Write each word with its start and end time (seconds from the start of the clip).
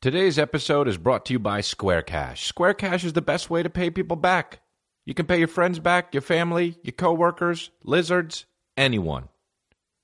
Today's 0.00 0.38
episode 0.38 0.88
is 0.88 0.96
brought 0.96 1.26
to 1.26 1.34
you 1.34 1.38
by 1.38 1.60
Square 1.60 2.04
Cash. 2.04 2.46
Square 2.46 2.72
Cash 2.74 3.04
is 3.04 3.12
the 3.12 3.20
best 3.20 3.50
way 3.50 3.62
to 3.62 3.68
pay 3.68 3.90
people 3.90 4.16
back. 4.16 4.60
You 5.04 5.12
can 5.12 5.26
pay 5.26 5.38
your 5.38 5.46
friends 5.46 5.78
back, 5.78 6.14
your 6.14 6.22
family, 6.22 6.78
your 6.82 6.92
coworkers, 6.92 7.70
lizards, 7.84 8.46
anyone. 8.78 9.28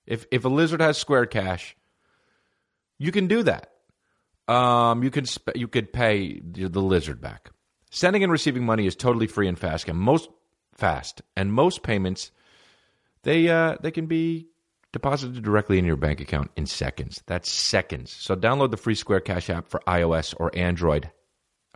If 0.04 0.27
if 0.30 0.45
a 0.45 0.51
lizard 0.51 0.82
has 0.82 0.98
Square 0.98 1.27
Cash, 1.27 1.79
you 2.98 3.11
can 3.11 3.27
do 3.27 3.43
that. 3.45 3.71
Um, 4.46 5.03
you 5.03 5.11
can 5.11 5.24
sp- 5.24 5.56
you 5.56 5.66
could 5.66 5.95
pay 5.95 6.40
the 6.40 6.82
lizard 6.82 7.22
back. 7.22 7.48
Sending 7.90 8.22
and 8.22 8.30
receiving 8.30 8.66
money 8.66 8.86
is 8.86 8.96
totally 8.96 9.26
free 9.26 9.48
and 9.48 9.58
fast, 9.58 9.88
and 9.88 9.96
most 9.96 10.28
fast, 10.74 11.22
and 11.38 11.54
most 11.54 11.82
payments 11.82 12.32
they 13.22 13.48
uh, 13.48 13.78
they 13.80 13.92
can 13.92 14.04
be 14.04 14.48
deposited 14.93 15.43
directly 15.43 15.79
in 15.79 15.84
your 15.84 15.96
bank 15.96 16.21
account 16.21 16.50
in 16.57 16.66
seconds. 16.66 17.23
That's 17.27 17.50
seconds. 17.50 18.14
So 18.19 18.34
download 18.34 18.71
the 18.71 18.77
free 18.77 18.95
Square 18.95 19.20
Cash 19.20 19.51
app 19.51 19.69
for 19.69 19.80
iOS 19.87 20.34
or 20.39 20.57
Android 20.57 21.11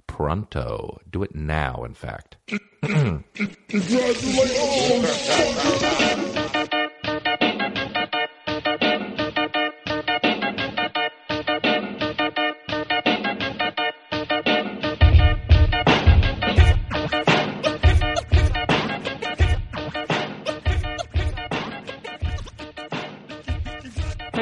pronto. 0.06 0.98
Do 1.08 1.22
it 1.22 1.34
now, 1.34 1.84
in 1.84 1.94
fact. 1.94 2.36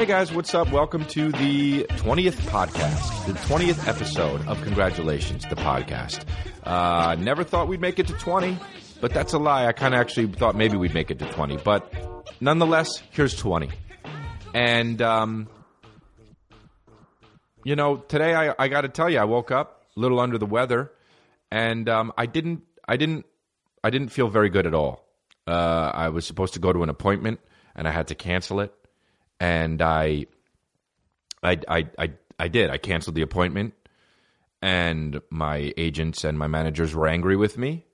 guys, 0.09 0.33
what's 0.33 0.55
up? 0.55 0.71
Welcome 0.71 1.05
to 1.09 1.31
the 1.33 1.83
20th 1.83 2.33
podcast, 2.49 3.27
the 3.27 3.33
20th 3.33 3.87
episode 3.87 4.41
of 4.47 4.59
Congratulations, 4.63 5.45
the 5.47 5.55
podcast. 5.55 6.25
Uh, 6.63 7.13
never 7.19 7.43
thought 7.43 7.67
we'd 7.67 7.79
make 7.79 7.99
it 7.99 8.07
to 8.07 8.13
20, 8.13 8.57
but 9.01 9.13
that's 9.13 9.33
a 9.33 9.37
lie. 9.37 9.67
I 9.67 9.71
kind 9.71 9.93
of 9.93 9.99
actually 9.99 10.25
thought 10.25 10.55
maybe 10.55 10.77
we'd 10.77 10.95
make 10.95 11.11
it 11.11 11.19
to 11.19 11.31
20, 11.31 11.57
but 11.57 11.93
nonetheless, 12.41 13.03
here's 13.11 13.35
20. 13.35 13.69
And, 14.55 14.99
um, 14.99 15.47
you 17.63 17.75
know, 17.75 17.97
today 17.97 18.33
I, 18.33 18.55
I 18.57 18.67
got 18.67 18.81
to 18.81 18.89
tell 18.89 19.11
you, 19.11 19.19
I 19.19 19.25
woke 19.25 19.51
up 19.51 19.85
a 19.95 19.99
little 19.99 20.19
under 20.19 20.39
the 20.39 20.47
weather, 20.47 20.91
and 21.51 21.87
um, 21.87 22.13
I 22.17 22.25
didn't, 22.25 22.63
I 22.87 22.97
didn't, 22.97 23.27
I 23.83 23.91
didn't 23.91 24.09
feel 24.09 24.29
very 24.29 24.49
good 24.49 24.65
at 24.65 24.73
all. 24.73 25.05
Uh, 25.45 25.91
I 25.93 26.09
was 26.09 26.25
supposed 26.25 26.55
to 26.55 26.59
go 26.59 26.73
to 26.73 26.81
an 26.81 26.89
appointment, 26.89 27.41
and 27.75 27.87
I 27.87 27.91
had 27.91 28.07
to 28.07 28.15
cancel 28.15 28.59
it 28.61 28.73
and 29.39 29.81
I, 29.81 30.25
I, 31.41 31.59
I, 31.67 31.89
I, 31.97 32.13
I 32.37 32.47
did. 32.47 32.69
I 32.69 32.77
canceled 32.77 33.15
the 33.15 33.21
appointment, 33.21 33.73
and 34.61 35.21
my 35.29 35.73
agents 35.77 36.23
and 36.23 36.37
my 36.37 36.47
managers 36.47 36.93
were 36.93 37.07
angry 37.07 37.35
with 37.35 37.57
me. 37.57 37.85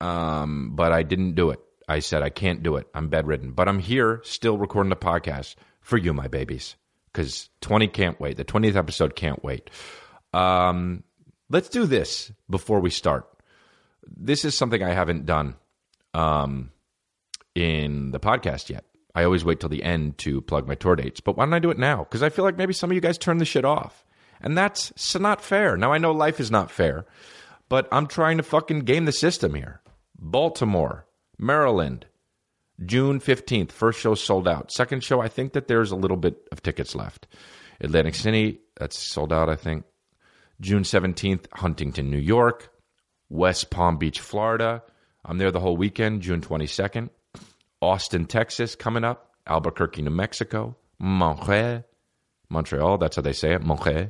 Um, 0.00 0.72
but 0.74 0.92
I 0.92 1.02
didn't 1.02 1.34
do 1.34 1.50
it. 1.50 1.60
I 1.88 2.00
said 2.00 2.22
I 2.22 2.30
can't 2.30 2.62
do 2.62 2.76
it. 2.76 2.86
I'm 2.94 3.08
bedridden, 3.08 3.52
but 3.52 3.68
I'm 3.68 3.78
here 3.78 4.20
still 4.24 4.58
recording 4.58 4.90
the 4.90 4.96
podcast 4.96 5.54
for 5.80 5.96
you, 5.96 6.12
my 6.12 6.28
babies, 6.28 6.74
because 7.12 7.48
20 7.60 7.88
can't 7.88 8.20
wait. 8.20 8.36
The 8.36 8.44
20th 8.44 8.76
episode 8.76 9.14
can't 9.14 9.42
wait. 9.44 9.70
Um, 10.32 11.04
let's 11.48 11.68
do 11.68 11.86
this 11.86 12.32
before 12.50 12.80
we 12.80 12.90
start. 12.90 13.26
This 14.04 14.44
is 14.44 14.56
something 14.56 14.82
I 14.82 14.92
haven't 14.92 15.26
done 15.26 15.54
um, 16.12 16.72
in 17.54 18.10
the 18.10 18.20
podcast 18.20 18.68
yet. 18.68 18.84
I 19.16 19.24
always 19.24 19.46
wait 19.46 19.60
till 19.60 19.70
the 19.70 19.82
end 19.82 20.18
to 20.18 20.42
plug 20.42 20.68
my 20.68 20.74
tour 20.74 20.94
dates. 20.94 21.20
But 21.20 21.36
why 21.36 21.46
don't 21.46 21.54
I 21.54 21.58
do 21.58 21.70
it 21.70 21.78
now? 21.78 22.04
Because 22.04 22.22
I 22.22 22.28
feel 22.28 22.44
like 22.44 22.58
maybe 22.58 22.74
some 22.74 22.90
of 22.90 22.94
you 22.94 23.00
guys 23.00 23.16
turn 23.16 23.38
the 23.38 23.46
shit 23.46 23.64
off. 23.64 24.04
And 24.42 24.56
that's 24.56 24.92
not 25.18 25.42
fair. 25.42 25.78
Now, 25.78 25.90
I 25.92 25.98
know 25.98 26.12
life 26.12 26.38
is 26.38 26.50
not 26.50 26.70
fair, 26.70 27.06
but 27.70 27.88
I'm 27.90 28.06
trying 28.06 28.36
to 28.36 28.42
fucking 28.42 28.80
game 28.80 29.06
the 29.06 29.12
system 29.12 29.54
here. 29.54 29.80
Baltimore, 30.18 31.06
Maryland, 31.38 32.04
June 32.84 33.18
15th. 33.18 33.72
First 33.72 33.98
show 33.98 34.14
sold 34.14 34.46
out. 34.46 34.70
Second 34.70 35.02
show, 35.02 35.22
I 35.22 35.28
think 35.28 35.54
that 35.54 35.66
there's 35.66 35.90
a 35.90 35.96
little 35.96 36.18
bit 36.18 36.46
of 36.52 36.62
tickets 36.62 36.94
left. 36.94 37.26
Atlantic 37.80 38.14
City, 38.14 38.60
that's 38.76 39.10
sold 39.10 39.32
out, 39.32 39.48
I 39.48 39.56
think. 39.56 39.84
June 40.60 40.82
17th, 40.82 41.46
Huntington, 41.54 42.10
New 42.10 42.18
York. 42.18 42.70
West 43.28 43.70
Palm 43.70 43.96
Beach, 43.98 44.20
Florida. 44.20 44.82
I'm 45.24 45.38
there 45.38 45.50
the 45.50 45.60
whole 45.60 45.76
weekend, 45.76 46.22
June 46.22 46.40
22nd. 46.40 47.10
Austin, 47.80 48.26
Texas, 48.26 48.74
coming 48.74 49.04
up. 49.04 49.30
Albuquerque, 49.46 50.02
New 50.02 50.10
Mexico. 50.10 50.76
Montreal, 50.98 51.84
Montreal, 52.48 52.98
that's 52.98 53.16
how 53.16 53.22
they 53.22 53.32
say 53.32 53.52
it. 53.54 53.62
Montreal. 53.62 54.08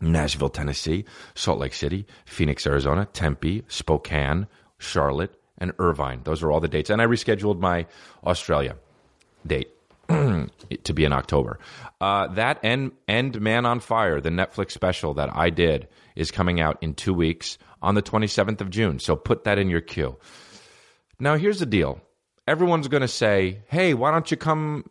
Nashville, 0.00 0.50
Tennessee. 0.50 1.04
Salt 1.34 1.58
Lake 1.58 1.74
City. 1.74 2.06
Phoenix, 2.26 2.66
Arizona. 2.66 3.06
Tempe. 3.06 3.64
Spokane. 3.68 4.46
Charlotte. 4.78 5.34
And 5.58 5.72
Irvine. 5.78 6.20
Those 6.24 6.42
are 6.42 6.50
all 6.50 6.60
the 6.60 6.68
dates. 6.68 6.90
And 6.90 7.00
I 7.00 7.06
rescheduled 7.06 7.60
my 7.60 7.86
Australia 8.24 8.76
date 9.46 9.70
to 10.08 10.92
be 10.92 11.04
in 11.04 11.12
October. 11.12 11.58
Uh, 12.00 12.26
that 12.34 12.58
and 12.62 12.92
and 13.06 13.40
Man 13.40 13.64
on 13.64 13.80
Fire, 13.80 14.20
the 14.20 14.30
Netflix 14.30 14.72
special 14.72 15.14
that 15.14 15.34
I 15.34 15.50
did, 15.50 15.88
is 16.16 16.30
coming 16.30 16.60
out 16.60 16.78
in 16.82 16.94
two 16.94 17.14
weeks 17.14 17.56
on 17.80 17.94
the 17.94 18.02
27th 18.02 18.60
of 18.60 18.70
June. 18.70 18.98
So 18.98 19.14
put 19.14 19.44
that 19.44 19.58
in 19.58 19.70
your 19.70 19.80
queue. 19.80 20.16
Now, 21.20 21.36
here's 21.36 21.60
the 21.60 21.66
deal 21.66 22.00
everyone's 22.46 22.88
going 22.88 23.02
to 23.02 23.08
say, 23.08 23.62
hey, 23.68 23.94
why 23.94 24.10
don't 24.10 24.30
you 24.30 24.36
come? 24.36 24.88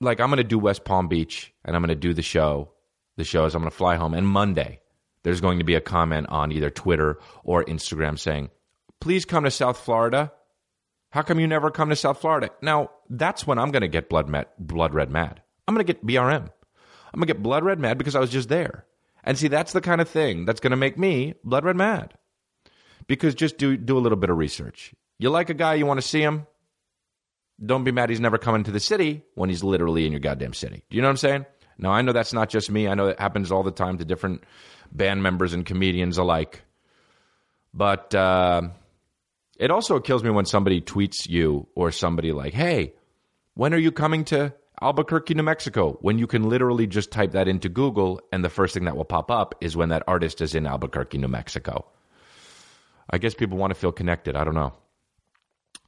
Like, 0.00 0.20
I'm 0.20 0.28
going 0.28 0.38
to 0.38 0.44
do 0.44 0.58
West 0.58 0.84
Palm 0.84 1.08
Beach 1.08 1.52
and 1.64 1.76
I'm 1.76 1.82
going 1.82 1.88
to 1.88 1.94
do 1.94 2.14
the 2.14 2.22
show. 2.22 2.70
The 3.16 3.24
show 3.24 3.44
is 3.44 3.54
I'm 3.54 3.62
going 3.62 3.70
to 3.70 3.76
fly 3.76 3.96
home. 3.96 4.14
And 4.14 4.26
Monday, 4.26 4.80
there's 5.22 5.40
going 5.40 5.58
to 5.58 5.64
be 5.64 5.74
a 5.74 5.80
comment 5.80 6.28
on 6.28 6.50
either 6.50 6.70
Twitter 6.70 7.18
or 7.44 7.64
Instagram 7.64 8.18
saying, 8.18 8.50
please 9.00 9.24
come 9.24 9.44
to 9.44 9.50
South 9.50 9.78
Florida. 9.78 10.32
How 11.10 11.22
come 11.22 11.38
you 11.38 11.46
never 11.46 11.70
come 11.70 11.90
to 11.90 11.96
South 11.96 12.20
Florida? 12.20 12.50
Now, 12.62 12.90
that's 13.10 13.46
when 13.46 13.58
I'm 13.58 13.70
going 13.70 13.82
to 13.82 13.88
get 13.88 14.08
blood, 14.08 14.34
blood 14.58 14.94
red 14.94 15.10
mad. 15.10 15.42
I'm 15.68 15.74
going 15.74 15.86
to 15.86 15.92
get 15.92 16.04
BRM. 16.04 16.48
I'm 17.14 17.18
going 17.18 17.26
to 17.28 17.34
get 17.34 17.42
blood 17.42 17.64
red 17.64 17.78
mad 17.78 17.98
because 17.98 18.16
I 18.16 18.20
was 18.20 18.30
just 18.30 18.48
there. 18.48 18.86
And 19.22 19.38
see, 19.38 19.48
that's 19.48 19.72
the 19.72 19.80
kind 19.80 20.00
of 20.00 20.08
thing 20.08 20.46
that's 20.46 20.60
going 20.60 20.70
to 20.72 20.76
make 20.76 20.98
me 20.98 21.34
blood 21.44 21.64
red 21.64 21.76
mad. 21.76 22.14
Because 23.06 23.34
just 23.34 23.58
do, 23.58 23.76
do 23.76 23.98
a 23.98 24.00
little 24.00 24.16
bit 24.16 24.30
of 24.30 24.38
research. 24.38 24.94
You 25.18 25.30
like 25.30 25.50
a 25.50 25.54
guy, 25.54 25.74
you 25.74 25.86
want 25.86 26.00
to 26.00 26.06
see 26.06 26.22
him, 26.22 26.46
don't 27.64 27.84
be 27.84 27.92
mad 27.92 28.10
he's 28.10 28.20
never 28.20 28.38
coming 28.38 28.64
to 28.64 28.70
the 28.70 28.80
city 28.80 29.22
when 29.34 29.48
he's 29.48 29.62
literally 29.62 30.06
in 30.06 30.12
your 30.12 30.20
goddamn 30.20 30.54
city. 30.54 30.84
Do 30.90 30.96
you 30.96 31.02
know 31.02 31.08
what 31.08 31.12
I'm 31.12 31.16
saying? 31.18 31.46
Now, 31.78 31.90
I 31.90 32.02
know 32.02 32.12
that's 32.12 32.32
not 32.32 32.48
just 32.48 32.70
me. 32.70 32.88
I 32.88 32.94
know 32.94 33.06
it 33.06 33.20
happens 33.20 33.50
all 33.50 33.62
the 33.62 33.70
time 33.70 33.98
to 33.98 34.04
different 34.04 34.44
band 34.90 35.22
members 35.22 35.52
and 35.52 35.64
comedians 35.64 36.18
alike. 36.18 36.62
But 37.74 38.14
uh, 38.14 38.62
it 39.58 39.70
also 39.70 39.98
kills 40.00 40.22
me 40.22 40.30
when 40.30 40.44
somebody 40.44 40.80
tweets 40.80 41.28
you 41.28 41.66
or 41.74 41.90
somebody 41.90 42.32
like, 42.32 42.52
hey, 42.52 42.94
when 43.54 43.72
are 43.74 43.78
you 43.78 43.92
coming 43.92 44.24
to 44.26 44.54
Albuquerque, 44.80 45.34
New 45.34 45.42
Mexico? 45.42 45.98
When 46.00 46.18
you 46.18 46.26
can 46.26 46.48
literally 46.48 46.86
just 46.86 47.10
type 47.10 47.32
that 47.32 47.48
into 47.48 47.68
Google 47.68 48.20
and 48.32 48.44
the 48.44 48.50
first 48.50 48.74
thing 48.74 48.84
that 48.84 48.96
will 48.96 49.04
pop 49.04 49.30
up 49.30 49.54
is 49.60 49.76
when 49.76 49.88
that 49.90 50.02
artist 50.06 50.40
is 50.40 50.54
in 50.54 50.66
Albuquerque, 50.66 51.18
New 51.18 51.28
Mexico. 51.28 51.86
I 53.08 53.18
guess 53.18 53.34
people 53.34 53.58
want 53.58 53.72
to 53.72 53.78
feel 53.78 53.92
connected. 53.92 54.36
I 54.36 54.44
don't 54.44 54.54
know. 54.54 54.74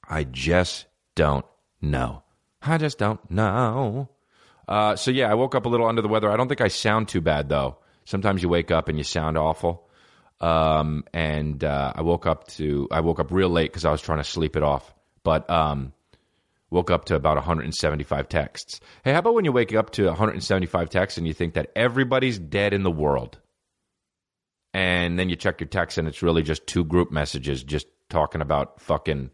I 0.08 0.24
just 0.24 0.86
don't 1.14 1.44
know. 1.90 2.22
I 2.62 2.78
just 2.78 2.98
don't 2.98 3.30
know. 3.30 4.08
Uh, 4.66 4.96
so 4.96 5.10
yeah, 5.10 5.30
I 5.30 5.34
woke 5.34 5.54
up 5.54 5.66
a 5.66 5.68
little 5.68 5.86
under 5.86 6.02
the 6.02 6.08
weather. 6.08 6.30
I 6.30 6.36
don't 6.36 6.48
think 6.48 6.60
I 6.60 6.68
sound 6.68 7.08
too 7.08 7.20
bad 7.20 7.48
though. 7.48 7.78
Sometimes 8.04 8.42
you 8.42 8.48
wake 8.48 8.70
up 8.70 8.88
and 8.88 8.98
you 8.98 9.04
sound 9.04 9.36
awful. 9.38 9.88
Um, 10.40 11.04
and 11.12 11.62
uh, 11.62 11.92
I 11.94 12.02
woke 12.02 12.26
up 12.26 12.48
to 12.48 12.88
I 12.90 13.00
woke 13.00 13.20
up 13.20 13.30
real 13.30 13.48
late 13.48 13.70
because 13.70 13.84
I 13.84 13.90
was 13.90 14.02
trying 14.02 14.18
to 14.18 14.24
sleep 14.24 14.56
it 14.56 14.62
off. 14.62 14.92
But 15.22 15.48
um, 15.48 15.92
woke 16.70 16.90
up 16.90 17.06
to 17.06 17.14
about 17.14 17.36
175 17.36 18.28
texts. 18.28 18.80
Hey, 19.04 19.12
how 19.12 19.20
about 19.20 19.34
when 19.34 19.44
you 19.44 19.52
wake 19.52 19.74
up 19.74 19.90
to 19.90 20.06
175 20.06 20.90
texts 20.90 21.18
and 21.18 21.26
you 21.26 21.32
think 21.32 21.54
that 21.54 21.70
everybody's 21.76 22.38
dead 22.38 22.74
in 22.74 22.82
the 22.82 22.90
world, 22.90 23.38
and 24.74 25.18
then 25.18 25.28
you 25.28 25.36
check 25.36 25.60
your 25.60 25.68
text 25.68 25.98
and 25.98 26.08
it's 26.08 26.22
really 26.22 26.42
just 26.42 26.66
two 26.66 26.84
group 26.84 27.10
messages 27.10 27.62
just 27.62 27.86
talking 28.10 28.40
about 28.40 28.80
fucking 28.80 29.30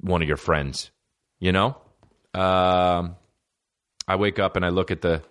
one 0.00 0.22
of 0.22 0.28
your 0.28 0.36
friends, 0.36 0.90
you 1.38 1.52
know? 1.52 1.76
Um, 2.34 3.16
I 4.06 4.16
wake 4.16 4.38
up 4.38 4.56
and 4.56 4.64
I 4.64 4.68
look 4.68 4.90
at 4.90 5.00
the 5.00 5.22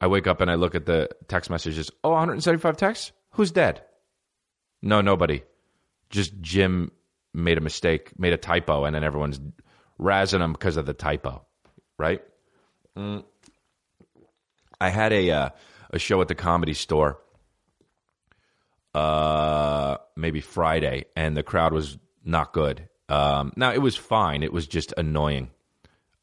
I 0.00 0.06
wake 0.06 0.26
up 0.26 0.40
and 0.40 0.50
I 0.50 0.54
look 0.54 0.74
at 0.74 0.86
the 0.86 1.10
text 1.28 1.50
messages. 1.50 1.90
Oh, 2.02 2.10
175 2.10 2.76
texts? 2.76 3.12
Who's 3.32 3.52
dead? 3.52 3.82
No, 4.80 5.02
nobody. 5.02 5.42
Just 6.08 6.40
Jim 6.40 6.90
made 7.34 7.58
a 7.58 7.60
mistake, 7.60 8.18
made 8.18 8.32
a 8.32 8.38
typo, 8.38 8.84
and 8.84 8.94
then 8.94 9.04
everyone's 9.04 9.38
razzing 10.00 10.40
him 10.40 10.52
because 10.52 10.78
of 10.78 10.86
the 10.86 10.94
typo, 10.94 11.44
right? 11.98 12.22
Mm. 12.96 13.24
I 14.80 14.88
had 14.88 15.12
a 15.12 15.30
uh, 15.30 15.48
a 15.90 15.98
show 15.98 16.20
at 16.22 16.28
the 16.28 16.34
comedy 16.34 16.74
store, 16.74 17.18
uh, 18.94 19.98
maybe 20.16 20.40
Friday, 20.40 21.04
and 21.14 21.36
the 21.36 21.42
crowd 21.42 21.74
was 21.74 21.98
not 22.24 22.52
good. 22.52 22.88
Um, 23.10 23.52
now 23.56 23.72
it 23.72 23.82
was 23.82 23.96
fine. 23.96 24.42
It 24.42 24.52
was 24.52 24.66
just 24.66 24.94
annoying. 24.96 25.50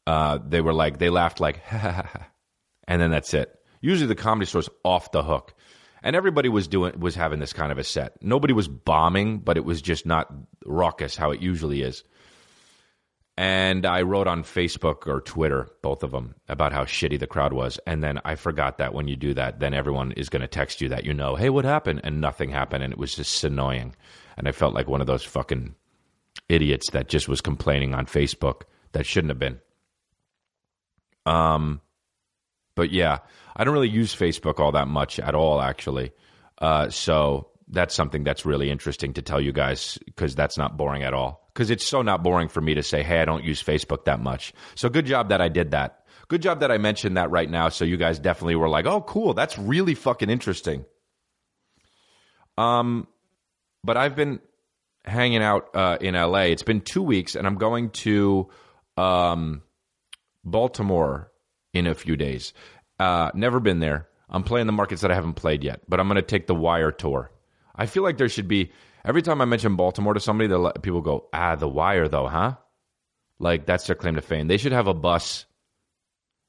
Uh, 0.06 0.38
they 0.44 0.62
were 0.62 0.72
like 0.72 0.98
they 0.98 1.10
laughed 1.10 1.38
like, 1.38 1.60
and 1.72 3.00
then 3.00 3.10
that's 3.10 3.34
it. 3.34 3.54
Usually 3.80 4.08
the 4.08 4.14
comedy 4.14 4.46
store's 4.46 4.70
off 4.84 5.12
the 5.12 5.22
hook. 5.22 5.54
And 6.02 6.14
everybody 6.14 6.48
was 6.48 6.68
doing 6.68 6.98
was 6.98 7.14
having 7.14 7.40
this 7.40 7.52
kind 7.52 7.70
of 7.72 7.78
a 7.78 7.84
set. 7.84 8.22
Nobody 8.22 8.52
was 8.52 8.68
bombing, 8.68 9.38
but 9.38 9.56
it 9.56 9.64
was 9.64 9.82
just 9.82 10.06
not 10.06 10.32
raucous 10.64 11.16
how 11.16 11.32
it 11.32 11.42
usually 11.42 11.82
is. 11.82 12.04
And 13.36 13.86
I 13.86 14.02
wrote 14.02 14.26
on 14.26 14.42
Facebook 14.42 15.06
or 15.06 15.20
Twitter, 15.20 15.68
both 15.82 16.02
of 16.02 16.10
them, 16.10 16.34
about 16.48 16.72
how 16.72 16.84
shitty 16.84 17.20
the 17.20 17.28
crowd 17.28 17.52
was. 17.52 17.78
And 17.86 18.02
then 18.02 18.20
I 18.24 18.34
forgot 18.34 18.78
that 18.78 18.94
when 18.94 19.06
you 19.06 19.14
do 19.14 19.32
that, 19.34 19.60
then 19.60 19.74
everyone 19.74 20.10
is 20.12 20.28
going 20.28 20.42
to 20.42 20.48
text 20.48 20.80
you 20.80 20.88
that 20.88 21.04
you 21.04 21.14
know, 21.14 21.36
hey, 21.36 21.48
what 21.48 21.64
happened? 21.64 22.00
And 22.02 22.20
nothing 22.20 22.50
happened. 22.50 22.82
And 22.82 22.92
it 22.92 22.98
was 22.98 23.14
just 23.14 23.44
annoying. 23.44 23.94
And 24.36 24.48
I 24.48 24.52
felt 24.52 24.74
like 24.74 24.88
one 24.88 25.00
of 25.00 25.06
those 25.06 25.22
fucking 25.22 25.76
idiots 26.48 26.90
that 26.90 27.08
just 27.08 27.28
was 27.28 27.40
complaining 27.40 27.94
on 27.94 28.06
Facebook 28.06 28.62
that 28.92 29.06
shouldn't 29.06 29.30
have 29.30 29.38
been. 29.38 29.60
Um, 31.26 31.80
but 32.74 32.90
yeah, 32.90 33.18
I 33.56 33.64
don't 33.64 33.74
really 33.74 33.88
use 33.88 34.14
Facebook 34.14 34.60
all 34.60 34.72
that 34.72 34.88
much 34.88 35.18
at 35.18 35.34
all, 35.34 35.60
actually. 35.60 36.12
Uh, 36.60 36.88
so 36.90 37.48
that's 37.68 37.94
something 37.94 38.24
that's 38.24 38.46
really 38.46 38.70
interesting 38.70 39.12
to 39.14 39.22
tell 39.22 39.40
you 39.40 39.52
guys 39.52 39.98
because 40.06 40.34
that's 40.34 40.56
not 40.56 40.76
boring 40.76 41.02
at 41.02 41.12
all. 41.12 41.48
Because 41.52 41.70
it's 41.70 41.86
so 41.86 42.02
not 42.02 42.22
boring 42.22 42.48
for 42.48 42.60
me 42.60 42.74
to 42.74 42.82
say, 42.82 43.02
hey, 43.02 43.20
I 43.20 43.24
don't 43.24 43.44
use 43.44 43.62
Facebook 43.62 44.04
that 44.04 44.20
much. 44.20 44.52
So 44.74 44.88
good 44.88 45.06
job 45.06 45.30
that 45.30 45.40
I 45.40 45.48
did 45.48 45.72
that. 45.72 46.04
Good 46.28 46.42
job 46.42 46.60
that 46.60 46.70
I 46.70 46.78
mentioned 46.78 47.16
that 47.16 47.30
right 47.30 47.50
now. 47.50 47.68
So 47.68 47.84
you 47.84 47.96
guys 47.96 48.18
definitely 48.18 48.54
were 48.54 48.68
like, 48.68 48.86
oh, 48.86 49.00
cool. 49.00 49.34
That's 49.34 49.58
really 49.58 49.94
fucking 49.94 50.30
interesting. 50.30 50.84
Um, 52.56 53.06
but 53.82 53.96
I've 53.96 54.14
been 54.14 54.40
hanging 55.08 55.42
out 55.42 55.74
uh, 55.74 55.98
in 56.00 56.14
LA. 56.14 56.42
It's 56.42 56.62
been 56.62 56.80
two 56.80 57.02
weeks, 57.02 57.34
and 57.34 57.46
I'm 57.46 57.56
going 57.56 57.90
to 57.90 58.48
um, 58.96 59.62
Baltimore 60.44 61.32
in 61.72 61.86
a 61.86 61.94
few 61.94 62.16
days. 62.16 62.52
Uh, 62.98 63.30
never 63.34 63.60
been 63.60 63.80
there. 63.80 64.08
I'm 64.28 64.42
playing 64.42 64.66
the 64.66 64.72
markets 64.72 65.02
that 65.02 65.10
I 65.10 65.14
haven't 65.14 65.34
played 65.34 65.64
yet, 65.64 65.80
but 65.88 66.00
I'm 66.00 66.06
going 66.08 66.16
to 66.16 66.22
take 66.22 66.46
the 66.46 66.54
Wire 66.54 66.92
tour. 66.92 67.30
I 67.74 67.86
feel 67.86 68.02
like 68.02 68.18
there 68.18 68.28
should 68.28 68.48
be 68.48 68.72
every 69.04 69.22
time 69.22 69.40
I 69.40 69.46
mention 69.46 69.76
Baltimore 69.76 70.14
to 70.14 70.20
somebody, 70.20 70.48
that 70.48 70.82
people 70.82 71.00
go, 71.00 71.28
"Ah, 71.32 71.54
the 71.56 71.68
Wire, 71.68 72.08
though, 72.08 72.28
huh?" 72.28 72.56
Like 73.38 73.66
that's 73.66 73.86
their 73.86 73.96
claim 73.96 74.16
to 74.16 74.20
fame. 74.20 74.48
They 74.48 74.56
should 74.56 74.72
have 74.72 74.88
a 74.88 74.94
bus. 74.94 75.46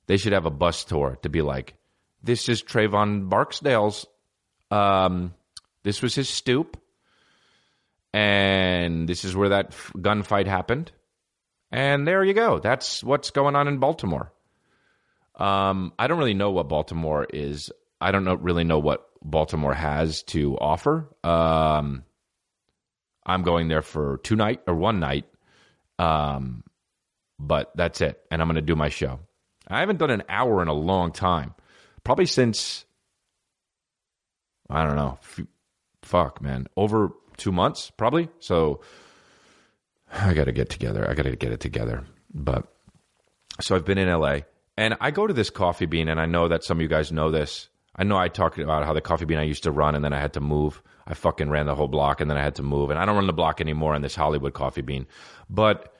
They 0.07 0.17
should 0.17 0.33
have 0.33 0.45
a 0.45 0.51
bus 0.51 0.83
tour 0.83 1.17
to 1.21 1.29
be 1.29 1.41
like, 1.41 1.75
"This 2.23 2.49
is 2.49 2.63
Trayvon 2.63 3.29
Barksdale's. 3.29 4.05
Um, 4.71 5.33
this 5.83 6.01
was 6.01 6.15
his 6.15 6.29
stoop, 6.29 6.77
and 8.13 9.07
this 9.07 9.25
is 9.25 9.35
where 9.35 9.49
that 9.49 9.71
gunfight 9.71 10.47
happened." 10.47 10.91
And 11.71 12.07
there 12.07 12.23
you 12.23 12.33
go. 12.33 12.59
That's 12.59 13.03
what's 13.03 13.29
going 13.29 13.55
on 13.55 13.67
in 13.67 13.77
Baltimore. 13.77 14.33
Um, 15.35 15.93
I 15.97 16.07
don't 16.07 16.17
really 16.17 16.33
know 16.33 16.51
what 16.51 16.67
Baltimore 16.67 17.25
is. 17.31 17.71
I 18.01 18.11
don't 18.11 18.23
know, 18.23 18.35
really 18.35 18.63
know 18.63 18.79
what 18.79 19.05
Baltimore 19.23 19.73
has 19.73 20.23
to 20.23 20.57
offer. 20.57 21.07
Um, 21.23 22.03
I'm 23.25 23.43
going 23.43 23.67
there 23.67 23.81
for 23.81 24.19
two 24.23 24.35
night 24.35 24.61
or 24.67 24.75
one 24.75 24.99
night, 24.99 25.25
um, 25.99 26.63
but 27.37 27.71
that's 27.75 28.01
it. 28.01 28.19
And 28.31 28.41
I'm 28.41 28.47
going 28.47 28.55
to 28.55 28.61
do 28.61 28.75
my 28.75 28.89
show. 28.89 29.19
I 29.67 29.81
haven't 29.81 29.99
done 29.99 30.09
an 30.09 30.23
hour 30.27 30.61
in 30.61 30.67
a 30.67 30.73
long 30.73 31.11
time, 31.11 31.53
probably 32.03 32.25
since 32.25 32.85
I 34.69 34.85
don't 34.85 34.95
know. 34.95 35.19
F- 35.21 35.45
fuck, 36.01 36.41
man, 36.41 36.67
over 36.75 37.11
two 37.39 37.51
months, 37.51 37.91
probably. 37.91 38.29
So 38.39 38.81
I 40.11 40.33
got 40.33 40.45
to 40.45 40.51
get 40.51 40.69
together. 40.69 41.09
I 41.09 41.13
got 41.13 41.23
to 41.23 41.35
get 41.35 41.51
it 41.51 41.59
together. 41.59 42.05
But 42.33 42.71
so 43.61 43.75
I've 43.75 43.85
been 43.85 43.97
in 43.97 44.09
LA 44.09 44.41
and 44.79 44.95
I 45.01 45.11
go 45.11 45.27
to 45.27 45.33
this 45.33 45.49
coffee 45.49 45.87
bean, 45.87 46.07
and 46.07 46.21
I 46.21 46.25
know 46.25 46.47
that 46.47 46.63
some 46.63 46.77
of 46.77 46.81
you 46.81 46.87
guys 46.87 47.11
know 47.11 47.31
this. 47.31 47.67
I 47.97 48.05
know 48.05 48.17
I 48.17 48.29
talked 48.29 48.57
about 48.59 48.85
how 48.85 48.93
the 48.93 49.01
coffee 49.01 49.25
bean 49.25 49.37
I 49.37 49.43
used 49.43 49.63
to 49.63 49.71
run, 49.71 49.93
and 49.93 50.05
then 50.05 50.13
I 50.13 50.19
had 50.21 50.31
to 50.33 50.39
move. 50.39 50.81
I 51.05 51.15
fucking 51.15 51.49
ran 51.49 51.65
the 51.65 51.75
whole 51.75 51.89
block, 51.89 52.21
and 52.21 52.31
then 52.31 52.37
I 52.37 52.43
had 52.43 52.55
to 52.55 52.63
move. 52.63 52.89
And 52.89 52.97
I 52.97 53.05
don't 53.05 53.15
run 53.15 53.27
the 53.27 53.33
block 53.33 53.59
anymore 53.59 53.93
on 53.93 54.01
this 54.03 54.15
Hollywood 54.15 54.53
coffee 54.53 54.81
bean. 54.81 55.05
But 55.49 55.93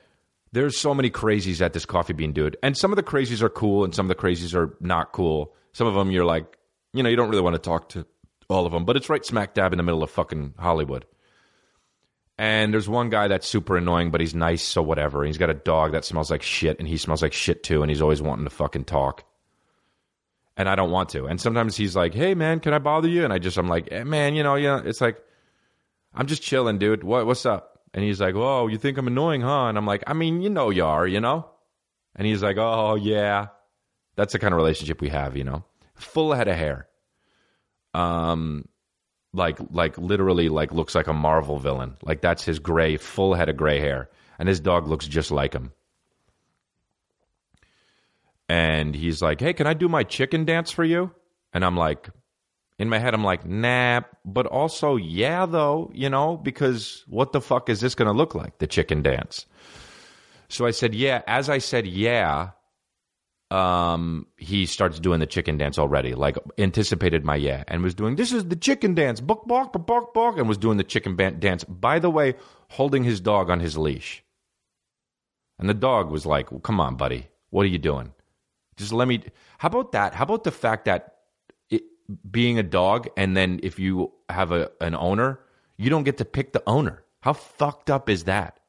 there's 0.52 0.78
so 0.78 0.94
many 0.94 1.10
crazies 1.10 1.60
at 1.60 1.74
this 1.74 1.84
coffee 1.84 2.14
bean, 2.14 2.32
dude. 2.32 2.56
And 2.62 2.74
some 2.74 2.90
of 2.90 2.96
the 2.96 3.02
crazies 3.02 3.42
are 3.42 3.50
cool, 3.50 3.84
and 3.84 3.94
some 3.94 4.06
of 4.06 4.08
the 4.08 4.14
crazies 4.14 4.54
are 4.54 4.74
not 4.80 5.12
cool. 5.12 5.54
Some 5.74 5.86
of 5.86 5.94
them 5.94 6.10
you're 6.10 6.24
like, 6.24 6.56
you 6.94 7.02
know, 7.02 7.10
you 7.10 7.16
don't 7.16 7.28
really 7.28 7.42
want 7.42 7.56
to 7.56 7.60
talk 7.60 7.90
to 7.90 8.06
all 8.48 8.64
of 8.64 8.72
them. 8.72 8.86
But 8.86 8.96
it's 8.96 9.10
right 9.10 9.24
smack 9.24 9.52
dab 9.52 9.74
in 9.74 9.76
the 9.76 9.82
middle 9.82 10.02
of 10.02 10.10
fucking 10.10 10.54
Hollywood. 10.58 11.04
And 12.40 12.72
there's 12.72 12.88
one 12.88 13.10
guy 13.10 13.28
that's 13.28 13.46
super 13.46 13.76
annoying, 13.76 14.10
but 14.10 14.22
he's 14.22 14.34
nice, 14.34 14.62
so 14.62 14.80
whatever. 14.80 15.24
He's 15.24 15.36
got 15.36 15.50
a 15.50 15.54
dog 15.54 15.92
that 15.92 16.06
smells 16.06 16.30
like 16.30 16.40
shit, 16.40 16.78
and 16.78 16.88
he 16.88 16.96
smells 16.96 17.20
like 17.20 17.34
shit 17.34 17.62
too, 17.62 17.82
and 17.82 17.90
he's 17.90 18.00
always 18.00 18.22
wanting 18.22 18.44
to 18.44 18.50
fucking 18.50 18.84
talk. 18.84 19.24
And 20.56 20.66
I 20.66 20.74
don't 20.74 20.90
want 20.90 21.10
to. 21.10 21.26
And 21.26 21.38
sometimes 21.38 21.76
he's 21.76 21.94
like, 21.94 22.14
"Hey, 22.14 22.32
man, 22.34 22.60
can 22.60 22.72
I 22.72 22.78
bother 22.78 23.08
you?" 23.08 23.24
And 23.24 23.32
I 23.34 23.38
just, 23.38 23.58
I'm 23.58 23.68
like, 23.68 23.88
eh, 23.92 24.04
"Man, 24.04 24.34
you 24.34 24.42
know, 24.42 24.54
yeah." 24.54 24.80
It's 24.82 25.02
like, 25.02 25.22
I'm 26.14 26.26
just 26.26 26.40
chilling, 26.40 26.78
dude. 26.78 27.04
What, 27.04 27.26
what's 27.26 27.44
up? 27.44 27.78
And 27.92 28.02
he's 28.02 28.22
like, 28.22 28.34
"Oh, 28.34 28.68
you 28.68 28.78
think 28.78 28.96
I'm 28.96 29.06
annoying, 29.06 29.42
huh?" 29.42 29.66
And 29.66 29.76
I'm 29.76 29.86
like, 29.86 30.04
"I 30.06 30.14
mean, 30.14 30.40
you 30.40 30.48
know, 30.48 30.70
you 30.70 30.86
are, 30.86 31.06
you 31.06 31.20
know." 31.20 31.46
And 32.16 32.26
he's 32.26 32.42
like, 32.42 32.56
"Oh, 32.56 32.94
yeah." 32.94 33.48
That's 34.16 34.32
the 34.32 34.38
kind 34.38 34.54
of 34.54 34.56
relationship 34.56 35.02
we 35.02 35.10
have, 35.10 35.36
you 35.36 35.44
know. 35.44 35.64
Full 35.96 36.32
head 36.32 36.48
of 36.48 36.56
hair. 36.56 36.88
Um, 37.92 38.64
like 39.32 39.58
like 39.70 39.96
literally 39.98 40.48
like 40.48 40.72
looks 40.72 40.94
like 40.94 41.06
a 41.06 41.12
Marvel 41.12 41.58
villain. 41.58 41.96
Like 42.02 42.20
that's 42.20 42.44
his 42.44 42.58
gray, 42.58 42.96
full 42.96 43.34
head 43.34 43.48
of 43.48 43.56
gray 43.56 43.80
hair, 43.80 44.08
and 44.38 44.48
his 44.48 44.60
dog 44.60 44.86
looks 44.86 45.06
just 45.06 45.30
like 45.30 45.52
him. 45.52 45.72
And 48.48 48.94
he's 48.94 49.22
like, 49.22 49.40
"Hey, 49.40 49.52
can 49.52 49.66
I 49.66 49.74
do 49.74 49.88
my 49.88 50.02
chicken 50.02 50.44
dance 50.44 50.70
for 50.70 50.84
you?" 50.84 51.12
And 51.52 51.64
I'm 51.64 51.76
like, 51.76 52.10
in 52.78 52.88
my 52.88 52.98
head, 52.98 53.14
I'm 53.14 53.22
like, 53.22 53.46
"Nah," 53.46 54.00
but 54.24 54.46
also, 54.46 54.96
yeah, 54.96 55.46
though, 55.46 55.90
you 55.94 56.10
know, 56.10 56.36
because 56.36 57.04
what 57.06 57.32
the 57.32 57.40
fuck 57.40 57.68
is 57.68 57.80
this 57.80 57.94
going 57.94 58.10
to 58.10 58.16
look 58.16 58.34
like, 58.34 58.58
the 58.58 58.66
chicken 58.66 59.02
dance? 59.02 59.46
So 60.48 60.66
I 60.66 60.72
said, 60.72 60.94
"Yeah." 60.94 61.22
As 61.28 61.48
I 61.48 61.58
said, 61.58 61.86
"Yeah," 61.86 62.50
um, 63.50 64.26
he 64.36 64.64
starts 64.66 65.00
doing 65.00 65.18
the 65.18 65.26
chicken 65.26 65.58
dance 65.58 65.78
already, 65.78 66.14
like 66.14 66.36
anticipated 66.56 67.24
my 67.24 67.34
yeah, 67.34 67.64
and 67.66 67.82
was 67.82 67.94
doing 67.94 68.16
this 68.16 68.32
is 68.32 68.46
the 68.46 68.56
chicken 68.56 68.94
dance, 68.94 69.20
buck 69.20 69.46
bark, 69.46 69.72
bark 69.86 70.14
bark, 70.14 70.38
and 70.38 70.48
was 70.48 70.58
doing 70.58 70.76
the 70.76 70.84
chicken 70.84 71.16
dance. 71.16 71.64
By 71.64 71.98
the 71.98 72.10
way, 72.10 72.34
holding 72.68 73.02
his 73.02 73.20
dog 73.20 73.50
on 73.50 73.58
his 73.60 73.76
leash, 73.76 74.22
and 75.58 75.68
the 75.68 75.74
dog 75.74 76.10
was 76.10 76.26
like, 76.26 76.52
well, 76.52 76.60
"Come 76.60 76.80
on, 76.80 76.96
buddy, 76.96 77.28
what 77.50 77.62
are 77.62 77.70
you 77.70 77.78
doing? 77.78 78.12
Just 78.76 78.92
let 78.92 79.08
me." 79.08 79.22
How 79.58 79.68
about 79.68 79.92
that? 79.92 80.14
How 80.14 80.24
about 80.24 80.44
the 80.44 80.52
fact 80.52 80.84
that 80.84 81.16
it, 81.70 81.82
being 82.30 82.58
a 82.58 82.62
dog, 82.62 83.08
and 83.16 83.36
then 83.36 83.58
if 83.64 83.80
you 83.80 84.12
have 84.28 84.52
a 84.52 84.70
an 84.80 84.94
owner, 84.94 85.40
you 85.76 85.90
don't 85.90 86.04
get 86.04 86.18
to 86.18 86.24
pick 86.24 86.52
the 86.52 86.62
owner. 86.68 87.02
How 87.20 87.32
fucked 87.32 87.90
up 87.90 88.08
is 88.08 88.24
that? 88.24 88.60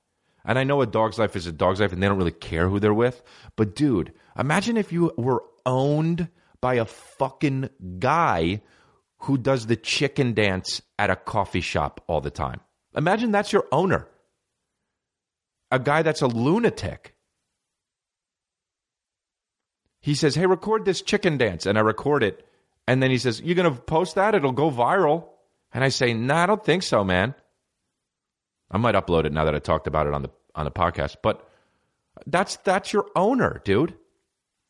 And 0.44 0.58
I 0.58 0.64
know 0.64 0.82
a 0.82 0.88
dog's 0.88 1.20
life 1.20 1.36
is 1.36 1.46
a 1.46 1.52
dog's 1.52 1.80
life 1.80 1.94
and 1.94 2.02
they 2.02 2.08
don't 2.08 2.18
really 2.18 2.32
care 2.32 2.68
who 2.68 2.80
they're 2.80 2.94
with. 2.94 3.22
But 3.56 3.76
dude, 3.76 4.12
imagine 4.38 4.78
if 4.78 4.92
you 4.92 5.12
were 5.18 5.44
owned 5.66 6.30
by 6.62 6.76
a 6.76 6.86
fucking 6.86 7.70
guy 8.00 8.62
who 9.20 9.38
does 9.38 9.68
the 9.68 9.76
chicken 9.76 10.34
dance 10.34 10.82
at 10.98 11.10
a 11.10 11.16
coffee 11.16 11.62
shop 11.62 12.04
all 12.08 12.22
the 12.22 12.32
time. 12.32 12.60
Imagine 12.96 13.32
that's 13.32 13.54
your 13.54 13.68
owner. 13.72 14.08
A 15.70 15.80
guy 15.80 16.02
that's 16.02 16.22
a 16.22 16.28
lunatic. 16.28 17.16
He 20.02 20.16
says, 20.16 20.36
Hey, 20.36 20.46
record 20.46 20.86
this 20.86 21.02
chicken 21.02 21.38
dance. 21.38 21.66
And 21.66 21.78
I 21.78 21.82
record 21.82 22.24
it. 22.24 22.46
And 22.88 23.02
then 23.02 23.12
he 23.12 23.18
says, 23.18 23.40
You're 23.42 23.56
going 23.56 23.74
to 23.74 23.80
post 23.82 24.16
that? 24.16 24.36
It'll 24.36 24.52
go 24.52 24.72
viral. 24.72 25.28
And 25.74 25.84
I 25.84 25.90
say, 25.90 26.14
nah, 26.14 26.44
I 26.44 26.46
don't 26.48 26.64
think 26.64 26.84
so, 26.84 27.04
man. 27.04 27.34
I 28.70 28.78
might 28.78 28.96
upload 28.96 29.26
it 29.26 29.34
now 29.34 29.46
that 29.46 29.56
I 29.56 29.60
talked 29.60 29.88
about 29.88 30.08
it 30.08 30.14
on 30.14 30.22
the 30.22 30.30
on 30.56 30.66
the 30.66 30.72
podcast. 30.72 31.18
But 31.22 31.48
that's 32.26 32.58
that's 32.58 32.92
your 32.92 33.06
owner, 33.16 33.62
dude. 33.64 33.96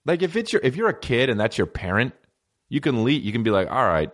Like 0.06 0.22
if 0.22 0.36
it's 0.36 0.52
your 0.54 0.62
if 0.64 0.76
you're 0.76 0.90
a 0.90 1.00
kid 1.00 1.30
and 1.30 1.40
that's 1.40 1.58
your 1.58 1.68
parent, 1.68 2.14
you 2.70 2.82
can 2.82 3.04
leave. 3.04 3.24
You 3.24 3.32
can 3.32 3.44
be 3.44 3.52
like, 3.52 3.70
all 3.70 3.86
right. 3.86 4.12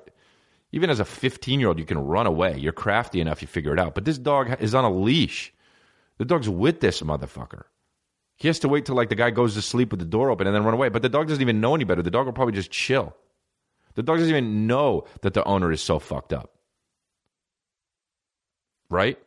Even 0.73 0.89
as 0.89 0.99
a 0.99 1.05
15 1.05 1.59
year 1.59 1.69
old, 1.69 1.79
you 1.79 1.85
can 1.85 1.97
run 1.97 2.27
away. 2.27 2.57
You're 2.57 2.73
crafty 2.73 3.21
enough, 3.21 3.41
you 3.41 3.47
figure 3.47 3.73
it 3.73 3.79
out. 3.79 3.95
But 3.95 4.05
this 4.05 4.17
dog 4.17 4.61
is 4.61 4.75
on 4.75 4.83
a 4.83 4.91
leash. 4.91 5.53
The 6.17 6.25
dog's 6.25 6.49
with 6.49 6.81
this 6.81 7.01
motherfucker. 7.01 7.63
He 8.35 8.47
has 8.47 8.59
to 8.59 8.67
wait 8.67 8.85
till 8.85 8.95
like 8.95 9.09
the 9.09 9.15
guy 9.15 9.31
goes 9.31 9.53
to 9.53 9.61
sleep 9.61 9.91
with 9.91 9.99
the 9.99 10.05
door 10.05 10.29
open 10.29 10.45
and 10.45 10.55
then 10.55 10.63
run 10.63 10.73
away. 10.73 10.89
But 10.89 11.01
the 11.01 11.09
dog 11.09 11.27
doesn't 11.27 11.41
even 11.41 11.61
know 11.61 11.73
any 11.73 11.85
better. 11.85 12.01
The 12.01 12.11
dog 12.11 12.25
will 12.25 12.33
probably 12.33 12.53
just 12.53 12.71
chill. 12.71 13.15
The 13.95 14.03
dog 14.03 14.17
doesn't 14.17 14.29
even 14.29 14.67
know 14.67 15.05
that 15.21 15.33
the 15.33 15.43
owner 15.45 15.71
is 15.71 15.81
so 15.81 15.97
fucked 15.97 16.33
up. 16.33 16.53
Right? 18.89 19.17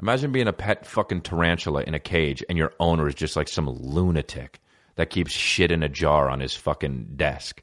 Imagine 0.00 0.32
being 0.32 0.48
a 0.48 0.52
pet 0.52 0.84
fucking 0.84 1.20
tarantula 1.20 1.82
in 1.82 1.94
a 1.94 2.00
cage 2.00 2.42
and 2.48 2.58
your 2.58 2.72
owner 2.80 3.06
is 3.06 3.14
just 3.14 3.36
like 3.36 3.48
some 3.48 3.68
lunatic 3.68 4.60
that 4.96 5.10
keeps 5.10 5.32
shit 5.32 5.70
in 5.70 5.82
a 5.82 5.88
jar 5.88 6.28
on 6.28 6.40
his 6.40 6.54
fucking 6.54 7.14
desk. 7.16 7.62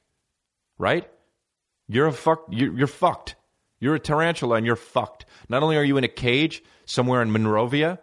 Right? 0.77 1.09
You're 1.87 2.07
a 2.07 2.13
fuck 2.13 2.45
you're, 2.49 2.77
you're 2.77 2.87
fucked. 2.87 3.35
You're 3.79 3.95
a 3.95 3.99
tarantula 3.99 4.55
and 4.55 4.65
you're 4.65 4.75
fucked. 4.75 5.25
Not 5.47 5.63
only 5.63 5.77
are 5.77 5.83
you 5.83 5.97
in 5.97 6.03
a 6.03 6.09
cage 6.09 6.63
somewhere 6.85 7.21
in 7.21 7.31
Monrovia, 7.31 7.99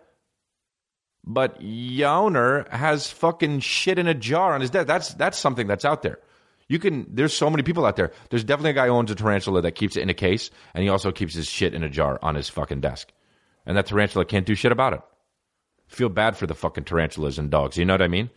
but 1.24 1.56
your 1.60 2.08
owner 2.08 2.66
has 2.70 3.10
fucking 3.10 3.60
shit 3.60 3.98
in 3.98 4.06
a 4.06 4.14
jar 4.14 4.54
on 4.54 4.60
his 4.60 4.70
desk. 4.70 4.86
That's 4.86 5.14
that's 5.14 5.38
something 5.38 5.66
that's 5.66 5.84
out 5.84 6.02
there. 6.02 6.18
You 6.68 6.78
can. 6.78 7.06
There's 7.08 7.34
so 7.34 7.48
many 7.50 7.62
people 7.62 7.84
out 7.84 7.96
there. 7.96 8.12
There's 8.30 8.44
definitely 8.44 8.70
a 8.70 8.74
guy 8.74 8.86
who 8.86 8.92
owns 8.92 9.10
a 9.10 9.14
tarantula 9.14 9.62
that 9.62 9.72
keeps 9.72 9.96
it 9.96 10.02
in 10.02 10.10
a 10.10 10.14
case, 10.14 10.50
and 10.74 10.82
he 10.82 10.88
also 10.88 11.12
keeps 11.12 11.34
his 11.34 11.46
shit 11.46 11.74
in 11.74 11.84
a 11.84 11.88
jar 11.88 12.18
on 12.22 12.34
his 12.34 12.48
fucking 12.48 12.80
desk. 12.80 13.12
And 13.64 13.76
that 13.76 13.86
tarantula 13.86 14.24
can't 14.24 14.46
do 14.46 14.54
shit 14.54 14.72
about 14.72 14.92
it. 14.92 15.00
Feel 15.88 16.08
bad 16.08 16.36
for 16.36 16.46
the 16.46 16.54
fucking 16.54 16.84
tarantulas 16.84 17.38
and 17.38 17.50
dogs. 17.50 17.76
You 17.76 17.84
know 17.84 17.94
what 17.94 18.02
I 18.02 18.08
mean? 18.08 18.30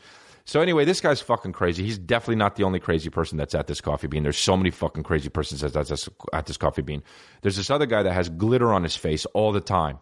So 0.45 0.61
anyway, 0.61 0.85
this 0.85 1.01
guy's 1.01 1.21
fucking 1.21 1.53
crazy. 1.53 1.83
He's 1.83 1.97
definitely 1.97 2.37
not 2.37 2.55
the 2.55 2.63
only 2.63 2.79
crazy 2.79 3.09
person 3.09 3.37
that's 3.37 3.53
at 3.53 3.67
this 3.67 3.81
coffee 3.81 4.07
bean. 4.07 4.23
There's 4.23 4.37
so 4.37 4.57
many 4.57 4.71
fucking 4.71 5.03
crazy 5.03 5.29
persons 5.29 5.61
that's 5.61 5.75
at 5.75 5.87
this, 5.87 6.09
at 6.33 6.45
this 6.47 6.57
coffee 6.57 6.81
bean. 6.81 7.03
There's 7.41 7.57
this 7.57 7.69
other 7.69 7.85
guy 7.85 8.03
that 8.03 8.13
has 8.13 8.29
glitter 8.29 8.73
on 8.73 8.83
his 8.83 8.95
face 8.95 9.25
all 9.27 9.51
the 9.51 9.61
time, 9.61 9.99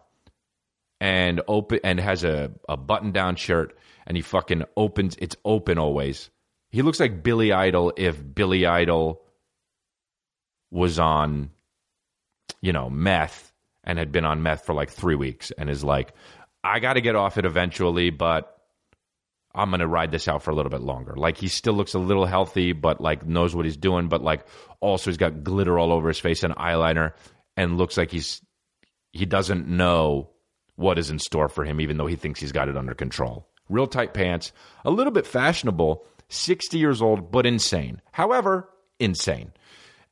and 1.00 1.40
open 1.48 1.80
and 1.84 2.00
has 2.00 2.24
a, 2.24 2.50
a 2.68 2.76
button 2.76 3.12
down 3.12 3.36
shirt, 3.36 3.76
and 4.06 4.16
he 4.16 4.22
fucking 4.22 4.64
opens. 4.76 5.16
It's 5.18 5.36
open 5.44 5.78
always. 5.78 6.30
He 6.70 6.82
looks 6.82 7.00
like 7.00 7.22
Billy 7.22 7.52
Idol 7.52 7.92
if 7.96 8.22
Billy 8.34 8.66
Idol 8.66 9.22
was 10.70 10.98
on, 10.98 11.50
you 12.60 12.72
know, 12.72 12.90
meth 12.90 13.52
and 13.84 13.98
had 13.98 14.12
been 14.12 14.24
on 14.24 14.42
meth 14.42 14.66
for 14.66 14.74
like 14.74 14.90
three 14.90 15.14
weeks 15.14 15.50
and 15.52 15.70
is 15.70 15.82
like, 15.82 16.12
I 16.62 16.78
got 16.78 16.94
to 16.94 17.00
get 17.00 17.16
off 17.16 17.38
it 17.38 17.46
eventually, 17.46 18.10
but 18.10 18.57
I'm 19.58 19.70
going 19.70 19.80
to 19.80 19.88
ride 19.88 20.12
this 20.12 20.28
out 20.28 20.44
for 20.44 20.52
a 20.52 20.54
little 20.54 20.70
bit 20.70 20.82
longer. 20.82 21.14
Like 21.16 21.36
he 21.36 21.48
still 21.48 21.74
looks 21.74 21.94
a 21.94 21.98
little 21.98 22.26
healthy, 22.26 22.72
but 22.72 23.00
like 23.00 23.26
knows 23.26 23.56
what 23.56 23.64
he's 23.64 23.76
doing, 23.76 24.08
but 24.08 24.22
like 24.22 24.46
also 24.80 25.10
he's 25.10 25.16
got 25.16 25.42
glitter 25.42 25.78
all 25.78 25.92
over 25.92 26.06
his 26.06 26.20
face 26.20 26.44
and 26.44 26.54
eyeliner 26.54 27.12
and 27.56 27.76
looks 27.76 27.96
like 27.96 28.12
he's 28.12 28.40
he 29.12 29.26
doesn't 29.26 29.66
know 29.66 30.30
what 30.76 30.96
is 30.96 31.10
in 31.10 31.18
store 31.18 31.48
for 31.48 31.64
him 31.64 31.80
even 31.80 31.96
though 31.96 32.06
he 32.06 32.14
thinks 32.14 32.38
he's 32.38 32.52
got 32.52 32.68
it 32.68 32.76
under 32.76 32.94
control. 32.94 33.48
Real 33.68 33.88
tight 33.88 34.14
pants, 34.14 34.52
a 34.84 34.90
little 34.90 35.12
bit 35.12 35.26
fashionable, 35.26 36.06
60 36.28 36.78
years 36.78 37.02
old 37.02 37.32
but 37.32 37.44
insane. 37.44 38.00
However, 38.12 38.68
insane. 39.00 39.52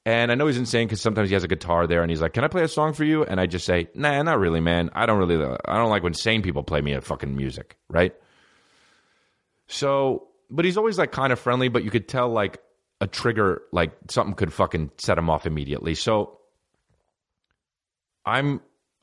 And 0.05 0.31
I 0.33 0.35
know 0.35 0.49
he's 0.49 0.59
insane 0.59 0.89
because 0.89 1.01
sometimes 1.01 1.31
he 1.31 1.35
has 1.35 1.45
a 1.45 1.49
guitar 1.49 1.87
there 1.87 2.03
and 2.03 2.11
he's 2.11 2.21
like, 2.21 2.33
Can 2.33 2.43
I 2.43 2.49
play 2.49 2.65
a 2.65 2.69
song 2.69 2.95
for 2.95 3.05
you? 3.05 3.25
And 3.25 3.41
I 3.41 3.47
just 3.47 3.65
say, 3.65 3.89
Nah, 3.95 4.21
not 4.23 4.41
really, 4.41 4.61
man. 4.61 4.91
I 4.93 5.07
don't 5.07 5.19
really, 5.19 5.37
I 5.65 5.77
don't 5.77 5.91
like 5.91 6.03
when 6.03 6.15
sane 6.15 6.43
people 6.43 6.65
play 6.65 6.81
me 6.81 6.95
a 6.95 7.01
fucking 7.01 7.35
music, 7.35 7.77
right? 7.89 8.13
So, 9.69 10.29
but 10.51 10.65
he's 10.65 10.77
always 10.77 10.99
like 10.99 11.13
kind 11.13 11.33
of 11.33 11.39
friendly, 11.39 11.69
but 11.69 11.85
you 11.85 11.91
could 11.91 12.09
tell 12.09 12.29
like 12.29 12.59
a 13.01 13.07
trigger, 13.07 13.63
like 13.73 13.93
something 14.09 14.35
could 14.35 14.53
fucking 14.53 14.91
set 14.99 15.19
him 15.19 15.29
off 15.29 15.47
immediately. 15.47 15.95
So 15.95 16.39
I'm, 18.25 18.61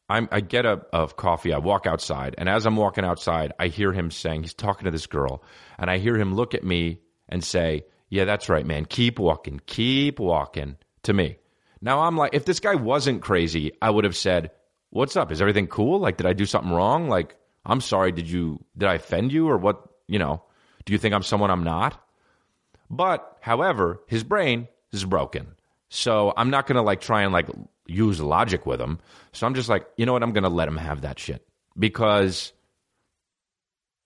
I'm, 0.10 0.28
I 0.32 0.42
get 0.42 0.66
a 0.66 0.82
of 0.92 1.16
coffee. 1.16 1.54
I 1.54 1.58
walk 1.58 1.88
outside, 1.88 2.36
and 2.38 2.50
as 2.50 2.66
I'm 2.66 2.76
walking 2.76 3.06
outside, 3.06 3.54
I 3.58 3.68
hear 3.68 3.92
him 3.94 4.12
saying 4.12 4.44
he's 4.44 4.54
talking 4.54 4.86
to 4.86 4.92
this 4.92 5.08
girl, 5.08 5.44
and 5.80 5.90
I 5.90 5.98
hear 5.98 6.18
him 6.18 6.36
look 6.36 6.54
at 6.54 6.64
me 6.64 7.00
and 7.30 7.44
say, 7.44 7.86
"Yeah, 8.10 8.26
that's 8.26 8.50
right, 8.50 8.66
man. 8.66 8.86
Keep 8.86 9.18
walking, 9.18 9.62
keep 9.66 10.20
walking." 10.20 10.78
To 11.04 11.14
me, 11.14 11.38
now 11.82 12.02
I'm 12.02 12.16
like, 12.16 12.34
if 12.34 12.46
this 12.46 12.60
guy 12.60 12.76
wasn't 12.76 13.22
crazy, 13.22 13.72
I 13.82 13.90
would 13.90 14.04
have 14.04 14.16
said, 14.16 14.52
"What's 14.90 15.16
up? 15.16 15.32
Is 15.32 15.42
everything 15.42 15.68
cool? 15.68 16.00
Like, 16.00 16.18
did 16.18 16.28
I 16.28 16.34
do 16.34 16.46
something 16.46 16.72
wrong? 16.72 17.08
Like, 17.08 17.36
I'm 17.66 17.82
sorry. 17.82 18.12
Did 18.12 18.30
you 18.30 18.64
did 18.78 18.90
I 18.90 18.96
offend 18.96 19.32
you 19.32 19.48
or 19.50 19.58
what? 19.58 19.88
You 20.08 20.20
know." 20.20 20.44
Do 20.86 20.94
you 20.94 21.00
think 21.00 21.14
I'm 21.14 21.24
someone 21.24 21.52
I'm 21.52 21.64
not? 21.64 22.00
But, 22.90 23.38
however, 23.42 24.02
his 24.08 24.24
brain 24.24 24.68
is 24.92 25.06
broken. 25.06 25.56
So 25.90 26.34
I'm 26.36 26.50
not 26.50 26.68
going 26.68 26.76
to 26.76 26.82
like 26.82 27.02
try 27.02 27.22
and 27.22 27.34
like 27.34 27.48
use 27.88 28.20
logic 28.22 28.66
with 28.66 28.82
him. 28.82 29.00
So 29.32 29.46
I'm 29.46 29.56
just 29.56 29.70
like, 29.70 29.86
you 29.98 30.06
know 30.06 30.14
what? 30.14 30.24
I'm 30.24 30.34
going 30.34 30.44
to 30.44 30.50
let 30.50 30.68
him 30.68 30.78
have 30.78 31.02
that 31.02 31.20
shit 31.20 31.46
because 31.78 32.54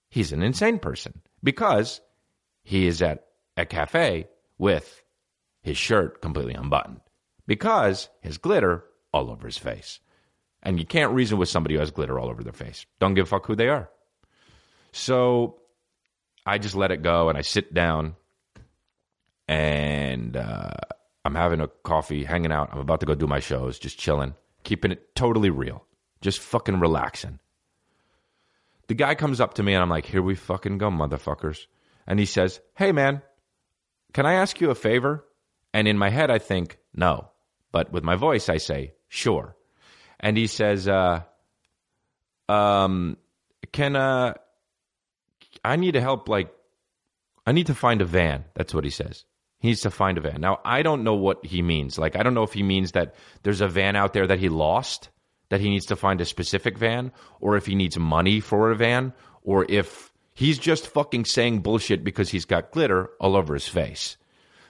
he's 0.10 0.32
an 0.32 0.42
insane 0.42 0.80
person. 0.80 1.22
Because 1.44 2.02
he 2.64 2.88
is 2.88 3.02
at 3.02 3.28
a 3.56 3.66
cafe 3.66 4.28
with 4.58 5.04
his 5.62 5.78
shirt 5.78 6.22
completely 6.22 6.54
unbuttoned. 6.54 7.02
Because 7.46 8.10
his 8.22 8.38
glitter 8.38 8.84
all 9.14 9.30
over 9.30 9.48
his 9.48 9.58
face. 9.58 10.00
And 10.64 10.80
you 10.80 10.86
can't 10.86 11.14
reason 11.14 11.38
with 11.38 11.50
somebody 11.50 11.76
who 11.76 11.80
has 11.80 11.92
glitter 11.92 12.20
all 12.20 12.30
over 12.30 12.44
their 12.44 12.52
face. 12.52 12.86
Don't 13.00 13.14
give 13.14 13.28
a 13.28 13.30
fuck 13.30 13.46
who 13.46 13.56
they 13.56 13.70
are. 13.70 13.90
So 14.92 15.60
I 16.48 16.60
just 16.60 16.76
let 16.76 16.92
it 16.92 17.04
go 17.04 17.28
and 17.28 17.38
I 17.38 17.42
sit 17.42 17.74
down 17.74 18.16
and 19.50 20.38
uh, 20.38 20.72
I'm 21.26 21.36
having 21.36 21.60
a 21.60 21.68
coffee, 21.68 22.24
hanging 22.24 22.54
out. 22.54 22.70
I'm 22.72 22.80
about 22.80 23.02
to 23.02 23.06
go 23.06 23.16
do 23.16 23.28
my 23.28 23.42
shows, 23.42 23.78
just 23.78 24.00
chilling, 24.00 24.34
keeping 24.64 24.92
it 24.92 25.14
totally 25.14 25.50
real, 25.50 25.86
just 26.22 26.40
fucking 26.40 26.80
relaxing. 26.80 27.40
The 28.88 28.94
guy 28.94 29.16
comes 29.16 29.42
up 29.42 29.56
to 29.56 29.64
me 29.64 29.74
and 29.74 29.84
I'm 29.84 29.90
like, 29.90 30.06
here 30.06 30.22
we 30.22 30.36
fucking 30.36 30.78
go, 30.78 30.90
motherfuckers. 30.90 31.66
And 32.08 32.18
he 32.18 32.26
says, 32.26 32.62
hey, 32.76 32.94
man, 32.94 33.22
can 34.14 34.26
I 34.26 34.36
ask 34.36 34.62
you 34.62 34.70
a 34.70 34.76
favor? 34.76 35.26
And 35.74 35.86
in 35.86 35.98
my 35.98 36.10
head, 36.10 36.32
I 36.32 36.40
think, 36.40 36.78
no. 36.96 37.28
But 37.74 37.92
with 37.92 38.06
my 38.06 38.16
voice, 38.16 38.48
I 38.48 38.56
say, 38.56 38.94
sure. 39.10 39.58
And 40.18 40.38
he 40.38 40.48
says, 40.48 40.88
uh, 40.88 41.24
um, 42.48 43.18
can, 43.74 43.98
uh, 43.98 44.36
I 45.68 45.76
need 45.76 45.94
to 45.94 46.02
help, 46.02 46.30
like, 46.30 46.52
I 47.46 47.52
need 47.52 47.68
to 47.68 47.76
find 47.76 48.02
a 48.02 48.06
van. 48.06 48.46
That's 48.54 48.74
what 48.74 48.84
he 48.84 48.90
says. 48.90 49.26
He 49.60 49.70
needs 49.70 49.82
to 49.82 49.92
find 49.92 50.18
a 50.18 50.22
van. 50.22 50.42
Now, 50.42 50.60
I 50.64 50.84
don't 50.84 51.04
know 51.04 51.16
what 51.16 51.46
he 51.46 51.62
means. 51.62 51.98
Like, 51.98 52.16
I 52.16 52.24
don't 52.24 52.34
know 52.34 52.44
if 52.44 52.54
he 52.54 52.64
means 52.64 52.92
that 52.92 53.16
there's 53.44 53.62
a 53.62 53.68
van 53.68 53.96
out 53.96 54.14
there 54.14 54.28
that 54.28 54.40
he 54.40 54.50
lost, 54.50 55.10
that 55.50 55.62
he 55.62 55.70
needs 55.70 55.88
to 55.88 55.96
find 55.96 56.22
a 56.22 56.26
specific 56.26 56.78
van, 56.78 57.12
or 57.40 57.58
if 57.58 57.66
he 57.66 57.76
needs 57.76 57.98
money 57.98 58.40
for 58.40 58.72
a 58.72 58.76
van, 58.76 59.14
or 59.44 59.66
if 59.70 60.12
he's 60.34 60.60
just 60.60 60.88
fucking 60.88 61.26
saying 61.26 61.62
bullshit 61.62 62.04
because 62.04 62.30
he's 62.30 62.46
got 62.46 62.72
glitter 62.72 63.10
all 63.20 63.36
over 63.36 63.54
his 63.54 63.68
face. 63.68 64.18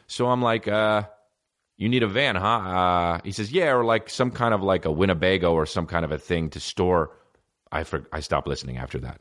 So 0.08 0.28
I'm 0.28 0.42
like, 0.42 0.68
uh, 0.68 1.04
you 1.76 1.90
need 1.90 2.04
a 2.04 2.08
van, 2.08 2.36
huh? 2.36 2.48
Uh, 2.48 3.20
he 3.24 3.32
says, 3.32 3.52
yeah, 3.52 3.74
or 3.74 3.84
like 3.84 4.10
some 4.10 4.32
kind 4.32 4.54
of 4.54 4.64
like 4.64 4.86
a 4.86 4.92
Winnebago 4.92 5.54
or 5.54 5.66
some 5.66 5.86
kind 5.86 6.06
of 6.06 6.12
a 6.12 6.18
thing 6.18 6.50
to 6.52 6.60
store. 6.60 7.12
I 7.72 7.84
for, 7.84 8.08
I 8.14 8.22
stopped 8.22 8.48
listening 8.48 8.78
after 8.78 9.00
that, 9.00 9.20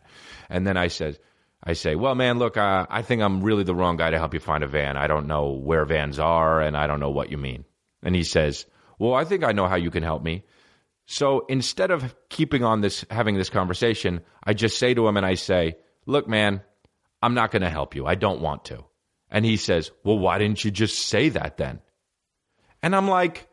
and 0.48 0.64
then 0.64 0.76
I 0.76 0.86
said, 0.86 1.18
I 1.62 1.72
say, 1.72 1.96
well, 1.96 2.14
man, 2.14 2.38
look, 2.38 2.56
uh, 2.56 2.86
I 2.88 3.02
think 3.02 3.22
I'm 3.22 3.42
really 3.42 3.64
the 3.64 3.74
wrong 3.74 3.96
guy 3.96 4.10
to 4.10 4.18
help 4.18 4.34
you 4.34 4.40
find 4.40 4.62
a 4.62 4.68
van. 4.68 4.96
I 4.96 5.06
don't 5.06 5.26
know 5.26 5.52
where 5.52 5.84
vans 5.84 6.18
are, 6.18 6.60
and 6.60 6.76
I 6.76 6.86
don't 6.86 7.00
know 7.00 7.10
what 7.10 7.30
you 7.30 7.38
mean. 7.38 7.64
And 8.02 8.14
he 8.14 8.22
says, 8.22 8.66
well, 8.98 9.14
I 9.14 9.24
think 9.24 9.42
I 9.42 9.52
know 9.52 9.66
how 9.66 9.76
you 9.76 9.90
can 9.90 10.02
help 10.02 10.22
me. 10.22 10.44
So 11.06 11.46
instead 11.48 11.90
of 11.90 12.14
keeping 12.28 12.64
on 12.64 12.80
this, 12.80 13.04
having 13.10 13.36
this 13.36 13.50
conversation, 13.50 14.20
I 14.44 14.54
just 14.54 14.78
say 14.78 14.94
to 14.94 15.06
him 15.06 15.16
and 15.16 15.26
I 15.26 15.34
say, 15.34 15.76
look, 16.04 16.28
man, 16.28 16.62
I'm 17.22 17.34
not 17.34 17.50
going 17.50 17.62
to 17.62 17.70
help 17.70 17.94
you. 17.94 18.06
I 18.06 18.14
don't 18.14 18.40
want 18.40 18.66
to. 18.66 18.84
And 19.30 19.44
he 19.44 19.56
says, 19.56 19.90
well, 20.04 20.18
why 20.18 20.38
didn't 20.38 20.64
you 20.64 20.70
just 20.70 20.98
say 21.06 21.30
that 21.30 21.56
then? 21.56 21.80
And 22.82 22.94
I'm 22.94 23.08
like, 23.08 23.48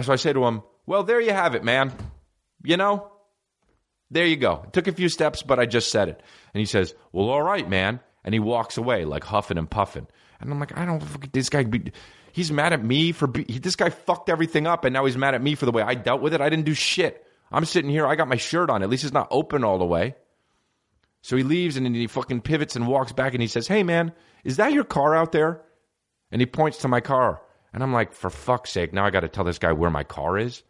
so 0.00 0.12
I 0.12 0.16
say 0.16 0.32
to 0.32 0.44
him, 0.44 0.62
well, 0.86 1.04
there 1.04 1.20
you 1.20 1.32
have 1.32 1.54
it, 1.54 1.62
man. 1.62 1.92
You 2.64 2.76
know, 2.76 3.11
there 4.12 4.26
you 4.26 4.36
go. 4.36 4.62
It 4.66 4.72
took 4.72 4.86
a 4.86 4.92
few 4.92 5.08
steps, 5.08 5.42
but 5.42 5.58
I 5.58 5.66
just 5.66 5.90
said 5.90 6.08
it. 6.08 6.22
And 6.54 6.60
he 6.60 6.66
says, 6.66 6.94
Well, 7.12 7.28
all 7.28 7.42
right, 7.42 7.68
man. 7.68 8.00
And 8.24 8.32
he 8.34 8.40
walks 8.40 8.76
away, 8.76 9.04
like 9.04 9.24
huffing 9.24 9.58
and 9.58 9.68
puffing. 9.68 10.06
And 10.40 10.50
I'm 10.50 10.60
like, 10.60 10.76
I 10.76 10.84
don't, 10.84 11.32
this 11.32 11.48
guy, 11.48 11.64
he's 12.32 12.52
mad 12.52 12.72
at 12.72 12.84
me 12.84 13.12
for, 13.12 13.26
be, 13.26 13.44
this 13.44 13.76
guy 13.76 13.90
fucked 13.90 14.28
everything 14.28 14.66
up. 14.66 14.84
And 14.84 14.92
now 14.92 15.04
he's 15.04 15.16
mad 15.16 15.34
at 15.34 15.42
me 15.42 15.54
for 15.54 15.66
the 15.66 15.72
way 15.72 15.82
I 15.82 15.94
dealt 15.94 16.20
with 16.20 16.34
it. 16.34 16.40
I 16.40 16.48
didn't 16.48 16.64
do 16.64 16.74
shit. 16.74 17.24
I'm 17.50 17.64
sitting 17.64 17.90
here, 17.90 18.06
I 18.06 18.14
got 18.14 18.28
my 18.28 18.36
shirt 18.36 18.70
on. 18.70 18.82
At 18.82 18.90
least 18.90 19.04
it's 19.04 19.12
not 19.12 19.28
open 19.30 19.64
all 19.64 19.78
the 19.78 19.84
way. 19.84 20.14
So 21.22 21.36
he 21.36 21.42
leaves 21.42 21.76
and 21.76 21.86
then 21.86 21.94
he 21.94 22.06
fucking 22.06 22.40
pivots 22.40 22.76
and 22.76 22.88
walks 22.88 23.12
back 23.12 23.32
and 23.34 23.42
he 23.42 23.48
says, 23.48 23.68
Hey, 23.68 23.82
man, 23.82 24.12
is 24.44 24.56
that 24.56 24.72
your 24.72 24.84
car 24.84 25.14
out 25.14 25.32
there? 25.32 25.62
And 26.30 26.40
he 26.40 26.46
points 26.46 26.78
to 26.78 26.88
my 26.88 27.00
car. 27.00 27.40
And 27.72 27.82
I'm 27.82 27.92
like, 27.92 28.12
For 28.12 28.30
fuck's 28.30 28.70
sake, 28.70 28.92
now 28.92 29.04
I 29.04 29.10
got 29.10 29.20
to 29.20 29.28
tell 29.28 29.44
this 29.44 29.58
guy 29.58 29.72
where 29.72 29.90
my 29.90 30.04
car 30.04 30.38
is. 30.38 30.62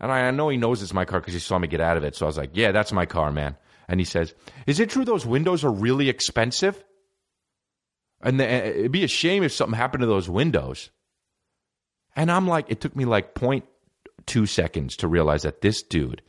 And 0.00 0.12
I, 0.12 0.30
know 0.30 0.48
he 0.48 0.56
knows 0.56 0.82
it's 0.82 0.92
my 0.92 1.04
car 1.04 1.20
because 1.20 1.34
he 1.34 1.40
saw 1.40 1.58
me 1.58 1.68
get 1.68 1.80
out 1.80 1.96
of 1.96 2.04
it. 2.04 2.14
So 2.14 2.26
I 2.26 2.28
was 2.28 2.36
like, 2.36 2.50
yeah, 2.52 2.72
that's 2.72 2.92
my 2.92 3.06
car, 3.06 3.32
man. 3.32 3.56
And 3.88 4.00
he 4.00 4.04
says, 4.04 4.34
is 4.66 4.80
it 4.80 4.90
true 4.90 5.04
those 5.04 5.24
windows 5.24 5.64
are 5.64 5.72
really 5.72 6.08
expensive? 6.08 6.82
And 8.20 8.38
the, 8.38 8.46
eh, 8.46 8.68
it'd 8.68 8.92
be 8.92 9.04
a 9.04 9.08
shame 9.08 9.42
if 9.42 9.52
something 9.52 9.76
happened 9.76 10.02
to 10.02 10.06
those 10.06 10.28
windows. 10.28 10.90
And 12.14 12.30
I'm 12.30 12.46
like, 12.46 12.66
it 12.68 12.80
took 12.80 12.96
me 12.96 13.04
like 13.04 13.34
0.2 13.34 14.48
seconds 14.48 14.96
to 14.96 15.08
realize 15.08 15.42
that 15.42 15.60
this 15.60 15.82
dude 15.82 16.22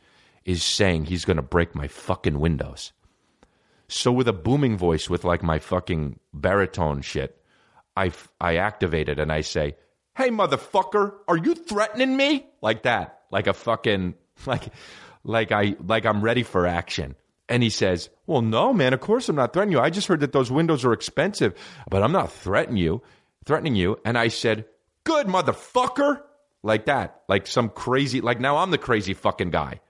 is 0.44 0.62
saying 0.62 1.04
he's 1.04 1.24
going 1.24 1.36
to 1.36 1.42
break 1.42 1.74
my 1.74 1.88
fucking 1.88 2.38
windows. 2.40 2.92
So 3.88 4.12
with 4.12 4.28
a 4.28 4.34
booming 4.34 4.78
voice, 4.78 5.10
with 5.10 5.24
like 5.24 5.42
my 5.42 5.58
fucking 5.58 6.20
baritone 6.32 7.02
shit, 7.02 7.42
I, 7.96 8.12
I 8.40 8.56
activate 8.56 9.08
it 9.08 9.18
and 9.18 9.32
I 9.32 9.40
say, 9.40 9.76
hey, 10.16 10.30
motherfucker, 10.30 11.14
are 11.26 11.36
you 11.36 11.54
threatening 11.54 12.16
me? 12.16 12.46
Like 12.62 12.82
that 12.84 13.17
like 13.30 13.46
a 13.46 13.52
fucking 13.52 14.14
like 14.46 14.72
like 15.24 15.52
I 15.52 15.76
like 15.84 16.06
I'm 16.06 16.22
ready 16.22 16.42
for 16.42 16.66
action. 16.66 17.14
And 17.50 17.62
he 17.62 17.70
says, 17.70 18.10
"Well, 18.26 18.42
no, 18.42 18.72
man. 18.74 18.92
Of 18.92 19.00
course 19.00 19.28
I'm 19.28 19.36
not 19.36 19.52
threatening 19.52 19.78
you. 19.78 19.82
I 19.82 19.90
just 19.90 20.06
heard 20.06 20.20
that 20.20 20.32
those 20.32 20.50
windows 20.50 20.84
are 20.84 20.92
expensive, 20.92 21.54
but 21.88 22.02
I'm 22.02 22.12
not 22.12 22.30
threatening 22.30 22.82
you, 22.82 23.02
threatening 23.44 23.74
you." 23.74 23.98
And 24.04 24.18
I 24.18 24.28
said, 24.28 24.66
"Good 25.04 25.26
motherfucker." 25.26 26.22
Like 26.62 26.86
that. 26.86 27.22
Like 27.28 27.46
some 27.46 27.68
crazy 27.70 28.20
like 28.20 28.40
now 28.40 28.56
I'm 28.58 28.72
the 28.72 28.78
crazy 28.78 29.14
fucking 29.14 29.50
guy. 29.50 29.80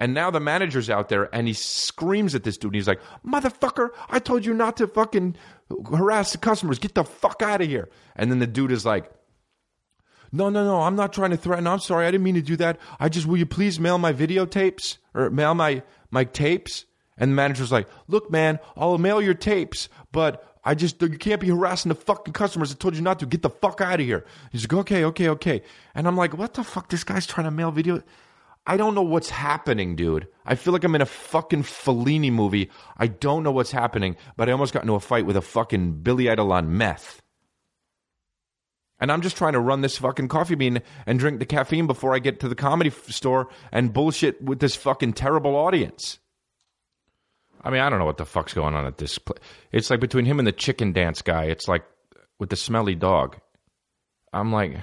And 0.00 0.14
now 0.14 0.30
the 0.30 0.40
manager's 0.40 0.88
out 0.88 1.10
there 1.10 1.32
and 1.34 1.46
he 1.46 1.52
screams 1.52 2.34
at 2.34 2.42
this 2.42 2.56
dude. 2.56 2.70
And 2.70 2.76
he's 2.76 2.88
like, 2.88 3.00
Motherfucker, 3.24 3.90
I 4.08 4.18
told 4.18 4.46
you 4.46 4.54
not 4.54 4.78
to 4.78 4.86
fucking 4.86 5.36
harass 5.94 6.32
the 6.32 6.38
customers. 6.38 6.78
Get 6.78 6.94
the 6.94 7.04
fuck 7.04 7.42
out 7.42 7.60
of 7.60 7.68
here. 7.68 7.90
And 8.16 8.30
then 8.30 8.38
the 8.38 8.46
dude 8.46 8.72
is 8.72 8.86
like, 8.86 9.10
no, 10.32 10.48
no, 10.48 10.64
no, 10.64 10.80
I'm 10.82 10.96
not 10.96 11.12
trying 11.12 11.30
to 11.30 11.36
threaten. 11.36 11.66
I'm 11.66 11.80
sorry. 11.80 12.06
I 12.06 12.10
didn't 12.10 12.24
mean 12.24 12.34
to 12.36 12.42
do 12.42 12.56
that. 12.56 12.78
I 12.98 13.08
just, 13.08 13.26
will 13.26 13.36
you 13.36 13.46
please 13.46 13.80
mail 13.80 13.98
my 13.98 14.12
videotapes 14.12 14.98
or 15.14 15.30
mail 15.30 15.54
my, 15.54 15.82
my 16.10 16.24
tapes? 16.24 16.84
And 17.18 17.32
the 17.32 17.34
manager's 17.34 17.72
like, 17.72 17.88
look, 18.08 18.30
man, 18.30 18.58
I'll 18.76 18.96
mail 18.98 19.20
your 19.20 19.34
tapes, 19.34 19.88
but 20.10 20.58
I 20.64 20.74
just, 20.74 21.02
you 21.02 21.18
can't 21.18 21.40
be 21.40 21.48
harassing 21.48 21.90
the 21.90 21.94
fucking 21.94 22.32
customers. 22.32 22.72
I 22.72 22.76
told 22.76 22.94
you 22.94 23.02
not 23.02 23.18
to. 23.20 23.26
Get 23.26 23.42
the 23.42 23.50
fuck 23.50 23.80
out 23.80 24.00
of 24.00 24.06
here. 24.06 24.24
He's 24.52 24.64
like, 24.64 24.74
okay, 24.80 25.04
okay, 25.04 25.28
okay. 25.30 25.62
And 25.94 26.06
I'm 26.06 26.16
like, 26.16 26.36
what 26.36 26.54
the 26.54 26.64
fuck? 26.64 26.88
This 26.88 27.04
guy's 27.04 27.26
trying 27.26 27.46
to 27.46 27.50
mail 27.50 27.70
video. 27.70 28.02
I 28.66 28.76
don't 28.76 28.94
know 28.94 29.02
what's 29.02 29.30
happening, 29.30 29.96
dude. 29.96 30.28
I 30.44 30.54
feel 30.54 30.72
like 30.72 30.84
I'm 30.84 30.94
in 30.94 31.00
a 31.00 31.06
fucking 31.06 31.62
Fellini 31.62 32.30
movie. 32.30 32.70
I 32.98 33.06
don't 33.06 33.42
know 33.42 33.52
what's 33.52 33.70
happening, 33.70 34.16
but 34.36 34.48
I 34.48 34.52
almost 34.52 34.74
got 34.74 34.82
into 34.82 34.94
a 34.94 35.00
fight 35.00 35.26
with 35.26 35.36
a 35.36 35.42
fucking 35.42 36.02
Billy 36.02 36.28
Idol 36.28 36.52
on 36.52 36.76
meth. 36.76 37.20
And 39.00 39.10
I'm 39.10 39.22
just 39.22 39.36
trying 39.36 39.54
to 39.54 39.60
run 39.60 39.80
this 39.80 39.98
fucking 39.98 40.28
coffee 40.28 40.54
bean 40.54 40.82
and 41.06 41.18
drink 41.18 41.38
the 41.38 41.46
caffeine 41.46 41.86
before 41.86 42.14
I 42.14 42.18
get 42.18 42.40
to 42.40 42.48
the 42.48 42.54
comedy 42.54 42.90
f- 42.90 43.10
store 43.10 43.48
and 43.72 43.92
bullshit 43.92 44.42
with 44.42 44.60
this 44.60 44.76
fucking 44.76 45.14
terrible 45.14 45.56
audience. 45.56 46.18
I 47.62 47.70
mean, 47.70 47.80
I 47.80 47.90
don't 47.90 47.98
know 47.98 48.04
what 48.04 48.18
the 48.18 48.26
fuck's 48.26 48.54
going 48.54 48.74
on 48.74 48.86
at 48.86 48.98
this 48.98 49.18
place. 49.18 49.38
It's 49.72 49.90
like 49.90 50.00
between 50.00 50.24
him 50.24 50.38
and 50.38 50.46
the 50.46 50.52
chicken 50.52 50.92
dance 50.92 51.22
guy, 51.22 51.44
it's 51.44 51.68
like 51.68 51.84
with 52.38 52.50
the 52.50 52.56
smelly 52.56 52.94
dog. 52.94 53.36
I'm 54.32 54.52
like, 54.52 54.76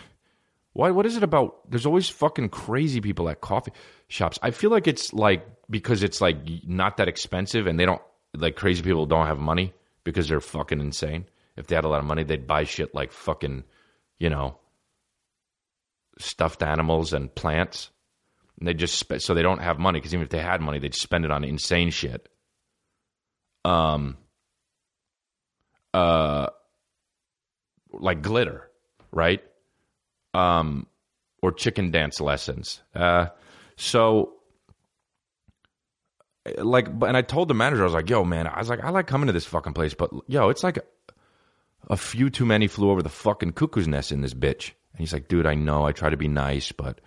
why? 0.73 0.91
What 0.91 1.05
is 1.05 1.17
it 1.17 1.23
about? 1.23 1.69
There's 1.69 1.85
always 1.87 2.07
fucking 2.07 2.49
crazy 2.49 3.01
people 3.01 3.29
at 3.29 3.41
coffee 3.41 3.71
shops. 4.07 4.37
I 4.43 4.51
feel 4.51 4.69
like 4.69 4.87
it's 4.87 5.11
like 5.11 5.43
because 5.69 6.03
it's 6.03 6.21
like 6.21 6.37
not 6.65 6.97
that 6.97 7.07
expensive, 7.07 7.65
and 7.65 7.79
they 7.79 7.85
don't 7.85 8.01
like 8.35 8.55
crazy 8.55 8.83
people 8.83 9.07
don't 9.07 9.25
have 9.25 9.39
money 9.39 9.73
because 10.03 10.29
they're 10.29 10.39
fucking 10.39 10.79
insane. 10.79 11.25
If 11.55 11.65
they 11.65 11.75
had 11.75 11.85
a 11.85 11.89
lot 11.89 11.99
of 11.99 12.05
money, 12.05 12.23
they'd 12.23 12.45
buy 12.45 12.63
shit 12.63 12.93
like 12.93 13.11
fucking, 13.11 13.63
you 14.19 14.29
know, 14.29 14.57
stuffed 16.19 16.63
animals 16.63 17.13
and 17.13 17.33
plants. 17.33 17.89
And 18.59 18.67
they 18.67 18.73
just 18.73 18.95
sp- 18.97 19.19
so 19.19 19.33
they 19.33 19.43
don't 19.43 19.61
have 19.61 19.77
money 19.79 19.99
because 19.99 20.13
even 20.13 20.23
if 20.23 20.29
they 20.29 20.39
had 20.39 20.61
money, 20.61 20.79
they'd 20.79 20.95
spend 20.95 21.25
it 21.25 21.31
on 21.31 21.43
insane 21.43 21.89
shit. 21.91 22.27
Um. 23.65 24.17
Uh. 25.93 26.47
Like 27.91 28.21
glitter, 28.21 28.69
right? 29.11 29.41
um, 30.33 30.87
or 31.41 31.51
chicken 31.51 31.91
dance 31.91 32.21
lessons. 32.21 32.81
Uh, 32.93 33.27
so, 33.75 34.33
like, 36.57 36.87
and 36.87 37.17
I 37.17 37.21
told 37.21 37.47
the 37.47 37.53
manager, 37.53 37.81
I 37.81 37.85
was 37.85 37.93
like, 37.93 38.09
"Yo, 38.09 38.23
man, 38.23 38.47
I 38.47 38.59
was 38.59 38.69
like, 38.69 38.83
I 38.83 38.89
like 38.89 39.07
coming 39.07 39.27
to 39.27 39.33
this 39.33 39.45
fucking 39.45 39.73
place, 39.73 39.93
but 39.93 40.11
yo, 40.27 40.49
it's 40.49 40.63
like 40.63 40.79
a, 41.89 41.97
few 41.97 42.29
too 42.29 42.45
many 42.45 42.67
flew 42.67 42.91
over 42.91 43.01
the 43.01 43.09
fucking 43.09 43.53
cuckoo's 43.53 43.87
nest 43.87 44.11
in 44.11 44.21
this 44.21 44.33
bitch." 44.33 44.71
And 44.91 44.99
he's 44.99 45.13
like, 45.13 45.27
"Dude, 45.27 45.45
I 45.45 45.55
know, 45.55 45.85
I 45.85 45.91
try 45.91 46.09
to 46.09 46.17
be 46.17 46.27
nice, 46.27 46.71
but." 46.71 47.01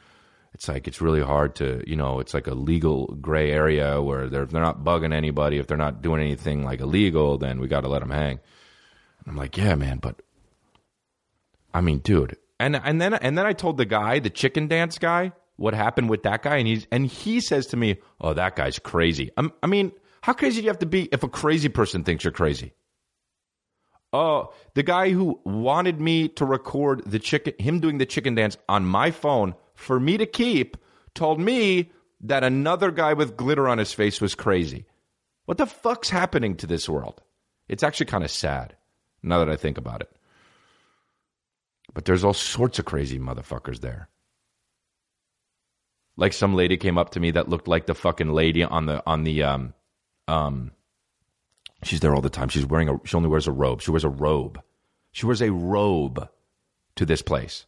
It's 0.53 0.67
like 0.67 0.89
it's 0.89 1.01
really 1.01 1.23
hard 1.23 1.55
to, 1.57 1.81
you 1.87 1.95
know, 1.95 2.19
it's 2.19 2.35
like 2.35 2.49
a 2.49 2.55
legal 2.55 3.07
gray 3.21 3.53
area 3.53 4.03
where 4.03 4.29
they're 4.29 4.47
they're 4.47 4.61
not 4.61 4.83
bugging 4.83 5.15
anybody. 5.15 5.59
If 5.59 5.69
they're 5.69 5.77
not 5.77 6.03
doing 6.03 6.21
anything 6.21 6.65
like 6.65 6.81
illegal, 6.81 7.39
then 7.39 7.61
we 7.61 7.69
got 7.69 7.83
to 7.83 7.89
let 7.89 8.01
them 8.01 8.11
hang. 8.11 8.41
And 9.21 9.29
I'm 9.29 9.37
like, 9.37 9.57
yeah, 9.57 9.77
man, 9.77 9.99
but 9.99 10.21
I 11.73 11.81
mean, 11.81 11.99
dude, 11.99 12.37
and 12.59 12.77
and 12.77 13.01
then 13.01 13.15
and 13.15 13.39
then 13.39 13.47
I 13.47 13.53
told 13.53 13.77
the 13.77 13.85
guy, 13.85 14.19
the 14.19 14.31
chicken 14.31 14.67
dance 14.67 14.99
guy, 14.99 15.33
what 15.57 15.75
happened 15.75 16.11
with 16.11 16.23
that 16.25 16.43
guy, 16.43 16.57
and 16.57 16.67
he's 16.67 16.87
and 16.91 17.07
he 17.07 17.41
says 17.41 17.69
to 17.69 17.77
me, 17.77 17.99
"Oh, 18.21 18.35
that 18.35 18.57
guy's 18.57 18.79
crazy." 18.79 19.31
I'm, 19.37 19.53
I 19.63 19.67
mean, 19.67 19.93
how 20.23 20.33
crazy 20.33 20.61
do 20.61 20.65
you 20.65 20.71
have 20.71 20.79
to 20.81 20.87
be 20.87 21.09
if 21.13 21.23
a 21.23 21.29
crazy 21.29 21.69
person 21.69 22.03
thinks 22.03 22.25
you're 22.25 22.33
crazy? 22.33 22.73
Oh, 24.13 24.53
the 24.75 24.83
guy 24.83 25.11
who 25.11 25.41
wanted 25.45 26.01
me 26.01 26.29
to 26.31 26.45
record 26.45 27.05
the 27.07 27.19
chicken, 27.19 27.55
him 27.59 27.79
doing 27.79 27.99
the 27.99 28.07
chicken 28.07 28.35
dance 28.35 28.57
on 28.69 28.85
my 28.85 29.11
phone 29.11 29.55
for 29.75 30.01
me 30.01 30.17
to 30.17 30.27
keep, 30.27 30.77
told 31.15 31.41
me 31.41 31.93
that 32.23 32.45
another 32.45 32.91
guy 32.91 33.13
with 33.13 33.37
glitter 33.37 33.69
on 33.69 33.79
his 33.79 33.93
face 33.93 34.21
was 34.21 34.35
crazy. 34.35 34.85
What 35.45 35.59
the 35.59 35.67
fuck's 35.67 36.11
happening 36.11 36.57
to 36.57 36.67
this 36.67 36.89
world? 36.89 37.23
It's 37.69 37.83
actually 37.83 38.07
kind 38.07 38.25
of 38.25 38.31
sad 38.31 38.77
now 39.23 39.39
that 39.39 39.49
I 39.49 39.57
think 39.57 39.79
about 39.79 40.01
it. 40.01 40.11
But 41.95 42.05
there's 42.05 42.25
all 42.25 42.35
sorts 42.35 42.79
of 42.79 42.85
crazy 42.85 43.19
motherfuckers 43.19 43.81
there. 43.81 44.09
Like 46.17 46.33
some 46.33 46.55
lady 46.55 46.77
came 46.77 46.99
up 46.99 47.11
to 47.11 47.21
me 47.21 47.31
that 47.33 47.49
looked 47.49 47.69
like 47.69 47.87
the 47.87 47.95
fucking 47.95 48.33
lady 48.33 48.63
on 48.63 48.87
the 48.87 49.03
on 49.07 49.25
the 49.25 49.43
um 49.43 49.75
um 50.29 50.73
she's 51.83 52.01
there 52.01 52.15
all 52.15 52.21
the 52.21 52.31
time. 52.31 52.49
She's 52.49 52.67
wearing 52.67 52.89
a 52.89 53.01
she 53.05 53.17
only 53.17 53.29
wears 53.29 53.47
a 53.47 53.53
robe. 53.53 53.83
She 53.83 53.91
wears 53.91 54.05
a 54.05 54.09
robe. 54.09 54.61
She 55.13 55.27
wears 55.27 55.43
a 55.43 55.53
robe 55.53 56.29
to 56.97 57.07
this 57.07 57.23
place. 57.23 57.67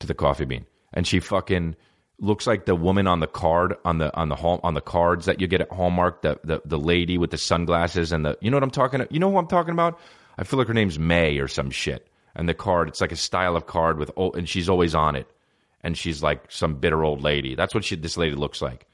To 0.00 0.06
the 0.06 0.14
coffee 0.14 0.44
bean. 0.44 0.66
And 0.92 1.06
she 1.06 1.20
fucking 1.20 1.76
looks 2.18 2.46
like 2.46 2.66
the 2.66 2.74
woman 2.74 3.06
on 3.06 3.20
the 3.20 3.26
card 3.26 3.74
on 3.84 3.98
the 3.98 4.14
on 4.16 4.28
the 4.28 4.36
hall 4.36 4.60
on 4.62 4.74
the 4.74 4.80
cards 4.80 5.26
that 5.26 5.40
you 5.40 5.46
get 5.46 5.60
at 5.60 5.70
Hallmark, 5.70 6.22
the 6.22 6.38
the, 6.44 6.60
the 6.64 6.78
lady 6.78 7.18
with 7.18 7.30
the 7.30 7.38
sunglasses 7.38 8.12
and 8.12 8.24
the 8.24 8.36
you 8.40 8.50
know 8.50 8.56
what 8.56 8.64
I'm 8.64 8.70
talking 8.70 9.00
about? 9.00 9.12
You 9.12 9.20
know 9.20 9.30
who 9.30 9.38
I'm 9.38 9.46
talking 9.46 9.72
about? 9.72 9.98
I 10.38 10.44
feel 10.44 10.58
like 10.58 10.68
her 10.68 10.74
name's 10.74 10.98
May 10.98 11.38
or 11.38 11.48
some 11.48 11.70
shit 11.70 12.08
and 12.34 12.48
the 12.48 12.54
card 12.54 12.88
it's 12.88 13.00
like 13.00 13.12
a 13.12 13.16
style 13.16 13.56
of 13.56 13.66
card 13.66 13.98
with 13.98 14.10
oh, 14.16 14.30
and 14.32 14.48
she's 14.48 14.68
always 14.68 14.94
on 14.94 15.16
it 15.16 15.26
and 15.82 15.96
she's 15.96 16.22
like 16.22 16.50
some 16.50 16.76
bitter 16.76 17.04
old 17.04 17.22
lady 17.22 17.54
that's 17.54 17.74
what 17.74 17.84
she, 17.84 17.96
this 17.96 18.16
lady 18.16 18.34
looks 18.34 18.62
like 18.62 18.86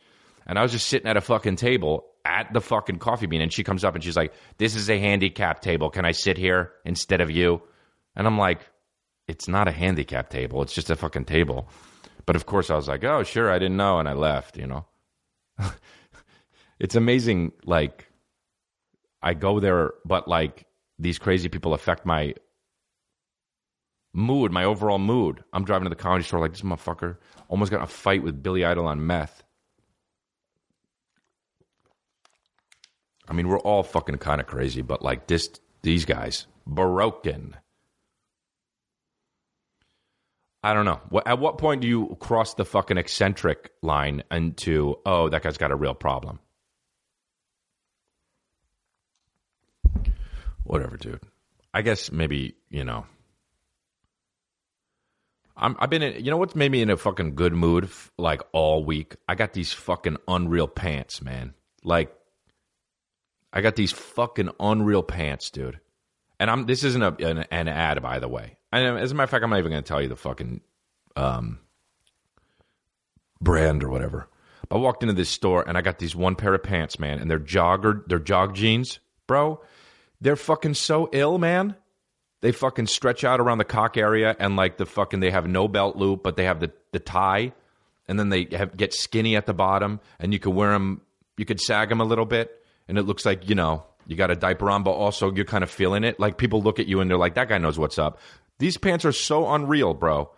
and 0.49 0.59
i 0.59 0.63
was 0.63 0.73
just 0.73 0.89
sitting 0.89 1.09
at 1.09 1.17
a 1.17 1.21
fucking 1.21 1.57
table 1.57 2.05
at 2.25 2.53
the 2.53 2.61
fucking 2.61 2.99
coffee 2.99 3.27
bean 3.27 3.41
and 3.41 3.53
she 3.53 3.65
comes 3.65 3.85
up 3.85 3.95
and 3.95 4.03
she's 4.03 4.17
like 4.17 4.33
this 4.59 4.75
is 4.75 4.91
a 4.91 4.99
handicap 4.99 5.61
table. 5.61 5.91
Can 5.91 6.05
i 6.05 6.13
sit 6.13 6.37
here 6.37 6.73
instead 6.85 7.21
of 7.21 7.31
you? 7.31 7.63
And 8.17 8.27
i'm 8.27 8.39
like 8.39 8.69
it's 9.27 9.47
not 9.47 9.69
a 9.69 9.73
handicap 9.73 10.31
table. 10.31 10.63
It's 10.63 10.73
just 10.73 10.89
a 10.89 10.97
fucking 10.97 11.27
table. 11.27 11.69
But 12.27 12.37
of 12.37 12.47
course 12.47 12.71
i 12.71 12.75
was 12.75 12.89
like 12.89 13.05
oh 13.05 13.23
sure 13.23 13.51
i 13.51 13.59
didn't 13.59 13.77
know 13.77 13.99
and 13.99 14.09
i 14.09 14.13
left 14.13 14.57
you 14.57 14.67
know? 14.67 14.87
It's 16.81 16.95
amazing 16.95 17.53
like 17.65 18.07
i 19.21 19.35
go 19.35 19.59
there 19.59 19.95
but 20.05 20.29
like 20.29 20.67
these 20.99 21.19
crazy 21.19 21.49
people 21.49 21.75
affect 21.75 22.07
my 22.07 22.35
mood, 24.15 24.53
my 24.53 24.65
overall 24.65 24.99
mood. 24.99 25.43
I'm 25.53 25.65
driving 25.65 25.85
to 25.85 25.91
the 25.91 25.97
comedy 25.97 26.25
store 26.25 26.41
like 26.41 26.53
this 26.53 26.63
motherfucker 26.63 27.17
almost 27.49 27.71
got 27.71 27.79
in 27.79 27.85
a 27.85 27.87
fight 27.87 28.23
with 28.23 28.43
Billy 28.43 28.65
Idol 28.65 28.87
on 28.87 29.07
meth. 29.07 29.43
I 33.29 33.35
mean, 33.35 33.49
we're 33.49 33.59
all 33.61 33.83
fucking 33.83 34.19
kind 34.19 34.41
of 34.41 34.47
crazy, 34.47 34.83
but 34.83 35.03
like 35.03 35.27
this, 35.27 35.51
these 35.83 36.05
guys, 36.05 36.47
broken. 36.67 37.57
I 40.63 40.75
don't 40.75 40.87
know. 40.87 41.01
At 41.25 41.39
what 41.39 41.59
point 41.59 41.83
do 41.83 41.89
you 41.89 42.17
cross 42.21 42.55
the 42.55 42.65
fucking 42.65 42.97
eccentric 42.97 43.71
line 43.83 44.23
into, 44.31 44.97
oh, 45.07 45.29
that 45.29 45.43
guy's 45.43 45.59
got 45.59 45.71
a 45.71 45.77
real 45.77 45.95
problem? 45.95 46.41
Whatever, 50.65 50.97
dude. 50.97 51.21
I 51.73 51.83
guess 51.83 52.11
maybe, 52.11 52.57
you 52.71 52.85
know, 52.85 53.07
I'm, 55.57 55.77
I've 55.79 55.91
been 55.91 56.03
in, 56.03 56.25
you 56.25 56.31
know 56.31 56.37
what's 56.37 56.55
made 56.55 56.73
me 56.73 56.83
in 56.83 56.91
a 56.91 56.97
fucking 56.97 57.35
good 57.35 57.53
mood 57.53 57.89
like 58.17 58.43
all 58.53 58.85
week? 58.85 59.17
I 59.29 59.35
got 59.35 59.53
these 59.53 59.73
fucking 59.73 60.17
unreal 60.27 60.69
pants, 60.69 61.23
man. 61.23 61.55
Like, 61.83 62.13
I 63.53 63.61
got 63.61 63.77
these 63.77 63.93
fucking 63.93 64.51
unreal 64.61 65.03
pants, 65.03 65.51
dude. 65.51 65.81
And 66.41 66.51
I'm 66.51 66.67
this 66.67 66.85
isn't 66.85 67.03
a, 67.03 67.15
an, 67.27 67.45
an 67.51 67.69
ad, 67.69 68.03
by 68.03 68.19
the 68.19 68.29
way. 68.29 68.57
And 68.71 68.99
as 68.99 69.13
a 69.13 69.15
matter 69.15 69.25
of 69.25 69.31
fact, 69.31 69.45
I'm 69.45 69.51
not 69.51 69.59
even 69.59 69.73
going 69.73 69.83
to 69.83 69.89
tell 69.89 70.03
you 70.03 70.09
the 70.09 70.17
fucking 70.17 70.61
um, 71.17 71.59
brand 73.41 73.83
or 73.83 73.89
whatever. 73.89 74.29
I 74.71 74.77
walked 74.77 75.03
into 75.03 75.15
this 75.15 75.31
store 75.31 75.67
and 75.67 75.79
I 75.79 75.81
got 75.81 75.99
these 75.99 76.15
one 76.15 76.35
pair 76.35 76.55
of 76.55 76.63
pants, 76.63 76.99
man, 76.99 77.19
and 77.19 77.31
they're 77.31 77.39
jogger, 77.39 78.03
they're 78.07 78.19
jog 78.19 78.55
jeans, 78.55 79.01
bro. 79.27 79.63
They're 80.21 80.37
fucking 80.37 80.75
so 80.75 81.09
ill, 81.13 81.39
man. 81.39 81.75
They 82.41 82.53
fucking 82.53 82.87
stretch 82.87 83.25
out 83.25 83.41
around 83.41 83.59
the 83.59 83.65
cock 83.65 83.97
area 83.97 84.37
and 84.39 84.57
like 84.57 84.77
the 84.77 84.87
fucking 84.87 85.21
they 85.21 85.31
have 85.31 85.47
no 85.47 85.69
belt 85.69 85.97
loop, 85.97 86.23
but 86.23 86.37
they 86.37 86.45
have 86.45 86.61
the 86.61 86.73
the 86.93 86.99
tie, 86.99 87.53
and 88.07 88.19
then 88.19 88.29
they 88.29 88.47
have, 88.53 88.77
get 88.77 88.95
skinny 88.95 89.37
at 89.37 89.47
the 89.47 89.55
bottom, 89.55 90.01
and 90.19 90.33
you 90.33 90.39
can 90.39 90.55
wear 90.55 90.71
them. 90.71 91.03
You 91.37 91.45
could 91.45 91.61
sag 91.61 91.89
them 91.89 92.01
a 92.01 92.05
little 92.05 92.25
bit, 92.25 92.51
and 92.89 92.99
it 92.99 93.03
looks 93.03 93.25
like 93.25 93.49
you 93.49 93.55
know 93.55 93.85
you 94.07 94.17
got 94.17 94.31
a 94.31 94.37
diaper 94.37 94.71
on, 94.71 94.83
but 94.83 94.93
also 94.93 95.33
you're 95.33 95.45
kind 95.45 95.63
of 95.63 95.71
feeling 95.71 96.05
it. 96.05 96.19
Like 96.19 96.39
people 96.39 96.63
look 96.63 96.79
at 96.79 96.87
you 96.87 97.01
and 97.01 97.11
they're 97.11 97.19
like, 97.19 97.35
that 97.35 97.49
guy 97.49 97.59
knows 97.59 97.79
what's 97.79 97.99
up. 97.99 98.19
These 98.59 98.79
pants 98.79 99.05
are 99.05 99.13
so 99.13 99.49
unreal, 99.51 99.95
bro. 99.95 100.31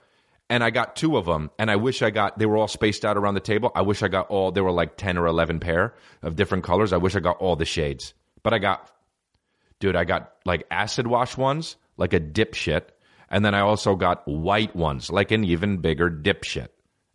And 0.49 0.65
I 0.65 0.71
got 0.71 0.97
two 0.97 1.17
of 1.17 1.27
them, 1.27 1.53
and 1.61 1.71
I 1.71 1.77
wish 1.77 2.03
I 2.03 2.11
got. 2.11 2.37
They 2.37 2.47
were 2.47 2.57
all 2.57 2.67
spaced 2.67 3.05
out 3.05 3.17
around 3.17 3.35
the 3.35 3.41
table. 3.41 3.71
I 3.73 3.83
wish 3.83 4.03
I 4.03 4.09
got 4.09 4.27
all. 4.31 4.51
There 4.51 4.65
were 4.65 4.73
like 4.73 4.97
ten 4.97 5.17
or 5.17 5.27
eleven 5.27 5.61
pair 5.61 5.95
of 6.23 6.35
different 6.35 6.65
colors. 6.65 6.93
I 6.93 6.97
wish 6.97 7.15
I 7.15 7.21
got 7.21 7.39
all 7.39 7.55
the 7.55 7.65
shades, 7.65 8.15
but 8.43 8.53
I 8.53 8.59
got, 8.59 8.91
dude. 9.79 9.95
I 9.95 10.03
got 10.03 10.33
like 10.45 10.67
acid 10.69 11.07
wash 11.07 11.37
ones 11.37 11.77
like 12.01 12.15
a 12.15 12.19
dipshit. 12.19 12.83
And 13.29 13.45
then 13.45 13.55
I 13.55 13.61
also 13.61 13.95
got 13.95 14.27
white 14.27 14.75
ones, 14.75 15.09
like 15.11 15.31
an 15.31 15.45
even 15.45 15.77
bigger 15.77 16.11
dipshit. 16.11 16.69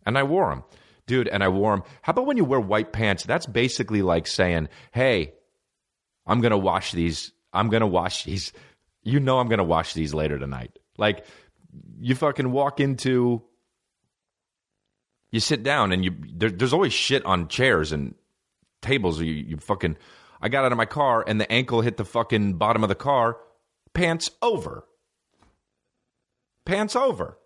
And 0.06 0.16
I 0.16 0.22
wore 0.22 0.48
them. 0.48 0.64
Dude. 1.06 1.28
And 1.28 1.42
I 1.42 1.48
wore 1.48 1.74
them. 1.74 1.84
How 2.02 2.10
about 2.10 2.26
when 2.26 2.36
you 2.36 2.44
wear 2.44 2.60
white 2.60 2.92
pants? 2.92 3.24
That's 3.24 3.46
basically 3.46 4.02
like 4.02 4.26
saying, 4.26 4.68
"Hey, 4.92 5.34
I'm 6.26 6.40
gonna 6.40 6.58
wash 6.58 6.92
these. 6.92 7.32
I'm 7.52 7.68
gonna 7.68 7.86
wash 7.86 8.24
these. 8.24 8.52
You 9.02 9.20
know, 9.20 9.38
I'm 9.38 9.48
gonna 9.48 9.64
wash 9.64 9.94
these 9.94 10.14
later 10.14 10.38
tonight." 10.38 10.78
Like 10.98 11.24
you 12.00 12.14
fucking 12.14 12.50
walk 12.50 12.80
into, 12.80 13.42
you 15.30 15.40
sit 15.40 15.62
down 15.62 15.92
and 15.92 16.04
you 16.04 16.14
there, 16.34 16.50
there's 16.50 16.72
always 16.72 16.92
shit 16.92 17.24
on 17.24 17.48
chairs 17.48 17.92
and 17.92 18.14
tables. 18.82 19.20
You, 19.20 19.32
you 19.32 19.56
fucking. 19.58 19.96
I 20.40 20.48
got 20.48 20.64
out 20.64 20.72
of 20.72 20.78
my 20.78 20.86
car 20.86 21.24
and 21.26 21.40
the 21.40 21.50
ankle 21.50 21.80
hit 21.80 21.96
the 21.96 22.04
fucking 22.04 22.54
bottom 22.54 22.82
of 22.82 22.88
the 22.88 22.94
car. 22.94 23.38
Pants 23.94 24.30
over. 24.42 24.86
Pants 26.66 26.94
over. 26.94 27.38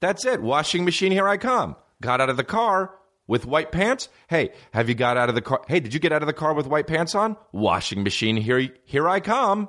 That's 0.00 0.24
it. 0.24 0.40
Washing 0.40 0.84
machine, 0.84 1.10
here 1.10 1.28
I 1.28 1.36
come. 1.36 1.74
Got 2.00 2.20
out 2.20 2.30
of 2.30 2.36
the 2.36 2.44
car 2.44 2.94
with 3.26 3.46
white 3.46 3.72
pants. 3.72 4.08
Hey, 4.28 4.50
have 4.72 4.88
you 4.88 4.94
got 4.94 5.16
out 5.16 5.28
of 5.28 5.34
the 5.34 5.42
car? 5.42 5.62
Hey, 5.68 5.80
did 5.80 5.94
you 5.94 6.00
get 6.00 6.12
out 6.12 6.22
of 6.22 6.26
the 6.26 6.32
car 6.32 6.54
with 6.54 6.66
white 6.66 6.86
pants 6.86 7.14
on? 7.14 7.36
Washing 7.52 8.02
machine, 8.02 8.36
here, 8.36 8.68
here 8.84 9.08
I 9.08 9.20
come. 9.20 9.68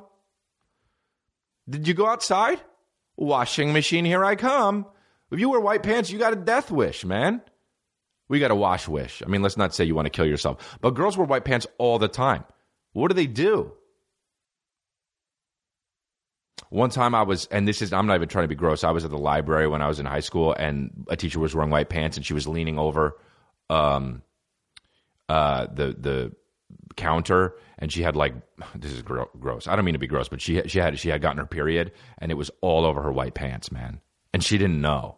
Did 1.69 1.87
you 1.87 1.93
go 1.93 2.07
outside? 2.07 2.61
Washing 3.15 3.73
machine, 3.73 4.05
here 4.05 4.23
I 4.23 4.35
come. 4.35 4.85
If 5.31 5.39
you 5.39 5.49
wear 5.49 5.59
white 5.59 5.83
pants, 5.83 6.09
you 6.09 6.19
got 6.19 6.33
a 6.33 6.37
death 6.37 6.71
wish, 6.71 7.03
man. 7.03 7.41
We 8.29 8.39
got 8.39 8.51
a 8.51 8.55
wash 8.55 8.87
wish. 8.87 9.23
I 9.25 9.27
mean, 9.27 9.41
let's 9.41 9.57
not 9.57 9.73
say 9.73 9.85
you 9.85 9.95
want 9.95 10.05
to 10.05 10.11
kill 10.11 10.25
yourself, 10.27 10.77
but 10.81 10.93
girls 10.93 11.17
wear 11.17 11.25
white 11.25 11.45
pants 11.45 11.67
all 11.77 11.97
the 11.99 12.07
time. 12.07 12.43
What 12.93 13.09
do 13.09 13.13
they 13.13 13.27
do? 13.27 13.73
One 16.69 16.89
time 16.89 17.15
I 17.15 17.21
was, 17.23 17.45
and 17.47 17.67
this 17.67 17.81
is, 17.81 17.93
I'm 17.93 18.07
not 18.07 18.15
even 18.15 18.27
trying 18.27 18.43
to 18.43 18.49
be 18.49 18.55
gross. 18.55 18.83
I 18.83 18.91
was 18.91 19.05
at 19.05 19.11
the 19.11 19.17
library 19.17 19.67
when 19.67 19.81
I 19.81 19.87
was 19.87 19.99
in 19.99 20.05
high 20.05 20.19
school, 20.19 20.53
and 20.53 21.05
a 21.09 21.15
teacher 21.15 21.39
was 21.39 21.55
wearing 21.55 21.71
white 21.71 21.89
pants, 21.89 22.17
and 22.17 22.25
she 22.25 22.33
was 22.33 22.47
leaning 22.47 22.77
over 22.77 23.17
um, 23.69 24.21
uh, 25.29 25.67
the 25.73 25.95
the 25.97 26.31
counter, 26.95 27.55
and 27.79 27.91
she 27.91 28.01
had 28.01 28.15
like, 28.15 28.33
this 28.75 28.91
is 28.91 29.01
gro- 29.01 29.29
gross. 29.39 29.67
I 29.67 29.75
don't 29.75 29.85
mean 29.85 29.93
to 29.93 29.99
be 29.99 30.07
gross, 30.07 30.27
but 30.27 30.41
she 30.41 30.61
she 30.67 30.79
had 30.79 30.99
she 30.99 31.09
had 31.09 31.21
gotten 31.21 31.37
her 31.37 31.45
period, 31.45 31.91
and 32.17 32.31
it 32.31 32.35
was 32.35 32.51
all 32.61 32.85
over 32.85 33.01
her 33.01 33.11
white 33.11 33.33
pants, 33.33 33.71
man, 33.71 34.01
and 34.33 34.43
she 34.43 34.57
didn't 34.57 34.81
know. 34.81 35.17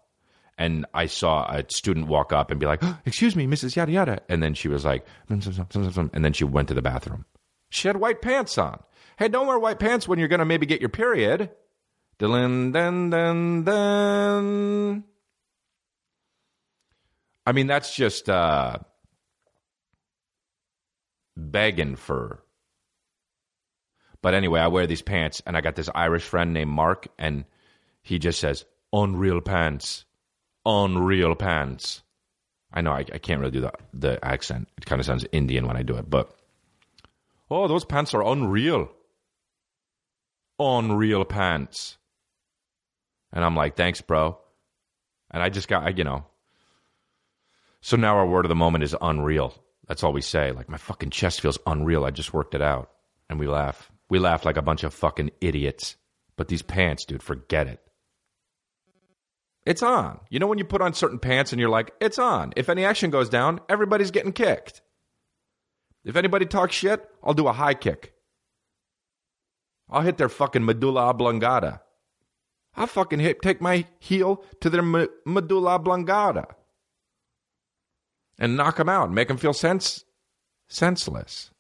And 0.58 0.86
I 0.94 1.06
saw 1.06 1.50
a 1.50 1.64
student 1.70 2.08
walk 2.08 2.34
up 2.34 2.52
and 2.52 2.60
be 2.60 2.66
like, 2.66 2.84
"Excuse 3.06 3.36
me, 3.36 3.48
Mrs. 3.48 3.76
Yada 3.76 3.92
Yada," 3.92 4.22
and 4.30 4.44
then 4.44 4.54
she 4.54 4.68
was 4.68 4.86
like, 4.86 5.06
and 5.30 5.42
then 5.42 6.34
she 6.34 6.44
went 6.44 6.68
to 6.68 6.74
the 6.74 6.82
bathroom. 6.82 7.26
She 7.72 7.88
had 7.88 7.98
white 7.98 8.22
pants 8.22 8.58
on. 8.58 8.84
Hey, 9.20 9.28
don't 9.28 9.48
wear 9.48 9.60
white 9.60 9.80
pants 9.80 10.08
when 10.08 10.18
you're 10.18 10.30
going 10.30 10.40
to 10.40 10.46
maybe 10.46 10.66
get 10.66 10.80
your 10.80 10.88
period. 10.88 11.52
Dun, 12.20 12.72
dun, 12.72 13.10
dun, 13.10 13.64
dun. 13.66 15.04
I 17.46 17.52
mean, 17.52 17.68
that's 17.68 17.94
just 17.94 18.30
uh, 18.30 18.78
begging 21.36 21.98
for. 21.98 22.42
But 24.22 24.36
anyway, 24.36 24.62
I 24.62 24.68
wear 24.68 24.88
these 24.88 25.02
pants, 25.02 25.42
and 25.46 25.58
I 25.58 25.60
got 25.60 25.76
this 25.76 25.90
Irish 25.94 26.24
friend 26.24 26.54
named 26.54 26.72
Mark, 26.72 27.10
and 27.20 27.44
he 28.02 28.20
just 28.20 28.40
says, 28.40 28.64
unreal 28.94 29.42
pants. 29.42 30.06
Unreal 30.66 31.36
pants. 31.36 32.04
I 32.72 32.80
know 32.80 32.92
I, 32.94 33.00
I 33.00 33.18
can't 33.18 33.42
really 33.42 33.52
do 33.52 33.62
the, 33.62 33.74
the 33.92 34.26
accent. 34.26 34.70
It 34.78 34.86
kind 34.86 35.02
of 35.02 35.06
sounds 35.06 35.26
Indian 35.34 35.68
when 35.68 35.76
I 35.76 35.84
do 35.84 35.98
it, 35.98 36.10
but. 36.10 36.34
Oh, 37.52 37.68
those 37.68 37.84
pants 37.84 38.14
are 38.14 38.24
unreal 38.24 38.90
unreal 40.60 41.26
pants. 41.26 41.98
And 43.32 43.44
I'm 43.44 43.56
like, 43.56 43.76
thanks, 43.76 44.02
bro. 44.02 44.38
And 45.32 45.44
I 45.44 45.50
just 45.50 45.68
got, 45.68 45.98
you 45.98 46.04
know. 46.04 46.26
So 47.82 47.96
now 47.96 48.18
our 48.18 48.26
word 48.26 48.46
of 48.46 48.50
the 48.50 48.56
moment 48.56 48.84
is 48.84 48.96
unreal. 49.02 49.54
That's 49.88 50.04
all 50.04 50.14
we 50.14 50.22
say. 50.22 50.52
Like, 50.52 50.70
my 50.70 50.78
fucking 50.78 51.12
chest 51.12 51.42
feels 51.42 51.60
unreal. 51.66 52.06
I 52.06 52.12
just 52.12 52.34
worked 52.34 52.56
it 52.56 52.62
out. 52.62 52.92
And 53.30 53.40
we 53.40 53.48
laugh. 53.48 53.92
We 54.10 54.20
laugh 54.20 54.46
like 54.46 54.58
a 54.58 54.62
bunch 54.62 54.84
of 54.84 54.94
fucking 54.94 55.32
idiots. 55.40 55.96
But 56.36 56.48
these 56.48 56.62
pants, 56.62 57.06
dude, 57.06 57.24
forget 57.24 57.68
it. 57.68 57.80
It's 59.66 59.84
on. 59.84 60.20
You 60.30 60.40
know 60.40 60.48
when 60.48 60.58
you 60.58 60.66
put 60.66 60.82
on 60.82 60.94
certain 60.94 61.20
pants 61.20 61.52
and 61.52 61.60
you're 61.60 61.70
like, 61.70 61.94
it's 62.02 62.18
on. 62.18 62.54
If 62.56 62.70
any 62.70 62.86
action 62.86 63.12
goes 63.12 63.30
down, 63.30 63.60
everybody's 63.70 64.12
getting 64.12 64.34
kicked. 64.34 64.82
If 66.04 66.16
anybody 66.16 66.46
talks 66.46 66.76
shit, 66.76 67.08
I'll 67.24 67.34
do 67.34 67.48
a 67.48 67.54
high 67.54 67.74
kick. 67.74 68.14
I'll 69.90 70.02
hit 70.02 70.18
their 70.18 70.30
fucking 70.30 70.66
medulla 70.66 71.08
oblongata. 71.10 71.82
I'll 72.76 72.88
fucking 72.88 73.20
hit, 73.20 73.42
take 73.42 73.62
my 73.62 73.86
heel 74.00 74.44
to 74.62 74.70
their 74.70 74.84
medulla 74.84 75.76
oblongata 75.76 76.48
and 78.38 78.56
knock 78.56 78.78
them 78.78 78.90
out, 78.90 79.12
make 79.12 79.28
them 79.28 79.38
feel 79.38 79.54
sense, 79.54 80.06
senseless. 80.68 81.52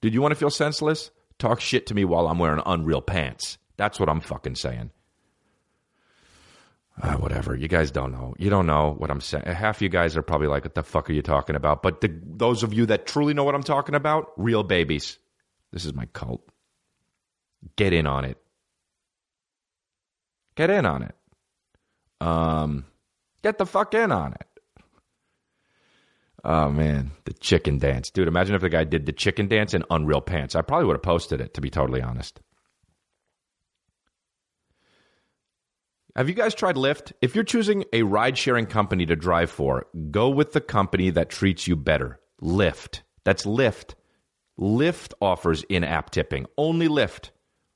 Did 0.00 0.14
you 0.14 0.22
want 0.22 0.32
to 0.32 0.36
feel 0.36 0.50
senseless? 0.50 1.10
Talk 1.38 1.60
shit 1.60 1.86
to 1.86 1.94
me 1.94 2.04
while 2.04 2.28
I'm 2.28 2.38
wearing 2.38 2.62
unreal 2.64 3.02
pants. 3.02 3.58
That's 3.76 4.00
what 4.00 4.08
I'm 4.08 4.20
fucking 4.20 4.54
saying. 4.54 4.90
Uh, 7.02 7.14
whatever. 7.14 7.54
You 7.54 7.68
guys 7.68 7.90
don't 7.90 8.12
know. 8.12 8.34
You 8.38 8.50
don't 8.50 8.66
know 8.66 8.94
what 8.98 9.10
I'm 9.10 9.20
saying. 9.20 9.44
Half 9.46 9.80
you 9.80 9.88
guys 9.88 10.16
are 10.16 10.22
probably 10.22 10.48
like, 10.48 10.64
what 10.64 10.74
the 10.74 10.82
fuck 10.82 11.08
are 11.08 11.14
you 11.14 11.22
talking 11.22 11.56
about? 11.56 11.82
But 11.82 12.00
the, 12.02 12.14
those 12.22 12.62
of 12.62 12.74
you 12.74 12.86
that 12.86 13.06
truly 13.06 13.32
know 13.32 13.44
what 13.44 13.54
I'm 13.54 13.62
talking 13.62 13.94
about, 13.94 14.32
real 14.36 14.62
babies. 14.62 15.18
This 15.72 15.84
is 15.84 15.94
my 15.94 16.06
cult. 16.06 16.46
Get 17.76 17.92
in 17.92 18.06
on 18.06 18.24
it. 18.24 18.38
Get 20.54 20.70
in 20.70 20.86
on 20.86 21.02
it. 21.02 21.14
Um, 22.20 22.84
get 23.42 23.58
the 23.58 23.66
fuck 23.66 23.94
in 23.94 24.12
on 24.12 24.32
it. 24.34 24.46
Oh 26.42 26.70
man, 26.70 27.10
the 27.24 27.34
chicken 27.34 27.78
dance, 27.78 28.10
dude! 28.10 28.28
Imagine 28.28 28.54
if 28.54 28.62
the 28.62 28.70
guy 28.70 28.84
did 28.84 29.04
the 29.04 29.12
chicken 29.12 29.46
dance 29.46 29.74
in 29.74 29.84
Unreal 29.90 30.22
Pants. 30.22 30.54
I 30.54 30.62
probably 30.62 30.86
would 30.86 30.96
have 30.96 31.02
posted 31.02 31.40
it, 31.40 31.54
to 31.54 31.60
be 31.60 31.68
totally 31.68 32.00
honest. 32.00 32.40
Have 36.16 36.28
you 36.28 36.34
guys 36.34 36.54
tried 36.54 36.76
Lyft? 36.76 37.12
If 37.20 37.34
you're 37.34 37.44
choosing 37.44 37.84
a 37.92 38.02
ride 38.02 38.36
sharing 38.36 38.66
company 38.66 39.06
to 39.06 39.16
drive 39.16 39.50
for, 39.50 39.86
go 40.10 40.28
with 40.28 40.52
the 40.52 40.60
company 40.60 41.10
that 41.10 41.30
treats 41.30 41.66
you 41.68 41.76
better. 41.76 42.20
Lyft. 42.42 43.00
That's 43.24 43.44
Lyft. 43.44 43.94
Lyft 44.58 45.12
offers 45.20 45.62
in 45.64 45.84
app 45.84 46.10
tipping. 46.10 46.46
Only 46.58 46.88
Lyft. 46.88 47.30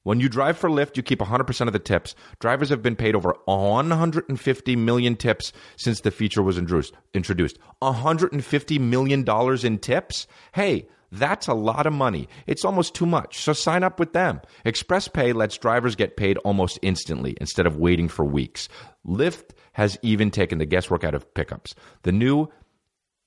When 0.05 0.21
you 0.21 0.29
drive 0.29 0.57
for 0.59 0.71
Lyft, 0.71 0.97
you 0.97 1.03
keep 1.03 1.19
100% 1.19 1.67
of 1.67 1.73
the 1.73 1.79
tips. 1.79 2.15
Drivers 2.39 2.69
have 2.69 2.83
been 2.83 2.95
paid 2.95 3.17
over 3.17 3.35
150 3.47 4.77
million 4.77 5.17
tips 5.17 5.53
since 5.77 6.01
the 6.01 6.11
feature 6.11 6.43
was 6.43 6.59
introduced. 6.59 7.59
150 7.79 8.79
million 8.79 9.25
dollars 9.25 9.65
in 9.65 9.79
tips? 9.79 10.27
Hey, 10.53 10.89
that's 11.11 11.47
a 11.47 11.55
lot 11.55 11.87
of 11.87 11.93
money. 11.93 12.29
It's 12.47 12.65
almost 12.65 12.95
too 12.95 13.07
much. 13.07 13.41
So 13.41 13.53
sign 13.53 13.83
up 13.83 13.99
with 13.99 14.13
them. 14.13 14.41
Express 14.65 15.09
Pay 15.09 15.33
lets 15.33 15.57
drivers 15.57 15.95
get 15.97 16.17
paid 16.17 16.37
almost 16.39 16.79
instantly 16.83 17.37
instead 17.41 17.67
of 17.67 17.79
waiting 17.79 18.09
for 18.09 18.25
weeks. 18.25 18.69
Lyft 19.07 19.51
has 19.73 19.97
even 20.03 20.31
taken 20.31 20.59
the 20.59 20.67
guesswork 20.67 21.05
out 21.05 21.15
of 21.15 21.33
pickups. 21.35 21.75
The 22.03 22.13
new 22.13 22.49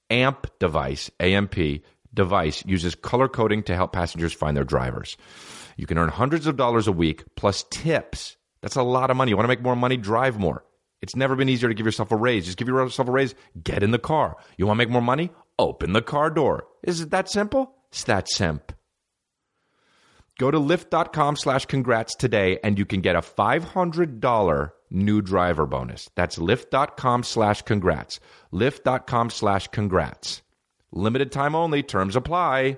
AMP 0.10 0.48
device, 0.60 1.10
AMP 1.20 1.56
device 2.18 2.66
uses 2.66 2.96
color 2.96 3.30
coding 3.30 3.64
to 3.64 3.76
help 3.76 3.94
passengers 3.94 4.34
find 4.34 4.58
their 4.58 4.66
drivers. 4.66 5.16
You 5.78 5.88
can 5.88 5.98
earn 5.98 6.10
hundreds 6.10 6.48
of 6.48 6.58
dollars 6.58 6.88
a 6.88 6.92
week 6.92 7.24
plus 7.36 7.64
tips. 7.72 8.36
That's 8.62 8.76
a 8.76 8.84
lot 8.84 9.10
of 9.10 9.16
money. 9.16 9.32
You 9.32 9.38
want 9.38 9.46
to 9.46 9.50
make 9.56 9.62
more 9.62 9.76
money? 9.76 9.96
Drive 9.96 10.38
more. 10.38 10.66
It's 11.02 11.16
never 11.16 11.36
been 11.36 11.48
easier 11.48 11.70
to 11.70 11.76
give 11.76 11.86
yourself 11.86 12.12
a 12.12 12.18
raise. 12.18 12.46
Just 12.46 12.58
give 12.58 12.68
yourself 12.68 13.08
a 13.08 13.12
raise. 13.12 13.36
Get 13.64 13.84
in 13.84 13.92
the 13.92 14.00
car. 14.00 14.36
You 14.58 14.66
want 14.66 14.78
to 14.78 14.86
make 14.86 14.92
more 14.92 15.02
money? 15.02 15.30
Open 15.60 15.94
the 15.94 16.02
car 16.02 16.30
door. 16.30 16.66
Is 16.84 17.02
it 17.02 17.12
that 17.12 17.30
simple? 17.30 17.76
It's 17.92 18.04
that 18.06 18.28
simp. 18.30 18.74
Go 20.40 20.52
to 20.52 20.60
lyft.com 20.60 21.36
slash 21.36 21.66
congrats 21.66 22.16
today 22.16 22.60
and 22.64 22.78
you 22.78 22.86
can 22.86 23.02
get 23.02 23.16
a 23.16 23.22
$500 23.22 24.72
new 24.90 25.22
driver 25.22 25.66
bonus. 25.66 26.10
That's 26.16 26.38
lyft.com 26.38 27.24
slash 27.24 27.62
congrats. 27.64 28.20
Lyft.com 28.54 29.30
slash 29.30 29.68
congrats. 29.70 30.42
Limited 30.92 31.32
time 31.32 31.56
only. 31.56 31.84
Terms 31.84 32.16
apply 32.16 32.78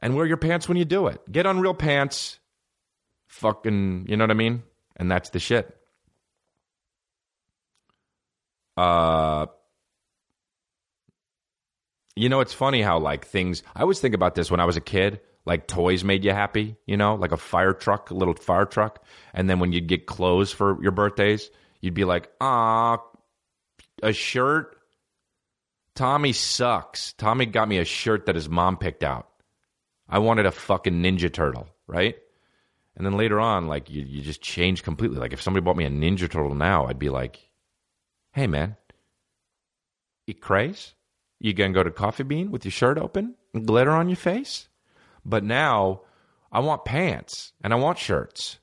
and 0.00 0.14
wear 0.14 0.26
your 0.26 0.36
pants 0.36 0.68
when 0.68 0.76
you 0.76 0.84
do 0.84 1.06
it. 1.06 1.20
Get 1.32 1.46
Unreal 1.46 1.72
Pants, 1.72 2.38
fucking, 3.28 4.04
you 4.06 4.18
know 4.18 4.24
what 4.24 4.30
I 4.30 4.34
mean? 4.34 4.62
And 4.96 5.10
that's 5.10 5.30
the 5.30 5.38
shit. 5.38 5.74
Uh, 8.76 9.46
you 12.16 12.28
know, 12.28 12.40
it's 12.40 12.52
funny 12.52 12.82
how 12.82 12.98
like 12.98 13.26
things. 13.26 13.62
I 13.74 13.80
always 13.80 13.98
think 13.98 14.14
about 14.14 14.34
this 14.34 14.50
when 14.50 14.60
I 14.60 14.66
was 14.66 14.76
a 14.76 14.82
kid. 14.82 15.20
Like 15.46 15.66
toys 15.66 16.04
made 16.04 16.24
you 16.24 16.32
happy, 16.32 16.76
you 16.86 16.96
know, 16.96 17.14
like 17.14 17.32
a 17.32 17.36
fire 17.36 17.72
truck, 17.72 18.10
a 18.10 18.14
little 18.14 18.34
fire 18.34 18.64
truck, 18.64 19.04
and 19.32 19.48
then 19.48 19.58
when 19.58 19.72
you'd 19.72 19.86
get 19.86 20.06
clothes 20.06 20.52
for 20.52 20.82
your 20.82 20.92
birthdays, 20.92 21.50
you'd 21.80 21.94
be 21.94 22.04
like, 22.04 22.30
ah, 22.40 22.98
a 24.02 24.12
shirt. 24.12 24.73
Tommy 25.94 26.32
sucks. 26.32 27.12
Tommy 27.12 27.46
got 27.46 27.68
me 27.68 27.78
a 27.78 27.84
shirt 27.84 28.26
that 28.26 28.34
his 28.34 28.48
mom 28.48 28.76
picked 28.76 29.04
out. 29.04 29.28
I 30.08 30.18
wanted 30.18 30.46
a 30.46 30.50
fucking 30.50 31.02
Ninja 31.02 31.32
Turtle, 31.32 31.68
right? 31.86 32.16
And 32.96 33.06
then 33.06 33.16
later 33.16 33.40
on, 33.40 33.66
like 33.66 33.90
you, 33.90 34.02
you 34.02 34.22
just 34.22 34.42
change 34.42 34.82
completely. 34.82 35.18
Like 35.18 35.32
if 35.32 35.42
somebody 35.42 35.64
bought 35.64 35.76
me 35.76 35.84
a 35.84 35.90
Ninja 35.90 36.30
Turtle 36.30 36.54
now, 36.54 36.86
I'd 36.86 36.98
be 36.98 37.10
like, 37.10 37.50
Hey, 38.32 38.46
man, 38.46 38.76
you 40.26 40.34
craze? 40.34 40.94
You 41.38 41.52
gonna 41.52 41.72
go 41.72 41.82
to 41.82 41.90
Coffee 41.90 42.22
Bean 42.24 42.50
with 42.50 42.64
your 42.64 42.72
shirt 42.72 42.98
open 42.98 43.34
and 43.52 43.66
glitter 43.66 43.90
on 43.90 44.08
your 44.08 44.16
face? 44.16 44.68
But 45.24 45.44
now 45.44 46.02
I 46.50 46.60
want 46.60 46.84
pants 46.84 47.52
and 47.62 47.72
I 47.72 47.76
want 47.76 47.98
shirts 47.98 48.58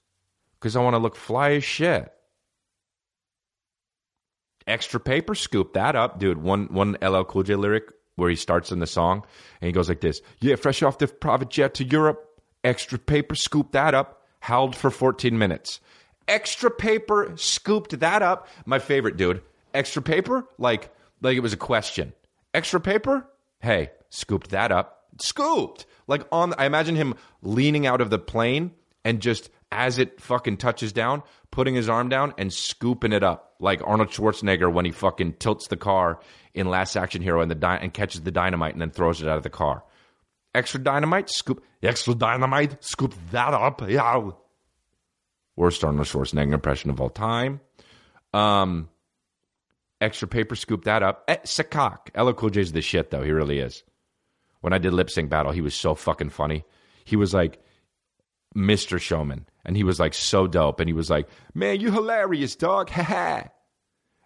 because 0.59 0.75
I 0.75 0.81
want 0.81 0.93
to 0.95 0.99
look 0.99 1.15
fly 1.15 1.51
as 1.51 1.63
shit. 1.63 2.11
Extra 4.71 5.01
paper, 5.01 5.35
scoop 5.35 5.73
that 5.73 5.97
up, 5.97 6.17
dude. 6.17 6.41
One 6.41 6.67
one 6.67 6.95
LL 7.01 7.23
Cool 7.23 7.43
J 7.43 7.55
lyric 7.55 7.91
where 8.15 8.29
he 8.29 8.37
starts 8.37 8.71
in 8.71 8.79
the 8.79 8.87
song 8.87 9.25
and 9.59 9.67
he 9.67 9.73
goes 9.73 9.89
like 9.89 9.99
this: 9.99 10.21
"Yeah, 10.39 10.55
fresh 10.55 10.81
off 10.81 10.97
the 10.97 11.07
private 11.07 11.49
jet 11.49 11.73
to 11.73 11.83
Europe, 11.83 12.39
extra 12.63 12.97
paper, 12.97 13.35
scoop 13.35 13.73
that 13.73 13.93
up." 13.93 14.23
Howled 14.39 14.77
for 14.77 14.89
14 14.89 15.37
minutes. 15.37 15.81
Extra 16.25 16.71
paper, 16.71 17.33
scooped 17.35 17.99
that 17.99 18.21
up. 18.21 18.47
My 18.65 18.79
favorite, 18.79 19.17
dude. 19.17 19.41
Extra 19.73 20.01
paper, 20.01 20.47
like 20.57 20.89
like 21.21 21.35
it 21.35 21.41
was 21.41 21.51
a 21.51 21.57
question. 21.57 22.13
Extra 22.53 22.79
paper, 22.79 23.27
hey, 23.59 23.91
scooped 24.09 24.51
that 24.51 24.71
up. 24.71 25.03
Scooped, 25.21 25.85
like 26.07 26.25
on. 26.31 26.53
I 26.57 26.63
imagine 26.65 26.95
him 26.95 27.15
leaning 27.41 27.85
out 27.85 27.99
of 27.99 28.09
the 28.09 28.19
plane 28.19 28.71
and 29.03 29.21
just 29.21 29.49
as 29.71 29.97
it 29.97 30.19
fucking 30.21 30.57
touches 30.57 30.91
down, 30.91 31.23
putting 31.49 31.75
his 31.75 31.89
arm 31.89 32.09
down 32.09 32.33
and 32.37 32.51
scooping 32.51 33.13
it 33.13 33.23
up, 33.23 33.55
like 33.59 33.81
Arnold 33.85 34.09
Schwarzenegger 34.09 34.71
when 34.71 34.85
he 34.85 34.91
fucking 34.91 35.33
tilts 35.33 35.67
the 35.67 35.77
car 35.77 36.19
in 36.53 36.69
Last 36.69 36.95
Action 36.95 37.21
Hero 37.21 37.41
and 37.41 37.49
the 37.49 37.55
di- 37.55 37.77
and 37.77 37.93
catches 37.93 38.21
the 38.21 38.31
dynamite 38.31 38.73
and 38.73 38.81
then 38.81 38.91
throws 38.91 39.21
it 39.21 39.27
out 39.27 39.37
of 39.37 39.43
the 39.43 39.49
car. 39.49 39.83
Extra 40.53 40.81
dynamite, 40.81 41.29
scoop. 41.29 41.63
Extra 41.81 42.13
dynamite, 42.13 42.83
scoop 42.83 43.13
that 43.31 43.53
up. 43.53 43.89
Yeah. 43.89 44.31
Worst 45.55 45.83
Arnold 45.83 46.07
Schwarzenegger 46.07 46.53
impression 46.53 46.89
of 46.89 46.99
all 46.99 47.09
time. 47.09 47.61
Um, 48.33 48.89
extra 50.01 50.27
paper, 50.27 50.55
scoop 50.55 50.83
that 50.85 51.03
up. 51.03 51.23
Eh, 51.27 51.37
Sakak. 51.45 52.09
LL 52.15 52.33
Cool 52.33 52.49
J's 52.49 52.71
the 52.71 52.81
shit, 52.81 53.11
though. 53.11 53.23
He 53.23 53.31
really 53.31 53.59
is. 53.59 53.83
When 54.61 54.73
I 54.73 54.77
did 54.77 54.93
lip 54.93 55.09
sync 55.09 55.29
battle, 55.29 55.51
he 55.51 55.61
was 55.61 55.73
so 55.73 55.95
fucking 55.95 56.29
funny. 56.29 56.63
He 57.05 57.15
was 57.15 57.33
like 57.33 57.59
Mr. 58.55 58.99
Showman. 58.99 59.47
And 59.65 59.75
he 59.75 59.83
was 59.83 59.99
like 59.99 60.13
so 60.13 60.47
dope. 60.47 60.79
And 60.79 60.89
he 60.89 60.93
was 60.93 61.09
like, 61.09 61.27
man, 61.53 61.79
you 61.79 61.91
hilarious, 61.91 62.55
dog. 62.55 62.89
Ha 62.89 63.03
ha. 63.03 63.43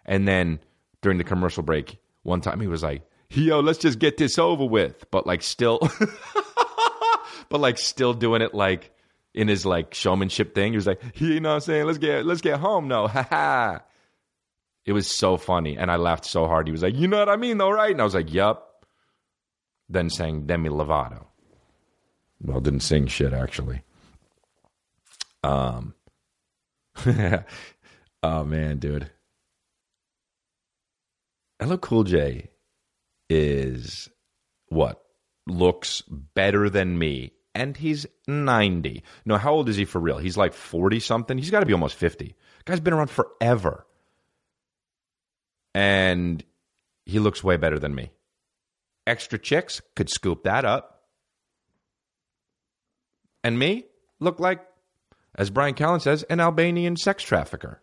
And 0.04 0.26
then 0.26 0.60
during 1.02 1.18
the 1.18 1.24
commercial 1.24 1.62
break, 1.62 1.98
one 2.22 2.40
time 2.40 2.60
he 2.60 2.66
was 2.66 2.82
like, 2.82 3.02
yo, 3.30 3.60
let's 3.60 3.78
just 3.78 3.98
get 3.98 4.16
this 4.16 4.38
over 4.38 4.64
with. 4.64 5.10
But 5.10 5.26
like 5.26 5.42
still, 5.42 5.78
but 7.48 7.60
like 7.60 7.78
still 7.78 8.14
doing 8.14 8.42
it 8.42 8.54
like 8.54 8.92
in 9.34 9.48
his 9.48 9.66
like 9.66 9.94
showmanship 9.94 10.54
thing. 10.54 10.72
He 10.72 10.76
was 10.76 10.86
like, 10.86 11.02
you 11.16 11.40
know 11.40 11.50
what 11.50 11.54
I'm 11.56 11.60
saying? 11.60 11.86
Let's 11.86 11.98
get, 11.98 12.24
let's 12.24 12.40
get 12.40 12.58
home. 12.58 12.88
No, 12.88 13.06
ha 13.08 13.26
ha. 13.28 13.80
It 14.84 14.92
was 14.92 15.08
so 15.08 15.36
funny. 15.36 15.76
And 15.76 15.90
I 15.90 15.96
laughed 15.96 16.24
so 16.24 16.46
hard. 16.46 16.68
He 16.68 16.72
was 16.72 16.82
like, 16.82 16.94
you 16.94 17.08
know 17.08 17.18
what 17.18 17.28
I 17.28 17.36
mean 17.36 17.58
though, 17.58 17.70
right? 17.70 17.90
And 17.90 18.00
I 18.00 18.04
was 18.04 18.14
like, 18.14 18.32
yup. 18.32 18.62
Then 19.88 20.10
sang 20.10 20.46
Demi 20.46 20.68
Lovato. 20.68 21.26
Well, 22.40 22.60
didn't 22.60 22.80
sing 22.80 23.06
shit 23.06 23.32
actually. 23.32 23.82
Um, 25.46 25.94
oh 28.22 28.44
man, 28.44 28.78
dude. 28.78 29.10
LL 31.62 31.76
Cool 31.76 32.02
J 32.02 32.50
is 33.30 34.08
what 34.66 35.02
looks 35.46 36.02
better 36.02 36.68
than 36.68 36.98
me, 36.98 37.32
and 37.54 37.76
he's 37.76 38.06
ninety. 38.26 39.04
No, 39.24 39.36
how 39.36 39.52
old 39.52 39.68
is 39.68 39.76
he 39.76 39.84
for 39.84 40.00
real? 40.00 40.18
He's 40.18 40.36
like 40.36 40.52
forty 40.52 40.98
something. 40.98 41.38
He's 41.38 41.52
got 41.52 41.60
to 41.60 41.66
be 41.66 41.72
almost 41.72 41.94
fifty. 41.94 42.34
Guy's 42.64 42.80
been 42.80 42.92
around 42.92 43.10
forever, 43.10 43.86
and 45.74 46.44
he 47.04 47.20
looks 47.20 47.44
way 47.44 47.56
better 47.56 47.78
than 47.78 47.94
me. 47.94 48.10
Extra 49.06 49.38
chicks 49.38 49.80
could 49.94 50.10
scoop 50.10 50.42
that 50.42 50.64
up, 50.64 51.04
and 53.44 53.56
me 53.56 53.84
look 54.18 54.40
like 54.40 54.66
as 55.36 55.50
Bryan 55.50 55.74
Callen 55.74 56.00
says, 56.00 56.22
an 56.24 56.40
Albanian 56.40 56.96
sex 56.96 57.22
trafficker. 57.22 57.80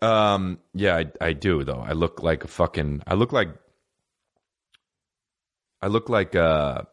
Um, 0.00 0.60
yeah, 0.72 0.96
I, 0.96 1.12
I 1.20 1.32
do 1.34 1.64
though. 1.64 1.84
I 1.86 1.92
look 1.92 2.22
like 2.22 2.44
a 2.44 2.48
fucking. 2.48 3.02
I 3.06 3.14
look 3.14 3.32
like. 3.32 3.48
I 5.82 5.88
look 5.88 6.08
like 6.08 6.34
a 6.34 6.86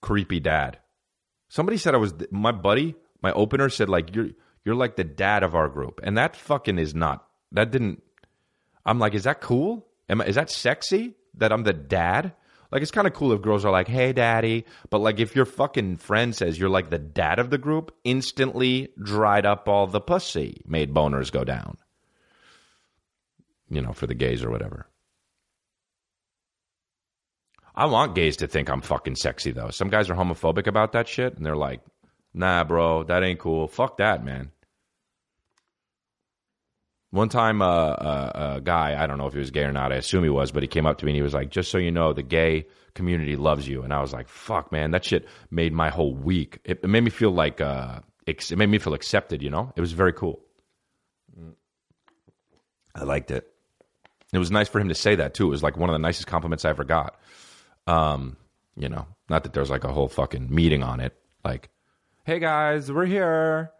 creepy 0.00 0.40
dad. 0.40 0.78
Somebody 1.48 1.76
said 1.76 1.94
I 1.94 1.98
was 1.98 2.14
my 2.30 2.52
buddy. 2.52 2.94
My 3.22 3.32
opener 3.32 3.68
said 3.68 3.88
like 3.88 4.14
you're 4.14 4.30
you're 4.64 4.74
like 4.74 4.96
the 4.96 5.04
dad 5.04 5.42
of 5.42 5.54
our 5.54 5.68
group, 5.68 6.00
and 6.02 6.16
that 6.16 6.36
fucking 6.36 6.78
is 6.78 6.94
not. 6.94 7.26
That 7.52 7.70
didn't. 7.70 8.02
I'm 8.86 8.98
like, 8.98 9.14
is 9.14 9.24
that 9.24 9.40
cool? 9.40 9.86
Am 10.08 10.20
I, 10.20 10.26
is 10.26 10.36
that 10.36 10.50
sexy 10.50 11.16
that 11.34 11.52
I'm 11.52 11.64
the 11.64 11.72
dad? 11.72 12.32
Like 12.70 12.82
it's 12.82 12.90
kind 12.90 13.06
of 13.06 13.14
cool 13.14 13.32
if 13.32 13.42
girls 13.42 13.64
are 13.64 13.72
like, 13.72 13.88
"Hey, 13.88 14.12
daddy," 14.12 14.64
but 14.90 14.98
like 14.98 15.18
if 15.18 15.34
your 15.34 15.44
fucking 15.44 15.96
friend 15.96 16.34
says 16.34 16.58
you're 16.58 16.68
like 16.68 16.90
the 16.90 16.98
dad 16.98 17.38
of 17.38 17.50
the 17.50 17.58
group, 17.58 17.94
instantly 18.04 18.92
dried 19.02 19.44
up 19.44 19.68
all 19.68 19.86
the 19.86 20.00
pussy, 20.00 20.62
made 20.66 20.94
boners 20.94 21.32
go 21.32 21.44
down. 21.44 21.78
You 23.68 23.82
know, 23.82 23.92
for 23.92 24.06
the 24.06 24.14
gays 24.14 24.42
or 24.44 24.50
whatever. 24.50 24.86
I 27.74 27.86
want 27.86 28.14
gays 28.14 28.36
to 28.38 28.46
think 28.46 28.68
I'm 28.68 28.82
fucking 28.82 29.16
sexy 29.16 29.52
though. 29.52 29.70
Some 29.70 29.88
guys 29.88 30.10
are 30.10 30.14
homophobic 30.14 30.66
about 30.66 30.92
that 30.92 31.08
shit, 31.08 31.36
and 31.36 31.44
they're 31.44 31.56
like, 31.56 31.80
"Nah, 32.34 32.64
bro, 32.64 33.04
that 33.04 33.22
ain't 33.22 33.40
cool. 33.40 33.68
Fuck 33.68 33.96
that, 33.96 34.24
man." 34.24 34.52
One 37.10 37.28
time, 37.28 37.60
uh, 37.60 37.66
uh, 37.66 38.52
a 38.56 38.60
guy, 38.60 39.02
I 39.02 39.06
don't 39.08 39.18
know 39.18 39.26
if 39.26 39.32
he 39.32 39.40
was 39.40 39.50
gay 39.50 39.64
or 39.64 39.72
not, 39.72 39.92
I 39.92 39.96
assume 39.96 40.22
he 40.22 40.30
was, 40.30 40.52
but 40.52 40.62
he 40.62 40.68
came 40.68 40.86
up 40.86 40.98
to 40.98 41.04
me 41.04 41.10
and 41.10 41.16
he 41.16 41.22
was 41.22 41.34
like, 41.34 41.50
just 41.50 41.70
so 41.70 41.78
you 41.78 41.90
know, 41.90 42.12
the 42.12 42.22
gay 42.22 42.66
community 42.94 43.34
loves 43.34 43.66
you. 43.66 43.82
And 43.82 43.92
I 43.92 44.00
was 44.00 44.12
like, 44.12 44.28
fuck, 44.28 44.70
man, 44.70 44.92
that 44.92 45.04
shit 45.04 45.26
made 45.50 45.72
my 45.72 45.90
whole 45.90 46.14
week. 46.14 46.60
It, 46.64 46.80
it 46.84 46.88
made 46.88 47.02
me 47.02 47.10
feel 47.10 47.32
like, 47.32 47.60
uh, 47.60 48.00
it 48.26 48.56
made 48.56 48.68
me 48.68 48.78
feel 48.78 48.94
accepted, 48.94 49.42
you 49.42 49.50
know? 49.50 49.72
It 49.74 49.80
was 49.80 49.90
very 49.92 50.12
cool. 50.12 50.40
I 52.94 53.02
liked 53.02 53.32
it. 53.32 53.46
It 54.32 54.38
was 54.38 54.52
nice 54.52 54.68
for 54.68 54.78
him 54.78 54.88
to 54.88 54.94
say 54.94 55.16
that, 55.16 55.34
too. 55.34 55.46
It 55.46 55.50
was 55.50 55.64
like 55.64 55.76
one 55.76 55.90
of 55.90 55.94
the 55.94 55.98
nicest 55.98 56.28
compliments 56.28 56.64
I 56.64 56.70
ever 56.70 56.84
got. 56.84 57.18
Um, 57.88 58.36
you 58.76 58.88
know, 58.88 59.06
not 59.28 59.42
that 59.42 59.52
there's 59.52 59.70
like 59.70 59.82
a 59.82 59.92
whole 59.92 60.08
fucking 60.08 60.54
meeting 60.54 60.84
on 60.84 61.00
it. 61.00 61.16
Like, 61.44 61.70
hey 62.24 62.38
guys, 62.38 62.92
we're 62.92 63.06
here. 63.06 63.72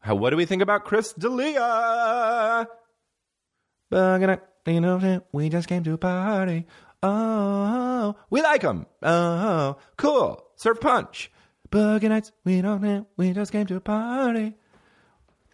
How, 0.00 0.14
what 0.14 0.30
do 0.30 0.36
we 0.36 0.46
think 0.46 0.62
about 0.62 0.84
Chris 0.84 1.12
D'Elia? 1.12 2.68
We 3.90 5.48
just 5.48 5.68
came 5.68 5.84
to 5.84 5.92
a 5.94 5.98
party. 5.98 6.66
Oh, 7.02 8.16
we 8.30 8.42
like 8.42 8.62
him. 8.62 8.86
Oh, 9.02 9.76
cool. 9.96 10.44
Serve 10.56 10.80
punch. 10.80 11.30
Boogie 11.70 12.08
nights, 12.08 12.32
we 12.44 12.60
don't. 12.60 13.06
We 13.16 13.32
just 13.32 13.52
came 13.52 13.66
to 13.66 13.76
a 13.76 13.80
party. 13.80 14.54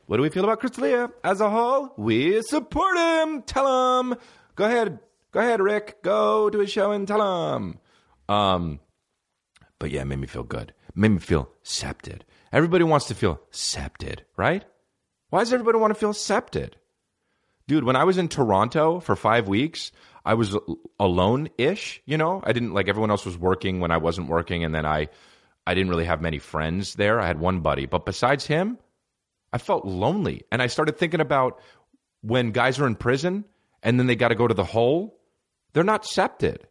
What 0.06 0.18
do 0.18 0.22
we 0.22 0.28
feel 0.30 0.44
about 0.44 0.60
Chris 0.60 0.72
D'Elia 0.72 1.10
as 1.22 1.40
a 1.40 1.48
whole? 1.50 1.92
We 1.96 2.42
support 2.42 2.96
him. 2.96 3.42
Tell 3.42 4.00
him. 4.00 4.14
Go 4.54 4.64
ahead. 4.64 4.98
Go 5.32 5.40
ahead, 5.40 5.60
Rick. 5.60 6.02
Go 6.02 6.50
to 6.50 6.58
his 6.58 6.70
show 6.70 6.92
and 6.92 7.08
tell 7.08 7.56
him. 7.56 7.78
Um, 8.28 8.80
but 9.78 9.90
yeah, 9.90 10.02
it 10.02 10.06
made 10.06 10.18
me 10.18 10.26
feel 10.26 10.42
good. 10.44 10.72
It 10.88 10.96
made 10.96 11.10
me 11.10 11.18
feel 11.18 11.50
accepted. 11.62 12.24
Everybody 12.54 12.84
wants 12.84 13.06
to 13.06 13.16
feel 13.16 13.40
accepted, 13.48 14.24
right? 14.36 14.64
Why 15.30 15.40
does 15.40 15.52
everybody 15.52 15.76
want 15.78 15.92
to 15.92 15.98
feel 15.98 16.10
accepted? 16.10 16.76
Dude, 17.66 17.82
when 17.82 17.96
I 17.96 18.04
was 18.04 18.16
in 18.16 18.28
Toronto 18.28 19.00
for 19.00 19.16
five 19.16 19.48
weeks, 19.48 19.90
I 20.24 20.34
was 20.34 20.56
alone 21.00 21.48
ish, 21.58 22.00
you 22.06 22.16
know? 22.16 22.40
I 22.44 22.52
didn't 22.52 22.72
like 22.72 22.88
everyone 22.88 23.10
else 23.10 23.26
was 23.26 23.36
working 23.36 23.80
when 23.80 23.90
I 23.90 23.96
wasn't 23.96 24.28
working, 24.28 24.62
and 24.62 24.72
then 24.72 24.86
I 24.86 25.08
I 25.66 25.74
didn't 25.74 25.90
really 25.90 26.04
have 26.04 26.22
many 26.22 26.38
friends 26.38 26.94
there. 26.94 27.20
I 27.20 27.26
had 27.26 27.40
one 27.40 27.58
buddy, 27.58 27.86
but 27.86 28.06
besides 28.06 28.46
him, 28.46 28.78
I 29.52 29.58
felt 29.58 29.84
lonely. 29.84 30.44
And 30.52 30.62
I 30.62 30.68
started 30.68 30.96
thinking 30.96 31.20
about 31.20 31.60
when 32.20 32.52
guys 32.52 32.78
are 32.78 32.86
in 32.86 32.94
prison 32.94 33.46
and 33.82 33.98
then 33.98 34.06
they 34.06 34.14
got 34.14 34.28
to 34.28 34.36
go 34.36 34.46
to 34.46 34.54
the 34.54 34.62
hole, 34.62 35.18
they're 35.72 35.82
not 35.82 36.04
accepted. 36.04 36.68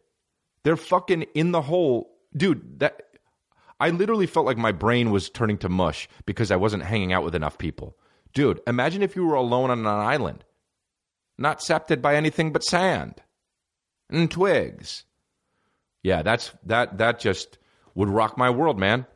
They're 0.62 0.78
fucking 0.78 1.26
in 1.34 1.52
the 1.52 1.60
hole. 1.60 2.16
Dude, 2.34 2.80
that 2.80 3.03
I 3.80 3.90
literally 3.90 4.26
felt 4.26 4.46
like 4.46 4.56
my 4.56 4.72
brain 4.72 5.10
was 5.10 5.30
turning 5.30 5.58
to 5.58 5.68
mush 5.68 6.08
because 6.26 6.50
I 6.50 6.56
wasn't 6.56 6.84
hanging 6.84 7.12
out 7.12 7.24
with 7.24 7.34
enough 7.34 7.58
people. 7.58 7.96
Dude, 8.32 8.60
imagine 8.66 9.02
if 9.02 9.16
you 9.16 9.26
were 9.26 9.34
alone 9.34 9.70
on 9.70 9.80
an 9.80 9.86
island, 9.86 10.44
not 11.38 11.62
scepted 11.62 12.00
by 12.00 12.16
anything 12.16 12.52
but 12.52 12.64
sand 12.64 13.22
and 14.10 14.30
twigs. 14.30 15.04
Yeah, 16.02 16.22
that's 16.22 16.52
that 16.66 16.98
that 16.98 17.18
just 17.18 17.58
would 17.94 18.08
rock 18.08 18.36
my 18.36 18.50
world, 18.50 18.78
man. 18.78 19.06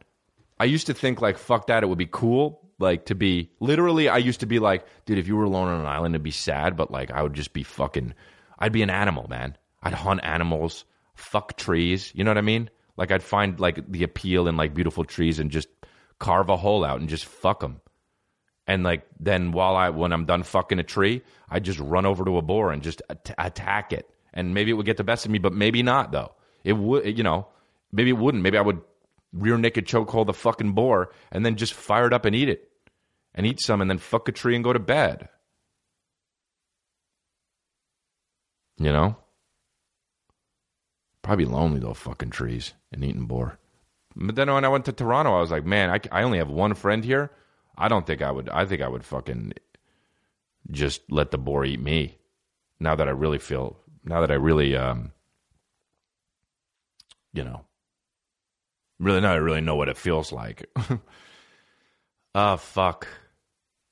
I 0.59 0.65
used 0.65 0.87
to 0.87 0.95
think 0.95 1.21
like 1.21 1.39
fuck 1.39 1.67
that, 1.67 1.83
it 1.83 1.87
would 1.87 1.99
be 1.99 2.09
cool 2.11 2.69
like 2.79 3.07
to 3.07 3.15
be 3.15 3.51
literally 3.61 4.09
I 4.09 4.19
used 4.19 4.41
to 4.41 4.47
be 4.47 4.59
like, 4.59 4.87
dude, 5.05 5.19
if 5.19 5.29
you 5.29 5.37
were 5.37 5.45
alone 5.45 5.69
on 5.69 5.81
an 5.81 5.87
island 5.87 6.15
it'd 6.15 6.23
be 6.23 6.31
sad, 6.31 6.77
but 6.77 6.91
like 6.91 7.11
I 7.11 7.23
would 7.23 7.35
just 7.35 7.53
be 7.53 7.63
fucking 7.63 8.15
I'd 8.59 8.73
be 8.73 8.83
an 8.83 8.91
animal, 8.91 9.27
man. 9.29 9.57
I'd 9.83 9.95
hunt 9.95 10.21
animals, 10.23 10.85
fuck 11.15 11.57
trees, 11.57 12.13
you 12.15 12.25
know 12.25 12.31
what 12.31 12.39
I 12.39 12.43
mean? 12.43 12.71
Like 12.99 13.13
I'd 13.13 13.23
find 13.23 13.59
like 13.59 13.91
the 13.91 14.03
appeal 14.03 14.49
in 14.49 14.57
like 14.57 14.75
beautiful 14.75 15.05
trees 15.05 15.39
and 15.39 15.51
just 15.51 15.69
carve 16.19 16.51
a 16.51 16.57
hole 16.57 16.85
out 16.85 17.01
and 17.01 17.09
just 17.09 17.25
fuck 17.25 17.61
them. 17.61 17.81
And 18.67 18.83
like 18.83 19.07
then 19.19 19.53
while 19.53 19.77
I 19.77 19.89
when 19.91 20.13
I'm 20.13 20.27
done 20.27 20.43
fucking 20.43 20.81
a 20.81 20.83
tree, 20.83 21.23
I'd 21.49 21.65
just 21.65 21.79
run 21.79 22.05
over 22.05 22.25
to 22.25 22.37
a 22.37 22.43
boar 22.43 22.73
and 22.73 22.83
just 22.83 23.01
at- 23.09 23.35
attack 23.39 23.93
it. 23.93 24.11
And 24.35 24.53
maybe 24.53 24.73
it 24.73 24.75
would 24.75 24.85
get 24.85 24.99
the 24.99 25.05
best 25.05 25.25
of 25.25 25.31
me, 25.31 25.39
but 25.39 25.55
maybe 25.55 25.83
not 25.83 26.13
though. 26.13 26.33
It 26.65 26.75
would, 26.75 27.17
you 27.17 27.23
know, 27.23 27.47
maybe 27.93 28.11
it 28.11 28.19
wouldn't. 28.19 28.43
Maybe 28.43 28.59
I 28.59 28.63
would 28.63 28.83
rear 29.33 29.57
naked 29.57 29.87
chokehold 29.87 30.27
the 30.27 30.35
fucking 30.35 30.73
boar 30.73 31.13
and 31.31 31.47
then 31.47 31.57
just 31.57 31.75
fire 31.75 32.07
it 32.09 32.13
up 32.13 32.25
and 32.25 32.35
eat 32.35 32.49
it, 32.49 32.69
and 33.33 33.47
eat 33.47 33.61
some, 33.61 33.81
and 33.81 33.89
then 33.89 33.99
fuck 33.99 34.29
a 34.29 34.33
tree 34.33 34.57
and 34.57 34.65
go 34.65 34.73
to 34.73 34.79
bed. 34.81 35.29
You 38.79 38.93
know, 38.93 39.17
probably 41.29 41.45
lonely 41.45 41.79
though, 41.79 41.93
fucking 41.93 42.31
trees 42.31 42.73
and 42.91 43.05
eating 43.05 43.27
boar. 43.27 43.59
But 44.17 44.35
then 44.35 44.51
when 44.51 44.65
I 44.65 44.69
went 44.69 44.87
to 44.87 44.93
Toronto, 44.93 45.37
I 45.37 45.43
was 45.43 45.51
like, 45.51 45.67
man, 45.67 45.91
I, 45.91 46.01
I 46.11 46.23
only 46.23 46.39
have 46.39 46.49
one 46.49 46.73
friend 46.73 47.05
here. 47.05 47.31
I 47.77 47.89
don't 47.89 48.07
think 48.07 48.23
I 48.23 48.31
would. 48.31 48.49
I 48.49 48.65
think 48.65 48.81
I 48.81 48.89
would 48.89 49.05
fucking 49.05 49.53
just 50.71 51.03
let 51.11 51.31
the 51.31 51.37
boar 51.37 51.67
eat 51.67 51.81
me. 51.81 52.17
Now 52.81 52.97
that 52.97 53.09
I 53.09 53.11
really 53.11 53.39
feel, 53.39 53.77
now 54.05 54.23
that 54.23 54.31
I 54.31 54.37
really, 54.37 54.75
um, 54.75 55.13
you 57.35 57.45
know, 57.45 57.67
really 58.99 59.21
now 59.21 59.33
I 59.33 59.37
really 59.37 59.61
know 59.61 59.77
what 59.77 59.91
it 59.91 59.99
feels 59.99 60.33
like. 60.33 60.67
oh 62.35 62.57
fuck! 62.57 63.07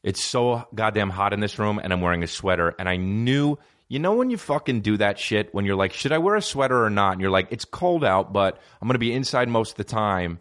It's 0.03 0.25
so 0.25 0.66
goddamn 0.75 1.11
hot 1.11 1.35
in 1.35 1.40
this 1.40 1.59
room, 1.59 1.79
and 1.85 1.92
I'm 1.92 2.01
wearing 2.01 2.22
a 2.22 2.29
sweater, 2.29 2.75
and 2.79 2.88
I 2.88 2.96
knew. 2.96 3.59
You 3.88 4.01
know 4.01 4.14
when 4.14 4.31
you 4.31 4.37
fucking 4.37 4.81
do 4.81 4.96
that 4.96 5.18
shit 5.18 5.55
when 5.55 5.64
you're 5.64 5.77
like, 5.77 5.92
should 5.92 6.12
I 6.12 6.18
wear 6.18 6.35
a 6.35 6.42
sweater 6.42 6.85
or 6.85 6.90
not? 6.90 7.12
And 7.12 7.20
you're 7.20 7.31
like, 7.31 7.49
it's 7.51 7.64
cold 7.64 8.05
out, 8.05 8.33
but 8.33 8.61
I'm 8.81 8.88
gonna 8.88 8.99
be 8.99 9.12
inside 9.12 9.49
most 9.49 9.72
of 9.72 9.77
the 9.77 9.85
time. 9.85 10.40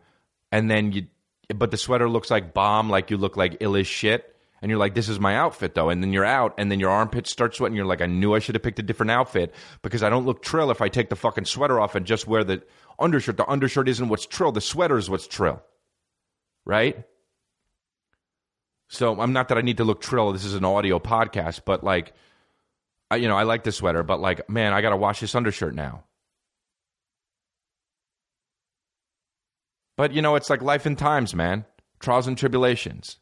And 0.52 0.70
then 0.70 0.92
you, 0.92 1.08
but 1.56 1.70
the 1.70 1.78
sweater 1.78 2.10
looks 2.10 2.32
like 2.32 2.54
bomb, 2.54 2.90
like 2.90 3.12
you 3.12 3.18
look 3.18 3.38
like 3.38 3.58
ill 3.60 3.76
as 3.76 3.86
shit. 3.86 4.36
And 4.62 4.72
you're 4.72 4.80
like, 4.80 4.96
this 4.96 5.10
is 5.10 5.20
my 5.20 5.36
outfit 5.36 5.76
though. 5.76 5.90
And 5.90 6.02
then 6.02 6.12
you're 6.12 6.26
out, 6.26 6.56
and 6.58 6.72
then 6.72 6.80
your 6.80 6.90
armpits 6.90 7.30
start 7.30 7.54
sweating. 7.54 7.76
You're 7.76 7.86
like, 7.86 8.02
I 8.02 8.08
knew 8.08 8.34
I 8.34 8.40
should 8.40 8.56
have 8.56 8.64
picked 8.64 8.80
a 8.80 8.84
different 8.84 9.12
outfit 9.12 9.54
because 9.84 10.02
I 10.02 10.10
don't 10.10 10.26
look 10.26 10.42
trill 10.42 10.72
if 10.72 10.82
I 10.82 10.90
take 10.90 11.10
the 11.10 11.16
fucking 11.16 11.46
sweater 11.46 11.80
off 11.80 11.94
and 11.94 12.04
just 12.06 12.26
wear 12.26 12.44
the 12.44 12.64
undershirt. 12.98 13.38
The 13.38 13.48
undershirt 13.48 13.88
isn't 13.90 14.10
what's 14.10 14.26
trill. 14.26 14.52
The 14.52 14.62
sweater 14.62 14.98
is 14.98 15.08
what's 15.08 15.28
trill, 15.28 15.62
right? 16.66 17.06
So 18.88 19.20
I'm 19.20 19.34
not 19.34 19.50
that 19.50 19.58
I 19.60 19.62
need 19.62 19.78
to 19.78 19.84
look 19.84 20.02
trill. 20.02 20.32
This 20.32 20.46
is 20.46 20.56
an 20.56 20.66
audio 20.66 20.98
podcast, 20.98 21.62
but 21.66 21.84
like, 21.84 22.14
I, 23.12 23.18
you 23.18 23.28
know, 23.28 23.36
I 23.38 23.44
like 23.44 23.64
the 23.64 23.72
sweater, 23.72 24.04
but 24.04 24.20
like, 24.20 24.50
man, 24.50 24.74
I 24.74 24.82
got 24.82 24.90
to 24.90 24.98
wash 24.98 25.20
this 25.20 25.36
undershirt 25.36 25.76
now. 25.76 26.04
But 29.98 30.14
you 30.14 30.22
know, 30.22 30.36
it's 30.36 30.50
like 30.50 30.62
life 30.62 30.86
and 30.86 30.98
times, 30.98 31.34
man. 31.34 31.66
Trials 32.00 32.28
and 32.28 32.38
tribulations. 32.38 33.18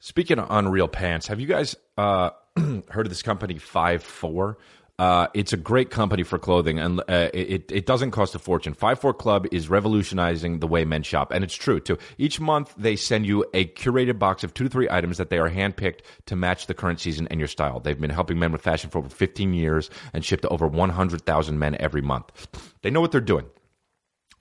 Speaking 0.00 0.38
of 0.38 0.46
unreal 0.50 0.88
pants, 0.88 1.28
have 1.28 1.40
you 1.40 1.46
guys 1.46 1.76
uh, 1.96 2.30
heard 2.56 3.06
of 3.06 3.08
this 3.08 3.22
company 3.22 3.58
Five 3.58 4.02
Four? 4.02 4.58
Uh, 4.98 5.26
it's 5.34 5.52
a 5.52 5.58
great 5.58 5.90
company 5.90 6.22
for 6.22 6.38
clothing, 6.38 6.78
and 6.78 7.00
uh, 7.00 7.28
it 7.34 7.70
it 7.70 7.84
doesn't 7.84 8.12
cost 8.12 8.34
a 8.34 8.38
fortune. 8.38 8.72
Five 8.72 8.98
Four 8.98 9.12
Club 9.12 9.46
is 9.52 9.68
revolutionizing 9.68 10.60
the 10.60 10.66
way 10.66 10.86
men 10.86 11.02
shop, 11.02 11.32
and 11.32 11.44
it's 11.44 11.54
true 11.54 11.80
too. 11.80 11.98
Each 12.16 12.40
month, 12.40 12.74
they 12.78 12.96
send 12.96 13.26
you 13.26 13.44
a 13.52 13.66
curated 13.66 14.18
box 14.18 14.42
of 14.42 14.54
two 14.54 14.64
to 14.64 14.70
three 14.70 14.88
items 14.88 15.18
that 15.18 15.28
they 15.28 15.36
are 15.38 15.50
handpicked 15.50 16.00
to 16.26 16.36
match 16.36 16.66
the 16.66 16.72
current 16.72 16.98
season 16.98 17.28
and 17.30 17.38
your 17.38 17.48
style. 17.48 17.78
They've 17.78 18.00
been 18.00 18.08
helping 18.08 18.38
men 18.38 18.52
with 18.52 18.62
fashion 18.62 18.88
for 18.88 18.98
over 18.98 19.10
15 19.10 19.52
years 19.52 19.90
and 20.14 20.24
ship 20.24 20.40
to 20.40 20.48
over 20.48 20.66
100,000 20.66 21.58
men 21.58 21.76
every 21.78 22.02
month. 22.02 22.48
They 22.80 22.88
know 22.88 23.02
what 23.02 23.12
they're 23.12 23.20
doing. 23.20 23.46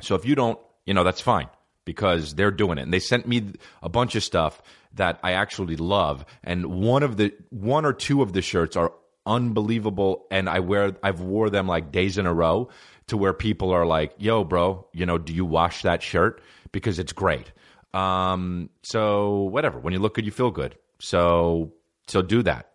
So 0.01 0.15
if 0.15 0.25
you 0.25 0.35
don't, 0.35 0.59
you 0.85 0.93
know, 0.93 1.03
that's 1.03 1.21
fine 1.21 1.49
because 1.83 2.35
they're 2.35 2.51
doing 2.51 2.77
it. 2.77 2.83
And 2.83 2.93
they 2.93 2.99
sent 2.99 3.27
me 3.27 3.53
a 3.81 3.89
bunch 3.89 4.15
of 4.15 4.23
stuff 4.23 4.61
that 4.93 5.19
I 5.21 5.33
actually 5.33 5.75
love. 5.75 6.25
And 6.43 6.65
one 6.67 7.03
of 7.03 7.17
the 7.17 7.33
one 7.49 7.85
or 7.85 7.91
two 7.93 8.21
of 8.21 8.31
the 8.31 8.41
shirts 8.41 8.75
are 8.75 8.93
unbelievable 9.25 10.25
and 10.31 10.49
I 10.49 10.59
wear 10.59 10.95
I've 11.03 11.21
wore 11.21 11.49
them 11.49 11.67
like 11.67 11.91
days 11.91 12.17
in 12.17 12.25
a 12.25 12.33
row 12.33 12.69
to 13.07 13.17
where 13.17 13.33
people 13.33 13.71
are 13.71 13.85
like, 13.85 14.13
"Yo, 14.17 14.43
bro, 14.43 14.88
you 14.93 15.05
know, 15.05 15.17
do 15.17 15.33
you 15.33 15.45
wash 15.45 15.81
that 15.83 16.01
shirt 16.03 16.41
because 16.71 16.99
it's 16.99 17.13
great." 17.13 17.51
Um, 17.93 18.69
so 18.83 19.43
whatever, 19.43 19.79
when 19.79 19.93
you 19.93 19.99
look 19.99 20.15
good, 20.15 20.25
you 20.25 20.31
feel 20.31 20.51
good. 20.51 20.75
So 20.99 21.73
so 22.07 22.21
do 22.21 22.43
that. 22.43 22.71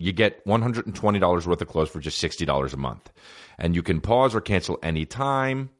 You 0.00 0.12
get 0.12 0.44
$120 0.46 1.46
worth 1.46 1.60
of 1.60 1.68
clothes 1.68 1.90
for 1.90 2.00
just 2.00 2.22
$60 2.22 2.72
a 2.72 2.76
month. 2.76 3.10
And 3.58 3.74
you 3.74 3.82
can 3.82 4.00
pause 4.00 4.34
or 4.34 4.40
cancel 4.40 4.78
anytime. 4.82 5.70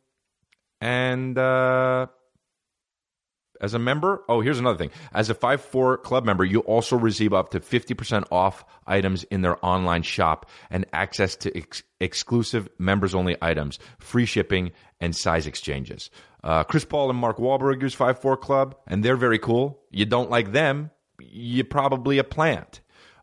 And 0.80 1.38
uh, 1.38 2.08
as 3.60 3.74
a 3.74 3.78
member, 3.78 4.22
oh, 4.28 4.40
here's 4.40 4.58
another 4.58 4.78
thing. 4.78 4.90
As 5.12 5.30
a 5.30 5.34
5 5.34 5.60
4 5.60 5.98
club 5.98 6.24
member, 6.24 6.44
you 6.44 6.60
also 6.60 6.96
receive 6.96 7.32
up 7.32 7.50
to 7.50 7.60
50% 7.60 8.24
off 8.30 8.64
items 8.86 9.24
in 9.24 9.42
their 9.42 9.64
online 9.64 10.02
shop 10.02 10.48
and 10.70 10.86
access 10.92 11.36
to 11.36 11.56
ex- 11.56 11.82
exclusive 12.00 12.68
members 12.78 13.14
only 13.14 13.36
items, 13.42 13.78
free 13.98 14.26
shipping, 14.26 14.72
and 15.00 15.14
size 15.14 15.46
exchanges. 15.46 16.10
Uh, 16.42 16.64
Chris 16.64 16.84
Paul 16.84 17.10
and 17.10 17.18
Mark 17.18 17.38
Wahlberg 17.38 17.82
use 17.82 17.94
5 17.94 18.20
4 18.20 18.36
Club, 18.36 18.76
and 18.86 19.04
they're 19.04 19.16
very 19.16 19.38
cool. 19.38 19.80
You 19.90 20.06
don't 20.06 20.30
like 20.30 20.52
them, 20.52 20.90
you're 21.20 21.64
probably 21.64 22.18
a 22.18 22.24
plant. 22.24 22.80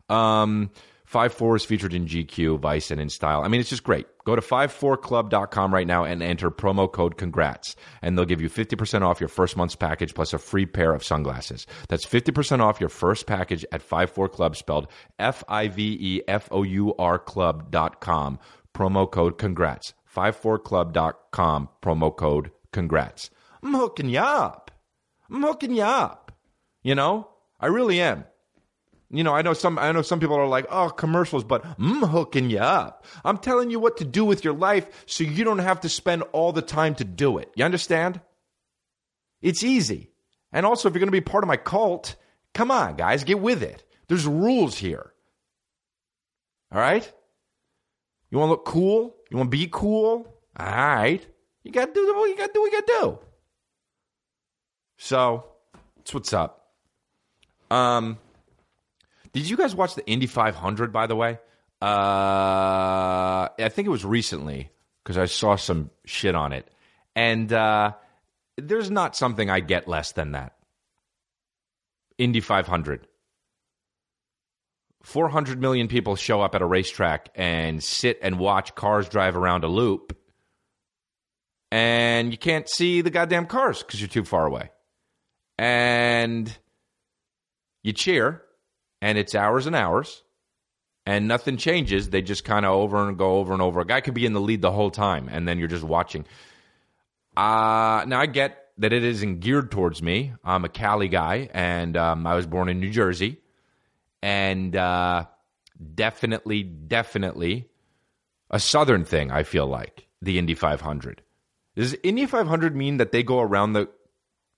Um, 0.08 0.70
5-4 1.10 1.56
is 1.56 1.64
featured 1.64 1.94
in 1.94 2.06
GQ, 2.06 2.58
Vice, 2.58 2.90
and 2.90 3.00
in 3.00 3.08
Style. 3.08 3.42
I 3.42 3.48
mean, 3.48 3.60
it's 3.60 3.70
just 3.70 3.84
great. 3.84 4.06
Go 4.24 4.34
to 4.34 4.42
54club.com 4.42 5.72
right 5.72 5.86
now 5.86 6.04
and 6.04 6.22
enter 6.22 6.50
promo 6.50 6.90
code 6.90 7.16
CONGRATS, 7.16 7.76
and 8.02 8.18
they'll 8.18 8.24
give 8.24 8.40
you 8.40 8.50
50% 8.50 9.02
off 9.02 9.20
your 9.20 9.28
first 9.28 9.56
month's 9.56 9.76
package 9.76 10.14
plus 10.14 10.32
a 10.32 10.38
free 10.38 10.66
pair 10.66 10.92
of 10.92 11.04
sunglasses. 11.04 11.66
That's 11.88 12.04
50% 12.04 12.60
off 12.60 12.80
your 12.80 12.88
first 12.88 13.26
package 13.26 13.64
at 13.70 13.88
54club, 13.88 14.56
spelled 14.56 14.88
F-I-V-E-F-O-U-R 15.18 17.18
club.com. 17.20 18.38
Promo 18.74 19.10
code 19.10 19.38
CONGRATS. 19.38 19.94
54club.com, 20.14 21.68
promo 21.82 22.16
code 22.16 22.50
CONGRATS. 22.72 23.30
I'm 23.62 23.74
hooking 23.74 24.08
you 24.08 24.18
up. 24.18 24.70
I'm 25.30 25.42
hooking 25.42 25.74
you 25.74 25.82
up. 25.82 26.32
You 26.82 26.94
know? 26.94 27.28
I 27.58 27.66
really 27.66 28.00
am. 28.00 28.24
You 29.10 29.22
know, 29.22 29.34
I 29.34 29.42
know 29.42 29.52
some 29.52 29.78
I 29.78 29.92
know 29.92 30.02
some 30.02 30.18
people 30.18 30.36
are 30.36 30.48
like, 30.48 30.66
"Oh, 30.68 30.88
commercials," 30.88 31.44
but 31.44 31.64
I'm 31.64 32.02
hooking 32.02 32.50
you 32.50 32.58
up. 32.58 33.04
I'm 33.24 33.38
telling 33.38 33.70
you 33.70 33.78
what 33.78 33.96
to 33.98 34.04
do 34.04 34.24
with 34.24 34.42
your 34.42 34.54
life 34.54 35.04
so 35.06 35.22
you 35.22 35.44
don't 35.44 35.60
have 35.60 35.80
to 35.82 35.88
spend 35.88 36.22
all 36.32 36.52
the 36.52 36.62
time 36.62 36.94
to 36.96 37.04
do 37.04 37.38
it. 37.38 37.50
You 37.54 37.64
understand? 37.64 38.20
It's 39.42 39.62
easy. 39.62 40.10
And 40.52 40.66
also, 40.66 40.88
if 40.88 40.94
you're 40.94 41.00
going 41.00 41.08
to 41.08 41.12
be 41.12 41.20
part 41.20 41.44
of 41.44 41.48
my 41.48 41.56
cult, 41.56 42.16
come 42.52 42.70
on, 42.70 42.96
guys, 42.96 43.22
get 43.22 43.38
with 43.38 43.62
it. 43.62 43.84
There's 44.08 44.26
rules 44.26 44.78
here. 44.78 45.12
All 46.72 46.80
right? 46.80 47.10
You 48.30 48.38
want 48.38 48.48
to 48.48 48.52
look 48.52 48.64
cool? 48.64 49.14
You 49.30 49.36
want 49.36 49.50
to 49.50 49.56
be 49.56 49.68
cool? 49.70 50.26
All 50.58 50.66
right. 50.66 51.24
You 51.62 51.70
got 51.70 51.86
to 51.86 51.92
do 51.94 52.14
what 52.14 52.28
you 52.28 52.36
got 52.36 52.46
to 52.46 52.52
do. 52.54 52.60
What 52.60 52.72
you 52.72 52.80
got 52.80 52.86
to 52.86 52.92
do. 53.00 53.18
So, 54.98 55.44
that's 55.96 56.14
what's 56.14 56.32
up. 56.32 56.72
Um, 57.70 58.18
did 59.36 59.50
you 59.50 59.56
guys 59.58 59.74
watch 59.74 59.94
the 59.94 60.06
Indy 60.06 60.26
500, 60.26 60.92
by 60.94 61.06
the 61.06 61.14
way? 61.14 61.38
Uh, 61.82 61.84
I 63.58 63.68
think 63.68 63.86
it 63.86 63.90
was 63.90 64.02
recently 64.02 64.70
because 65.04 65.18
I 65.18 65.26
saw 65.26 65.56
some 65.56 65.90
shit 66.06 66.34
on 66.34 66.54
it. 66.54 66.66
And 67.14 67.52
uh, 67.52 67.92
there's 68.56 68.90
not 68.90 69.14
something 69.14 69.50
I 69.50 69.60
get 69.60 69.88
less 69.88 70.12
than 70.12 70.32
that. 70.32 70.54
Indy 72.16 72.40
500. 72.40 73.06
400 75.02 75.60
million 75.60 75.88
people 75.88 76.16
show 76.16 76.40
up 76.40 76.54
at 76.54 76.62
a 76.62 76.66
racetrack 76.66 77.28
and 77.34 77.84
sit 77.84 78.18
and 78.22 78.38
watch 78.38 78.74
cars 78.74 79.06
drive 79.06 79.36
around 79.36 79.64
a 79.64 79.68
loop. 79.68 80.16
And 81.70 82.32
you 82.32 82.38
can't 82.38 82.68
see 82.70 83.02
the 83.02 83.10
goddamn 83.10 83.46
cars 83.46 83.82
because 83.82 84.00
you're 84.00 84.08
too 84.08 84.24
far 84.24 84.46
away. 84.46 84.70
And 85.58 86.56
you 87.84 87.92
cheer 87.92 88.42
and 89.00 89.18
it's 89.18 89.34
hours 89.34 89.66
and 89.66 89.76
hours 89.76 90.22
and 91.06 91.28
nothing 91.28 91.56
changes. 91.56 92.10
They 92.10 92.20
just 92.20 92.44
kind 92.44 92.66
of 92.66 92.72
over 92.72 93.08
and 93.08 93.16
go 93.16 93.38
over 93.38 93.52
and 93.52 93.62
over. 93.62 93.80
A 93.80 93.86
guy 93.86 94.00
could 94.00 94.14
be 94.14 94.26
in 94.26 94.32
the 94.32 94.40
lead 94.40 94.60
the 94.60 94.72
whole 94.72 94.90
time, 94.90 95.28
and 95.30 95.46
then 95.46 95.58
you're 95.58 95.68
just 95.68 95.84
watching. 95.84 96.26
Uh, 97.36 98.04
now, 98.06 98.20
I 98.20 98.26
get 98.26 98.64
that 98.78 98.92
it 98.92 99.04
isn't 99.04 99.40
geared 99.40 99.70
towards 99.70 100.02
me. 100.02 100.34
I'm 100.44 100.64
a 100.64 100.68
Cali 100.68 101.08
guy, 101.08 101.48
and 101.54 101.96
um, 101.96 102.26
I 102.26 102.34
was 102.34 102.46
born 102.46 102.68
in 102.68 102.80
New 102.80 102.90
Jersey. 102.90 103.38
And 104.22 104.74
uh, 104.74 105.26
definitely, 105.94 106.64
definitely 106.64 107.68
a 108.50 108.58
Southern 108.58 109.04
thing, 109.04 109.30
I 109.30 109.44
feel 109.44 109.66
like, 109.66 110.08
the 110.20 110.38
Indy 110.38 110.54
500. 110.54 111.22
Does 111.76 111.94
Indy 112.02 112.26
500 112.26 112.74
mean 112.74 112.96
that 112.96 113.12
they 113.12 113.22
go 113.22 113.40
around 113.40 113.74
the 113.74 113.88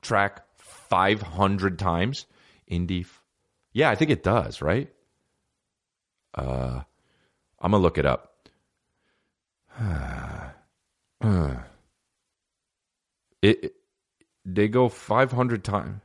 track 0.00 0.44
500 0.56 1.78
times? 1.78 2.26
Indy 2.66 3.04
yeah, 3.78 3.90
I 3.90 3.94
think 3.94 4.10
it 4.10 4.24
does, 4.24 4.60
right? 4.60 4.92
Uh, 6.34 6.80
I'm 7.60 7.70
gonna 7.70 7.80
look 7.80 7.96
it 7.96 8.06
up. 8.06 8.48
it, 13.40 13.64
it, 13.64 13.72
they 14.44 14.66
go 14.66 14.88
500 14.88 15.62
times. 15.62 16.00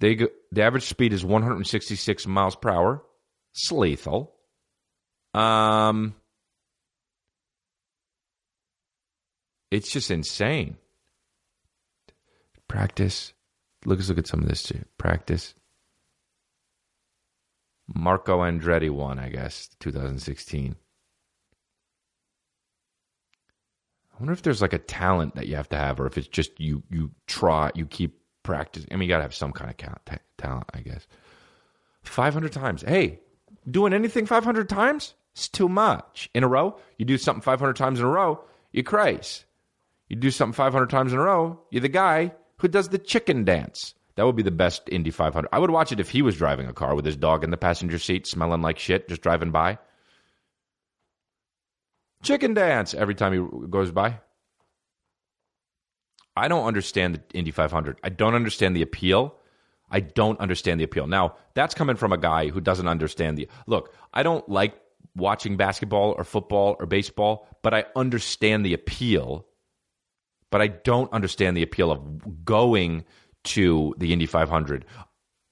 They 0.00 0.14
go, 0.14 0.28
the 0.52 0.62
average 0.62 0.84
speed 0.84 1.12
is 1.12 1.22
166 1.22 2.26
miles 2.26 2.56
per 2.56 2.70
hour. 2.70 3.02
It's 3.52 3.70
lethal. 3.70 4.34
Um, 5.34 6.14
it's 9.70 9.92
just 9.92 10.10
insane. 10.10 10.78
Practice. 12.68 13.34
Look, 13.84 13.98
let's 13.98 14.08
look 14.08 14.16
at 14.16 14.26
some 14.26 14.40
of 14.40 14.48
this 14.48 14.62
too. 14.62 14.82
Practice. 14.96 15.54
Marco 17.94 18.40
Andretti 18.40 18.90
won, 18.90 19.18
I 19.18 19.28
guess, 19.28 19.68
2016. 19.80 20.76
I 24.12 24.18
wonder 24.18 24.32
if 24.32 24.42
there's 24.42 24.62
like 24.62 24.72
a 24.72 24.78
talent 24.78 25.34
that 25.34 25.46
you 25.46 25.56
have 25.56 25.68
to 25.68 25.76
have, 25.76 26.00
or 26.00 26.06
if 26.06 26.16
it's 26.16 26.28
just 26.28 26.58
you 26.58 26.82
you 26.90 27.10
try, 27.26 27.70
you 27.74 27.86
keep 27.86 28.18
practicing. 28.42 28.88
I 28.90 28.96
mean, 28.96 29.08
you 29.08 29.12
got 29.12 29.18
to 29.18 29.24
have 29.24 29.34
some 29.34 29.52
kind 29.52 29.70
of 29.70 29.76
talent, 30.38 30.64
I 30.72 30.80
guess. 30.80 31.06
500 32.02 32.52
times. 32.52 32.82
Hey, 32.82 33.20
doing 33.70 33.92
anything 33.92 34.24
500 34.24 34.68
times? 34.68 35.14
It's 35.32 35.48
too 35.48 35.68
much. 35.68 36.30
In 36.32 36.44
a 36.44 36.48
row? 36.48 36.78
You 36.96 37.04
do 37.04 37.18
something 37.18 37.42
500 37.42 37.76
times 37.76 38.00
in 38.00 38.06
a 38.06 38.08
row, 38.08 38.42
you 38.72 38.82
craze. 38.82 39.44
You 40.08 40.16
do 40.16 40.30
something 40.30 40.54
500 40.54 40.88
times 40.88 41.12
in 41.12 41.18
a 41.18 41.22
row, 41.22 41.60
you're 41.70 41.82
the 41.82 41.88
guy 41.88 42.32
who 42.58 42.68
does 42.68 42.88
the 42.88 42.98
chicken 42.98 43.44
dance. 43.44 43.94
That 44.16 44.24
would 44.24 44.36
be 44.36 44.42
the 44.42 44.50
best 44.50 44.88
Indy 44.90 45.10
500. 45.10 45.48
I 45.52 45.58
would 45.58 45.70
watch 45.70 45.92
it 45.92 46.00
if 46.00 46.10
he 46.10 46.22
was 46.22 46.36
driving 46.36 46.66
a 46.66 46.72
car 46.72 46.94
with 46.94 47.04
his 47.04 47.16
dog 47.16 47.44
in 47.44 47.50
the 47.50 47.56
passenger 47.56 47.98
seat, 47.98 48.26
smelling 48.26 48.62
like 48.62 48.78
shit, 48.78 49.08
just 49.08 49.22
driving 49.22 49.50
by. 49.50 49.78
Chicken 52.22 52.54
dance 52.54 52.94
every 52.94 53.14
time 53.14 53.32
he 53.32 53.68
goes 53.68 53.90
by. 53.90 54.20
I 56.34 56.48
don't 56.48 56.66
understand 56.66 57.14
the 57.14 57.38
Indy 57.38 57.50
500. 57.50 57.98
I 58.02 58.08
don't 58.08 58.34
understand 58.34 58.74
the 58.74 58.82
appeal. 58.82 59.36
I 59.90 60.00
don't 60.00 60.40
understand 60.40 60.80
the 60.80 60.84
appeal. 60.84 61.06
Now, 61.06 61.36
that's 61.54 61.74
coming 61.74 61.96
from 61.96 62.12
a 62.12 62.18
guy 62.18 62.48
who 62.48 62.60
doesn't 62.60 62.88
understand 62.88 63.38
the. 63.38 63.48
Look, 63.66 63.94
I 64.12 64.22
don't 64.22 64.46
like 64.48 64.74
watching 65.14 65.56
basketball 65.56 66.14
or 66.16 66.24
football 66.24 66.76
or 66.80 66.86
baseball, 66.86 67.48
but 67.62 67.72
I 67.72 67.84
understand 67.94 68.64
the 68.64 68.74
appeal. 68.74 69.46
But 70.50 70.62
I 70.62 70.68
don't 70.68 71.12
understand 71.12 71.56
the 71.56 71.62
appeal 71.62 71.90
of 71.90 72.44
going 72.44 73.04
to 73.46 73.94
the 73.98 74.12
Indy 74.12 74.26
500. 74.26 74.84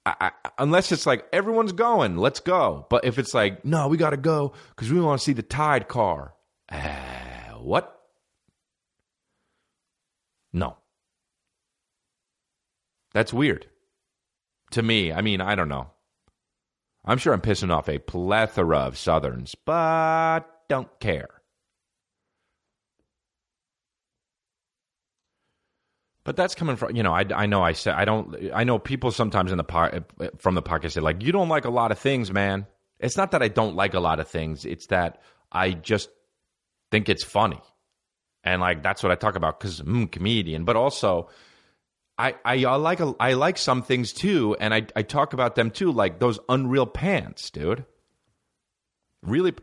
I, 0.05 0.15
I, 0.21 0.31
unless 0.59 0.91
it's 0.91 1.05
like 1.05 1.25
everyone's 1.33 1.71
going, 1.71 2.17
let's 2.17 2.39
go. 2.39 2.85
But 2.89 3.05
if 3.05 3.17
it's 3.17 3.33
like, 3.33 3.65
no, 3.65 3.87
we 3.87 3.97
got 3.97 4.11
to 4.11 4.17
go 4.17 4.53
because 4.69 4.91
we 4.91 5.01
want 5.01 5.19
to 5.19 5.23
see 5.23 5.33
the 5.33 5.41
Tide 5.41 5.87
car. 5.87 6.33
Uh, 6.69 7.55
what? 7.59 7.99
No. 10.53 10.77
That's 13.13 13.33
weird. 13.33 13.67
To 14.71 14.83
me, 14.83 15.11
I 15.11 15.21
mean, 15.21 15.41
I 15.41 15.55
don't 15.55 15.69
know. 15.69 15.91
I'm 17.05 17.17
sure 17.17 17.33
I'm 17.33 17.41
pissing 17.41 17.71
off 17.71 17.87
a 17.87 17.99
plethora 17.99 18.79
of 18.79 18.97
Southerns, 18.97 19.55
but 19.55 20.41
don't 20.67 20.99
care. 20.99 21.29
But 26.25 26.35
that's 26.35 26.55
coming 26.55 26.75
from 26.75 26.95
you 26.95 27.03
know 27.03 27.13
I, 27.13 27.23
I 27.33 27.45
know 27.45 27.61
I 27.61 27.71
said 27.71 27.93
I 27.93 28.03
don't 28.03 28.35
I 28.53 28.63
know 28.65 28.79
people 28.79 29.11
sometimes 29.11 29.51
in 29.51 29.57
the 29.57 29.63
po- 29.63 30.03
from 30.39 30.55
the 30.55 30.63
podcast 30.63 30.93
say 30.93 30.99
like 31.01 31.23
you 31.23 31.31
don't 31.31 31.49
like 31.49 31.65
a 31.65 31.69
lot 31.69 31.91
of 31.91 31.99
things 31.99 32.31
man. 32.31 32.65
It's 32.99 33.15
not 33.15 33.31
that 33.31 33.43
I 33.43 33.47
don't 33.47 33.75
like 33.75 33.93
a 33.93 33.99
lot 33.99 34.19
of 34.19 34.27
things. 34.27 34.65
It's 34.65 34.87
that 34.87 35.21
I 35.51 35.71
just 35.71 36.09
think 36.91 37.09
it's 37.09 37.23
funny, 37.23 37.61
and 38.43 38.59
like 38.59 38.81
that's 38.81 39.03
what 39.03 39.11
I 39.11 39.15
talk 39.15 39.35
about 39.35 39.59
because 39.59 39.81
mm, 39.81 40.11
comedian. 40.11 40.65
But 40.65 40.75
also, 40.75 41.29
I, 42.17 42.35
I, 42.43 42.63
I 42.63 42.75
like 42.75 43.01
a, 43.01 43.13
I 43.19 43.33
like 43.33 43.57
some 43.57 43.83
things 43.83 44.13
too, 44.13 44.55
and 44.59 44.73
I 44.73 44.87
I 44.95 45.03
talk 45.03 45.33
about 45.33 45.55
them 45.55 45.69
too, 45.71 45.91
like 45.91 46.19
those 46.19 46.39
unreal 46.49 46.87
pants, 46.87 47.51
dude. 47.51 47.85
Really, 49.21 49.53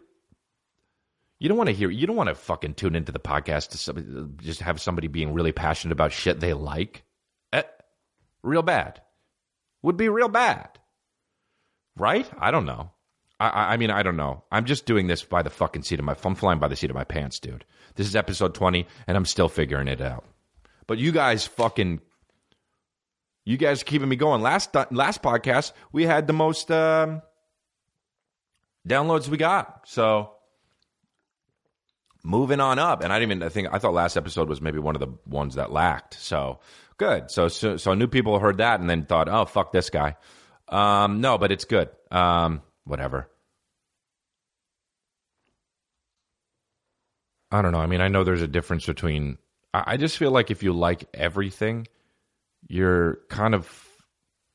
you 1.42 1.48
don't 1.48 1.58
want 1.58 1.70
to 1.70 1.74
hear. 1.74 1.90
You 1.90 2.06
don't 2.06 2.14
want 2.14 2.28
to 2.28 2.36
fucking 2.36 2.74
tune 2.74 2.94
into 2.94 3.10
the 3.10 3.18
podcast 3.18 3.70
to 3.70 3.76
somebody, 3.76 4.06
just 4.36 4.60
have 4.60 4.80
somebody 4.80 5.08
being 5.08 5.34
really 5.34 5.50
passionate 5.50 5.90
about 5.90 6.12
shit 6.12 6.38
they 6.38 6.52
like. 6.52 7.02
Eh, 7.52 7.64
real 8.44 8.62
bad. 8.62 9.02
Would 9.82 9.96
be 9.96 10.08
real 10.08 10.28
bad. 10.28 10.78
Right? 11.96 12.30
I 12.38 12.52
don't 12.52 12.64
know. 12.64 12.92
I, 13.40 13.72
I 13.72 13.76
mean, 13.76 13.90
I 13.90 14.04
don't 14.04 14.14
know. 14.14 14.44
I'm 14.52 14.66
just 14.66 14.86
doing 14.86 15.08
this 15.08 15.24
by 15.24 15.42
the 15.42 15.50
fucking 15.50 15.82
seat 15.82 15.98
of 15.98 16.04
my. 16.04 16.14
I'm 16.24 16.36
flying 16.36 16.60
by 16.60 16.68
the 16.68 16.76
seat 16.76 16.90
of 16.90 16.94
my 16.94 17.02
pants, 17.02 17.40
dude. 17.40 17.64
This 17.96 18.06
is 18.06 18.14
episode 18.14 18.54
20, 18.54 18.86
and 19.08 19.16
I'm 19.16 19.26
still 19.26 19.48
figuring 19.48 19.88
it 19.88 20.00
out. 20.00 20.24
But 20.86 20.98
you 20.98 21.10
guys 21.10 21.44
fucking 21.44 22.02
you 23.44 23.56
guys 23.56 23.82
keeping 23.82 24.08
me 24.08 24.14
going. 24.14 24.42
Last 24.42 24.72
last 24.92 25.24
podcast, 25.24 25.72
we 25.90 26.04
had 26.04 26.28
the 26.28 26.34
most 26.34 26.70
um, 26.70 27.20
downloads 28.88 29.26
we 29.26 29.38
got. 29.38 29.88
So 29.88 30.34
moving 32.22 32.60
on 32.60 32.78
up. 32.78 33.02
And 33.02 33.12
I 33.12 33.18
didn't 33.18 33.32
even 33.32 33.42
I 33.42 33.48
think 33.48 33.68
I 33.72 33.78
thought 33.78 33.94
last 33.94 34.16
episode 34.16 34.48
was 34.48 34.60
maybe 34.60 34.78
one 34.78 34.94
of 34.94 35.00
the 35.00 35.12
ones 35.26 35.56
that 35.56 35.72
lacked. 35.72 36.14
So 36.14 36.60
good. 36.96 37.30
So 37.30 37.48
so, 37.48 37.76
so 37.76 37.94
new 37.94 38.06
people 38.06 38.38
heard 38.38 38.58
that 38.58 38.80
and 38.80 38.88
then 38.88 39.04
thought, 39.04 39.28
oh 39.28 39.44
fuck 39.44 39.72
this 39.72 39.90
guy. 39.90 40.16
Um, 40.68 41.20
no, 41.20 41.38
but 41.38 41.52
it's 41.52 41.64
good. 41.64 41.90
Um, 42.10 42.62
whatever. 42.84 43.28
I 47.50 47.60
don't 47.60 47.72
know. 47.72 47.80
I 47.80 47.86
mean, 47.86 48.00
I 48.00 48.08
know 48.08 48.24
there's 48.24 48.42
a 48.42 48.48
difference 48.48 48.86
between. 48.86 49.36
I, 49.74 49.84
I 49.88 49.96
just 49.98 50.16
feel 50.16 50.30
like 50.30 50.50
if 50.50 50.62
you 50.62 50.72
like 50.72 51.04
everything, 51.12 51.86
you're 52.66 53.18
kind 53.28 53.54
of, 53.54 53.70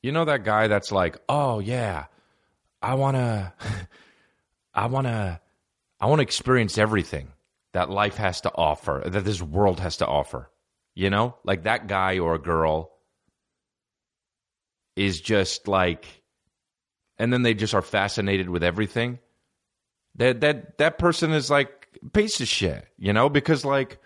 you 0.02 0.10
know, 0.10 0.24
that 0.24 0.42
guy 0.42 0.66
that's 0.66 0.90
like, 0.90 1.18
oh 1.28 1.60
yeah, 1.60 2.06
I 2.82 2.94
wanna, 2.94 3.54
I 4.74 4.86
wanna, 4.86 5.40
I 6.00 6.06
want 6.06 6.18
to 6.18 6.24
experience 6.24 6.76
everything 6.76 7.28
that 7.72 7.90
life 7.90 8.16
has 8.16 8.40
to 8.42 8.52
offer, 8.54 9.02
that 9.06 9.24
this 9.24 9.42
world 9.42 9.80
has 9.80 9.98
to 9.98 10.06
offer. 10.06 10.50
You 10.94 11.10
know, 11.10 11.36
like 11.44 11.62
that 11.62 11.86
guy 11.86 12.18
or 12.18 12.38
girl 12.38 12.90
is 14.96 15.20
just 15.20 15.68
like, 15.68 16.06
and 17.18 17.32
then 17.32 17.42
they 17.42 17.54
just 17.54 17.74
are 17.74 17.82
fascinated 17.82 18.48
with 18.50 18.64
everything. 18.64 19.20
That 20.16 20.40
that 20.40 20.78
that 20.78 20.98
person 20.98 21.32
is 21.32 21.50
like 21.50 21.88
piece 22.12 22.40
of 22.40 22.48
shit, 22.48 22.84
you 22.98 23.12
know, 23.12 23.28
because 23.28 23.64
like, 23.64 24.00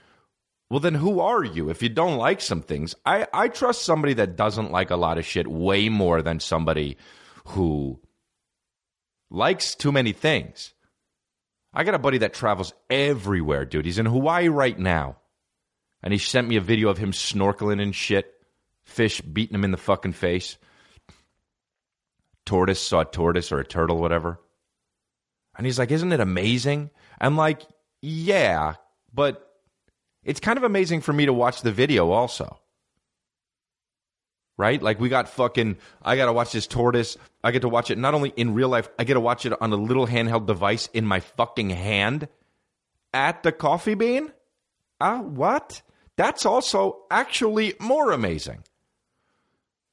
well, 0.69 0.81
then 0.81 0.95
who 0.95 1.21
are 1.21 1.43
you 1.43 1.71
if 1.71 1.83
you 1.83 1.89
don't 1.89 2.19
like 2.19 2.43
some 2.43 2.61
things? 2.61 2.95
I 3.07 3.27
I 3.33 3.49
trust 3.49 3.85
somebody 3.85 4.13
that 4.15 4.37
doesn't 4.37 4.71
like 4.71 4.91
a 4.91 4.97
lot 4.97 5.17
of 5.17 5.25
shit 5.25 5.47
way 5.47 5.89
more 5.89 6.21
than 6.21 6.41
somebody 6.41 6.99
who 7.47 8.01
likes 9.31 9.75
too 9.75 9.93
many 9.93 10.13
things. 10.13 10.75
I 11.75 11.85
got 11.85 11.95
a 11.95 11.99
buddy 11.99 12.19
that 12.19 12.35
travels 12.35 12.75
everywhere, 12.91 13.65
dude. 13.65 13.87
He's 13.87 13.99
in 13.99 14.07
Hawaii 14.07 14.49
right 14.49 14.79
now. 14.79 15.17
And 16.03 16.13
he 16.13 16.19
sent 16.19 16.49
me 16.49 16.57
a 16.57 16.61
video 16.61 16.89
of 16.89 16.99
him 16.99 17.13
snorkeling 17.13 17.81
and 17.81 17.95
shit. 17.95 18.33
Fish 18.85 19.21
beating 19.21 19.55
him 19.55 19.65
in 19.65 19.71
the 19.71 19.77
fucking 19.77 20.13
face. 20.13 20.59
Tortoise 22.45 22.81
saw 22.81 23.01
a 23.01 23.05
tortoise 23.05 23.53
or 23.53 23.61
a 23.61 23.65
turtle, 23.65 23.99
whatever. 23.99 24.41
And 25.57 25.65
he's 25.65 25.79
like, 25.79 25.93
Isn't 25.93 26.13
it 26.13 26.21
amazing? 26.21 26.91
I'm 27.21 27.37
like, 27.37 27.63
Yeah, 28.01 28.75
but 29.15 29.49
it's 30.25 30.41
kind 30.41 30.59
of 30.59 30.65
amazing 30.65 31.01
for 31.01 31.13
me 31.13 31.27
to 31.27 31.33
watch 31.33 31.63
the 31.63 31.73
video 31.73 32.11
also 32.11 32.59
right? 34.57 34.83
Like 34.83 35.01
we 35.01 35.09
got 35.09 35.29
fucking 35.29 35.77
I 36.03 36.17
got 36.17 36.27
to 36.27 36.33
watch 36.33 36.53
this 36.53 36.67
tortoise. 36.67 37.17
I 37.43 37.51
get 37.51 37.63
to 37.63 37.69
watch 37.69 37.91
it 37.91 37.99
not 37.99 38.15
only 38.15 38.33
in 38.37 38.55
real 38.55 38.69
life, 38.69 38.89
I 38.99 39.05
get 39.05 39.15
to 39.15 39.21
watch 39.21 39.47
it 39.47 39.53
on 39.61 39.73
a 39.73 39.77
little 39.77 40.07
handheld 40.07 40.47
device 40.47 40.89
in 40.93 41.07
my 41.07 41.21
fucking 41.21 41.71
hand 41.71 42.29
at 43.13 43.43
the 43.43 43.53
coffee 43.53 43.95
bean? 43.95 44.33
Ah, 45.01 45.19
uh, 45.19 45.23
what? 45.23 45.83
That's 46.17 46.47
also 46.47 47.05
actually 47.11 47.75
more 47.81 48.13
amazing. 48.13 48.65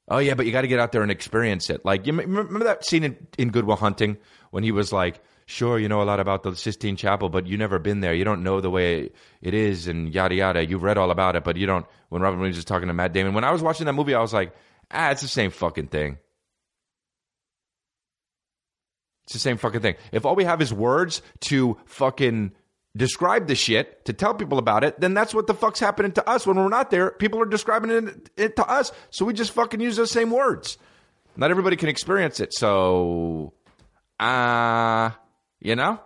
Oh 0.08 0.18
yeah, 0.18 0.34
but 0.34 0.44
you 0.44 0.52
got 0.52 0.62
to 0.62 0.68
get 0.68 0.80
out 0.80 0.92
there 0.92 1.02
and 1.02 1.10
experience 1.10 1.70
it. 1.70 1.84
Like 1.84 2.06
you 2.06 2.12
remember 2.12 2.64
that 2.64 2.84
scene 2.84 3.04
in, 3.04 3.26
in 3.38 3.50
Good 3.50 3.64
Will 3.64 3.76
Hunting 3.76 4.18
when 4.50 4.64
he 4.64 4.72
was 4.72 4.92
like, 4.92 5.20
"Sure, 5.50 5.78
you 5.78 5.88
know 5.88 6.00
a 6.00 6.04
lot 6.04 6.20
about 6.20 6.44
the 6.44 6.54
Sistine 6.54 6.94
Chapel, 6.94 7.28
but 7.28 7.46
you 7.46 7.58
never 7.58 7.80
been 7.80 8.00
there. 8.00 8.14
You 8.14 8.24
don't 8.24 8.44
know 8.44 8.60
the 8.60 8.70
way 8.70 9.10
it 9.42 9.52
is, 9.52 9.88
and 9.88 10.14
yada 10.14 10.34
yada. 10.34 10.64
You've 10.64 10.84
read 10.84 10.96
all 10.96 11.10
about 11.10 11.34
it, 11.34 11.42
but 11.42 11.56
you 11.56 11.66
don't." 11.66 11.86
When 12.08 12.22
Robin 12.22 12.38
Williams 12.38 12.56
was 12.56 12.64
talking 12.64 12.86
to 12.88 12.94
Matt 12.94 13.12
Damon, 13.12 13.34
when 13.34 13.44
I 13.44 13.50
was 13.50 13.60
watching 13.60 13.86
that 13.86 13.94
movie, 13.94 14.14
I 14.14 14.20
was 14.20 14.32
like, 14.32 14.54
"Ah, 14.92 15.10
it's 15.10 15.22
the 15.22 15.28
same 15.28 15.50
fucking 15.50 15.88
thing." 15.88 16.18
It's 19.24 19.32
the 19.32 19.40
same 19.40 19.56
fucking 19.56 19.80
thing. 19.80 19.96
If 20.12 20.24
all 20.24 20.36
we 20.36 20.44
have 20.44 20.62
is 20.62 20.72
words 20.72 21.20
to 21.42 21.76
fucking 21.84 22.52
describe 22.96 23.46
the 23.46 23.54
shit 23.54 24.04
to 24.04 24.12
tell 24.12 24.34
people 24.34 24.58
about 24.58 24.84
it, 24.84 25.00
then 25.00 25.14
that's 25.14 25.34
what 25.34 25.46
the 25.46 25.54
fuck's 25.54 25.78
happening 25.80 26.12
to 26.12 26.28
us 26.28 26.46
when 26.46 26.56
we're 26.56 26.68
not 26.68 26.90
there. 26.90 27.10
People 27.12 27.40
are 27.40 27.46
describing 27.46 27.90
it, 27.90 28.30
it 28.36 28.56
to 28.56 28.68
us, 28.68 28.92
so 29.10 29.24
we 29.24 29.32
just 29.32 29.52
fucking 29.52 29.80
use 29.80 29.96
those 29.96 30.10
same 30.10 30.30
words. 30.30 30.78
Not 31.36 31.50
everybody 31.50 31.76
can 31.76 31.88
experience 31.88 32.40
it, 32.40 32.52
so 32.52 33.52
uh 34.18 35.10
you 35.60 35.76
know? 35.76 36.00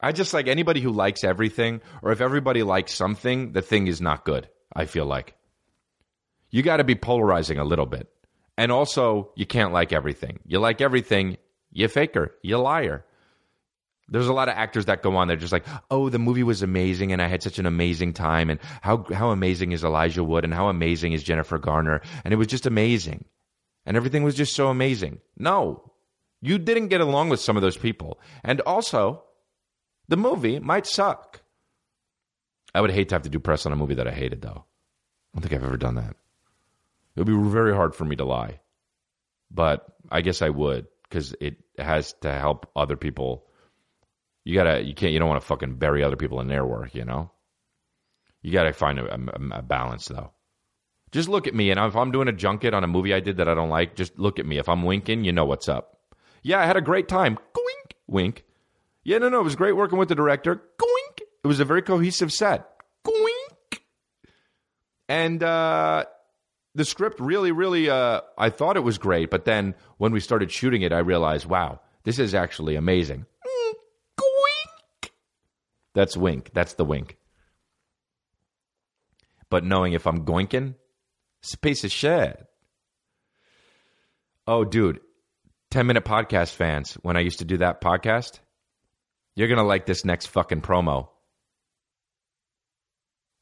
I 0.00 0.12
just 0.12 0.32
like 0.32 0.48
anybody 0.48 0.80
who 0.80 0.92
likes 0.92 1.24
everything, 1.24 1.80
or 2.02 2.10
if 2.12 2.20
everybody 2.20 2.62
likes 2.62 2.94
something, 2.94 3.52
the 3.52 3.62
thing 3.62 3.86
is 3.86 4.00
not 4.00 4.24
good. 4.24 4.48
I 4.74 4.86
feel 4.86 5.06
like. 5.06 5.34
you 6.50 6.62
got 6.62 6.78
to 6.78 6.84
be 6.84 6.94
polarizing 6.94 7.58
a 7.58 7.64
little 7.64 7.86
bit. 7.86 8.08
And 8.58 8.72
also, 8.72 9.32
you 9.36 9.46
can't 9.46 9.72
like 9.72 9.92
everything. 9.92 10.40
You 10.46 10.58
like 10.58 10.80
everything, 10.80 11.36
you 11.72 11.88
faker, 11.88 12.34
you 12.42 12.58
liar. 12.58 13.04
There's 14.08 14.26
a 14.26 14.32
lot 14.32 14.48
of 14.48 14.56
actors 14.56 14.86
that 14.86 15.02
go 15.02 15.16
on. 15.16 15.28
They're 15.28 15.36
just 15.36 15.52
like, 15.52 15.64
"Oh, 15.90 16.08
the 16.08 16.18
movie 16.18 16.42
was 16.42 16.62
amazing, 16.62 17.12
and 17.12 17.22
I 17.22 17.28
had 17.28 17.42
such 17.42 17.58
an 17.60 17.66
amazing 17.66 18.12
time, 18.14 18.50
and 18.50 18.58
how 18.82 19.04
how 19.14 19.30
amazing 19.30 19.72
is 19.72 19.84
Elijah 19.84 20.24
Wood, 20.24 20.44
and 20.44 20.52
how 20.52 20.68
amazing 20.68 21.12
is 21.12 21.22
Jennifer 21.22 21.58
Garner, 21.58 22.00
and 22.24 22.34
it 22.34 22.36
was 22.36 22.48
just 22.48 22.66
amazing, 22.66 23.24
and 23.86 23.96
everything 23.96 24.24
was 24.24 24.34
just 24.34 24.54
so 24.56 24.68
amazing." 24.68 25.20
No, 25.38 25.89
you 26.40 26.58
didn't 26.58 26.88
get 26.88 27.00
along 27.00 27.28
with 27.28 27.40
some 27.40 27.56
of 27.56 27.62
those 27.62 27.76
people, 27.76 28.20
and 28.44 28.60
also, 28.62 29.24
the 30.08 30.16
movie 30.16 30.58
might 30.58 30.86
suck. 30.86 31.42
I 32.74 32.80
would 32.80 32.90
hate 32.90 33.08
to 33.08 33.14
have 33.16 33.22
to 33.22 33.28
do 33.28 33.40
press 33.40 33.66
on 33.66 33.72
a 33.72 33.76
movie 33.76 33.94
that 33.94 34.08
I 34.08 34.12
hated, 34.12 34.42
though. 34.42 34.64
I 35.34 35.36
don't 35.38 35.42
think 35.42 35.54
I've 35.54 35.66
ever 35.66 35.76
done 35.76 35.96
that. 35.96 36.16
It 37.16 37.20
would 37.20 37.26
be 37.26 37.50
very 37.50 37.74
hard 37.74 37.94
for 37.94 38.04
me 38.04 38.16
to 38.16 38.24
lie, 38.24 38.60
but 39.50 39.84
I 40.10 40.20
guess 40.20 40.42
I 40.42 40.50
would 40.50 40.86
because 41.02 41.34
it 41.40 41.56
has 41.78 42.14
to 42.20 42.32
help 42.32 42.70
other 42.76 42.96
people 42.96 43.46
you 44.44 44.54
gotta, 44.54 44.82
you 44.82 44.94
can't, 44.94 45.12
you 45.12 45.18
don't 45.18 45.28
want 45.28 45.40
to 45.40 45.46
fucking 45.46 45.76
bury 45.76 46.02
other 46.02 46.16
people 46.16 46.40
in 46.40 46.48
their 46.48 46.64
work, 46.64 46.94
you 46.94 47.04
know. 47.04 47.30
You 48.42 48.52
gotta 48.52 48.72
find 48.72 48.98
a, 48.98 49.14
a, 49.14 49.58
a 49.58 49.62
balance 49.62 50.08
though. 50.08 50.32
Just 51.12 51.28
look 51.28 51.46
at 51.46 51.54
me, 51.54 51.70
and 51.70 51.80
if 51.80 51.96
I'm 51.96 52.12
doing 52.12 52.28
a 52.28 52.32
junket 52.32 52.72
on 52.72 52.84
a 52.84 52.88
movie 52.88 53.12
I 53.12 53.20
did 53.20 53.36
that 53.36 53.48
I 53.48 53.54
don't 53.54 53.68
like, 53.68 53.96
just 53.96 54.18
look 54.18 54.38
at 54.38 54.46
me. 54.46 54.58
If 54.58 54.68
I'm 54.68 54.82
winking, 54.82 55.24
you 55.24 55.32
know 55.32 55.44
what's 55.44 55.68
up. 55.68 55.99
Yeah, 56.42 56.60
I 56.60 56.66
had 56.66 56.76
a 56.76 56.80
great 56.80 57.08
time. 57.08 57.38
Wink, 57.54 57.94
wink. 58.06 58.44
Yeah, 59.04 59.18
no, 59.18 59.28
no, 59.28 59.40
it 59.40 59.44
was 59.44 59.56
great 59.56 59.72
working 59.72 59.98
with 59.98 60.08
the 60.08 60.14
director. 60.14 60.62
Wink. 60.80 61.22
It 61.42 61.46
was 61.46 61.60
a 61.60 61.64
very 61.64 61.82
cohesive 61.82 62.32
set. 62.32 62.68
Wink. 63.06 63.82
And 65.08 65.42
uh, 65.42 66.04
the 66.74 66.84
script 66.84 67.18
really, 67.20 67.52
really, 67.52 67.90
uh, 67.90 68.20
I 68.38 68.50
thought 68.50 68.76
it 68.76 68.84
was 68.84 68.98
great, 68.98 69.30
but 69.30 69.44
then 69.44 69.74
when 69.98 70.12
we 70.12 70.20
started 70.20 70.52
shooting 70.52 70.82
it, 70.82 70.92
I 70.92 70.98
realized, 70.98 71.46
wow, 71.46 71.80
this 72.04 72.18
is 72.18 72.34
actually 72.34 72.76
amazing. 72.76 73.26
That's 75.94 76.16
wink. 76.16 76.50
That's 76.54 76.74
the 76.74 76.84
wink. 76.84 77.16
But 79.48 79.64
knowing 79.64 79.92
if 79.92 80.06
I'm 80.06 80.24
goinking, 80.24 80.76
it's 81.42 81.54
a 81.54 81.58
piece 81.58 81.82
of 81.82 81.90
shit. 81.90 82.46
Oh, 84.46 84.64
dude, 84.64 85.00
10 85.70 85.86
minute 85.86 86.04
podcast 86.04 86.54
fans, 86.54 86.94
when 87.02 87.16
I 87.16 87.20
used 87.20 87.38
to 87.38 87.44
do 87.44 87.58
that 87.58 87.80
podcast, 87.80 88.40
you're 89.36 89.48
going 89.48 89.58
to 89.58 89.64
like 89.64 89.86
this 89.86 90.04
next 90.04 90.26
fucking 90.26 90.62
promo. 90.62 91.08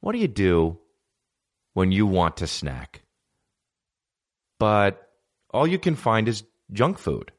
What 0.00 0.12
do 0.12 0.18
you 0.18 0.28
do 0.28 0.78
when 1.72 1.90
you 1.90 2.06
want 2.06 2.38
to 2.38 2.46
snack? 2.46 3.02
But 4.58 5.00
all 5.50 5.66
you 5.66 5.78
can 5.78 5.96
find 5.96 6.28
is 6.28 6.44
junk 6.72 6.98
food. 6.98 7.32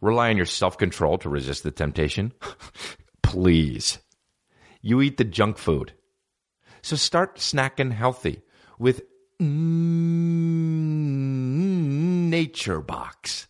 Rely 0.00 0.30
on 0.30 0.36
your 0.36 0.46
self 0.46 0.78
control 0.78 1.18
to 1.18 1.28
resist 1.28 1.62
the 1.62 1.70
temptation. 1.70 2.32
please. 3.22 3.98
You 4.80 5.02
eat 5.02 5.18
the 5.18 5.24
junk 5.24 5.58
food. 5.58 5.92
So 6.80 6.96
start 6.96 7.36
snacking 7.36 7.92
healthy 7.92 8.40
with 8.78 9.02
mm, 9.40 9.46
Nature 12.30 12.80
Box. 12.80 13.47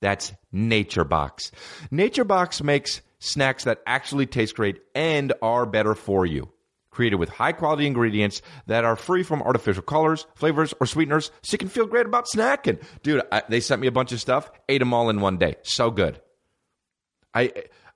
That's 0.00 0.32
Nature 0.52 1.04
Box. 1.04 1.50
Nature 1.90 2.24
Box 2.24 2.62
makes 2.62 3.02
snacks 3.18 3.64
that 3.64 3.82
actually 3.86 4.26
taste 4.26 4.54
great 4.54 4.80
and 4.94 5.32
are 5.42 5.66
better 5.66 5.94
for 5.94 6.24
you. 6.24 6.50
Created 6.90 7.16
with 7.16 7.28
high 7.28 7.52
quality 7.52 7.86
ingredients 7.86 8.42
that 8.66 8.84
are 8.84 8.96
free 8.96 9.22
from 9.22 9.42
artificial 9.42 9.82
colors, 9.82 10.26
flavors, 10.34 10.74
or 10.80 10.86
sweeteners, 10.86 11.30
so 11.42 11.54
you 11.54 11.58
can 11.58 11.68
feel 11.68 11.86
great 11.86 12.06
about 12.06 12.26
snacking. 12.26 12.82
Dude, 13.02 13.22
I, 13.30 13.42
they 13.48 13.60
sent 13.60 13.80
me 13.80 13.86
a 13.86 13.92
bunch 13.92 14.12
of 14.12 14.20
stuff, 14.20 14.50
ate 14.68 14.78
them 14.78 14.92
all 14.94 15.08
in 15.10 15.20
one 15.20 15.38
day. 15.38 15.56
So 15.62 15.90
good. 15.90 16.20
I, 17.34 17.52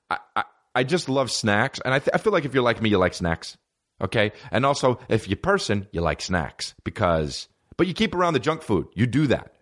I, 0.08 0.44
I 0.74 0.84
just 0.84 1.08
love 1.08 1.30
snacks, 1.30 1.80
and 1.84 1.92
I, 1.92 1.98
th- 1.98 2.10
I 2.14 2.18
feel 2.18 2.32
like 2.32 2.44
if 2.44 2.54
you're 2.54 2.62
like 2.62 2.80
me, 2.80 2.90
you 2.90 2.98
like 2.98 3.14
snacks. 3.14 3.56
Okay, 4.00 4.32
and 4.50 4.66
also 4.66 4.98
if 5.08 5.28
you're 5.28 5.36
person, 5.36 5.88
you 5.92 6.00
like 6.00 6.20
snacks 6.20 6.74
because, 6.84 7.48
but 7.76 7.86
you 7.86 7.94
keep 7.94 8.14
around 8.14 8.34
the 8.34 8.40
junk 8.40 8.62
food. 8.62 8.86
You 8.94 9.06
do 9.06 9.28
that 9.28 9.52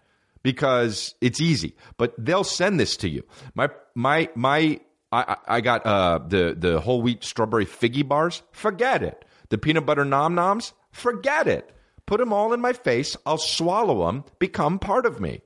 because 0.42 1.14
it's 1.20 1.40
easy. 1.40 1.76
But 1.96 2.14
they'll 2.18 2.44
send 2.44 2.78
this 2.80 2.96
to 2.98 3.08
you. 3.08 3.24
My 3.54 3.70
my 3.94 4.28
my. 4.34 4.80
I, 5.12 5.36
I 5.48 5.60
got 5.60 5.84
uh, 5.84 6.20
the 6.24 6.54
the 6.56 6.80
whole 6.80 7.02
wheat 7.02 7.24
strawberry 7.24 7.66
figgy 7.66 8.06
bars. 8.06 8.42
Forget 8.52 9.02
it. 9.02 9.24
The 9.48 9.58
peanut 9.58 9.84
butter 9.84 10.04
nom 10.04 10.36
noms. 10.36 10.72
Forget 10.92 11.48
it. 11.48 11.74
Put 12.06 12.18
them 12.18 12.32
all 12.32 12.52
in 12.52 12.60
my 12.60 12.72
face. 12.72 13.16
I'll 13.26 13.38
swallow 13.38 14.06
them. 14.06 14.24
Become 14.38 14.78
part 14.78 15.06
of 15.06 15.20
me. 15.20 15.42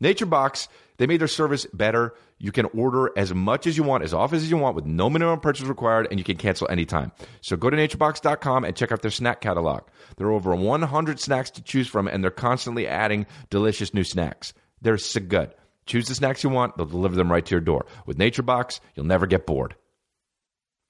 Nature 0.00 0.26
Box. 0.26 0.68
They 0.96 1.06
made 1.08 1.20
their 1.20 1.28
service 1.28 1.66
better. 1.72 2.14
You 2.44 2.52
can 2.52 2.66
order 2.78 3.10
as 3.16 3.32
much 3.32 3.66
as 3.66 3.78
you 3.78 3.84
want, 3.84 4.04
as 4.04 4.12
often 4.12 4.36
as 4.36 4.50
you 4.50 4.58
want, 4.58 4.76
with 4.76 4.84
no 4.84 5.08
minimum 5.08 5.40
purchase 5.40 5.64
required, 5.64 6.08
and 6.10 6.20
you 6.20 6.24
can 6.24 6.36
cancel 6.36 6.68
anytime. 6.70 7.10
So 7.40 7.56
go 7.56 7.70
to 7.70 7.76
naturebox.com 7.78 8.64
and 8.64 8.76
check 8.76 8.92
out 8.92 9.00
their 9.00 9.10
snack 9.10 9.40
catalog. 9.40 9.84
There 10.18 10.26
are 10.26 10.32
over 10.32 10.54
100 10.54 11.18
snacks 11.18 11.48
to 11.52 11.62
choose 11.62 11.88
from, 11.88 12.06
and 12.06 12.22
they're 12.22 12.30
constantly 12.30 12.86
adding 12.86 13.24
delicious 13.48 13.94
new 13.94 14.04
snacks. 14.04 14.52
They're 14.82 14.98
so 14.98 15.20
good. 15.20 15.54
Choose 15.86 16.06
the 16.06 16.14
snacks 16.14 16.44
you 16.44 16.50
want, 16.50 16.76
they'll 16.76 16.84
deliver 16.84 17.16
them 17.16 17.32
right 17.32 17.46
to 17.46 17.50
your 17.50 17.62
door. 17.62 17.86
With 18.04 18.18
NatureBox, 18.18 18.80
you'll 18.94 19.06
never 19.06 19.26
get 19.26 19.46
bored. 19.46 19.74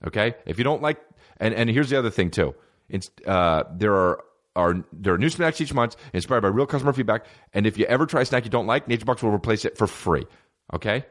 Okay? 0.04 0.34
If 0.46 0.58
you 0.58 0.64
don't 0.64 0.82
like, 0.82 1.00
and, 1.36 1.54
and 1.54 1.70
here's 1.70 1.88
the 1.88 2.00
other 2.00 2.10
thing 2.10 2.32
too. 2.32 2.56
It's, 2.88 3.12
uh, 3.28 3.62
there 3.72 3.94
are 3.94 4.24
are 4.56 4.84
there 4.92 5.14
are 5.14 5.18
new 5.18 5.30
snacks 5.30 5.60
each 5.60 5.74
month 5.74 5.94
inspired 6.12 6.40
by 6.40 6.48
real 6.48 6.66
customer 6.66 6.92
feedback. 6.92 7.26
And 7.52 7.64
if 7.64 7.78
you 7.78 7.86
ever 7.86 8.06
try 8.06 8.22
a 8.22 8.24
snack 8.24 8.44
you 8.44 8.50
don't 8.50 8.66
like, 8.66 8.88
NatureBox 8.88 9.22
will 9.22 9.30
replace 9.30 9.64
it 9.64 9.78
for 9.78 9.86
free. 9.86 10.26
Okay? 10.72 11.04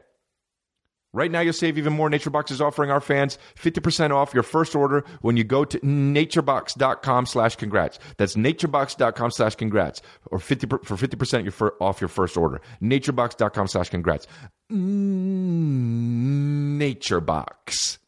Right 1.14 1.30
now, 1.30 1.38
you'll 1.40 1.52
save 1.52 1.78
even 1.78 1.92
more. 1.92 2.10
NatureBox 2.10 2.50
is 2.50 2.60
offering 2.60 2.90
our 2.90 3.00
fans 3.00 3.38
50% 3.56 4.10
off 4.10 4.34
your 4.34 4.42
first 4.42 4.74
order 4.74 5.04
when 5.20 5.36
you 5.36 5.44
go 5.44 5.64
to 5.64 5.78
naturebox.com 5.78 7.26
slash 7.26 7.54
congrats. 7.54 8.00
That's 8.16 8.34
naturebox.com 8.34 9.30
slash 9.30 9.54
congrats 9.54 10.02
or 10.32 10.40
50 10.40 10.66
for 10.82 10.96
50% 10.96 11.44
your 11.44 11.72
off 11.80 12.00
your 12.00 12.08
first 12.08 12.36
order. 12.36 12.60
naturebox.com 12.82 13.68
slash 13.68 13.90
congrats. 13.90 14.26
Mm, 14.72 14.78
NatureBox. 16.80 17.98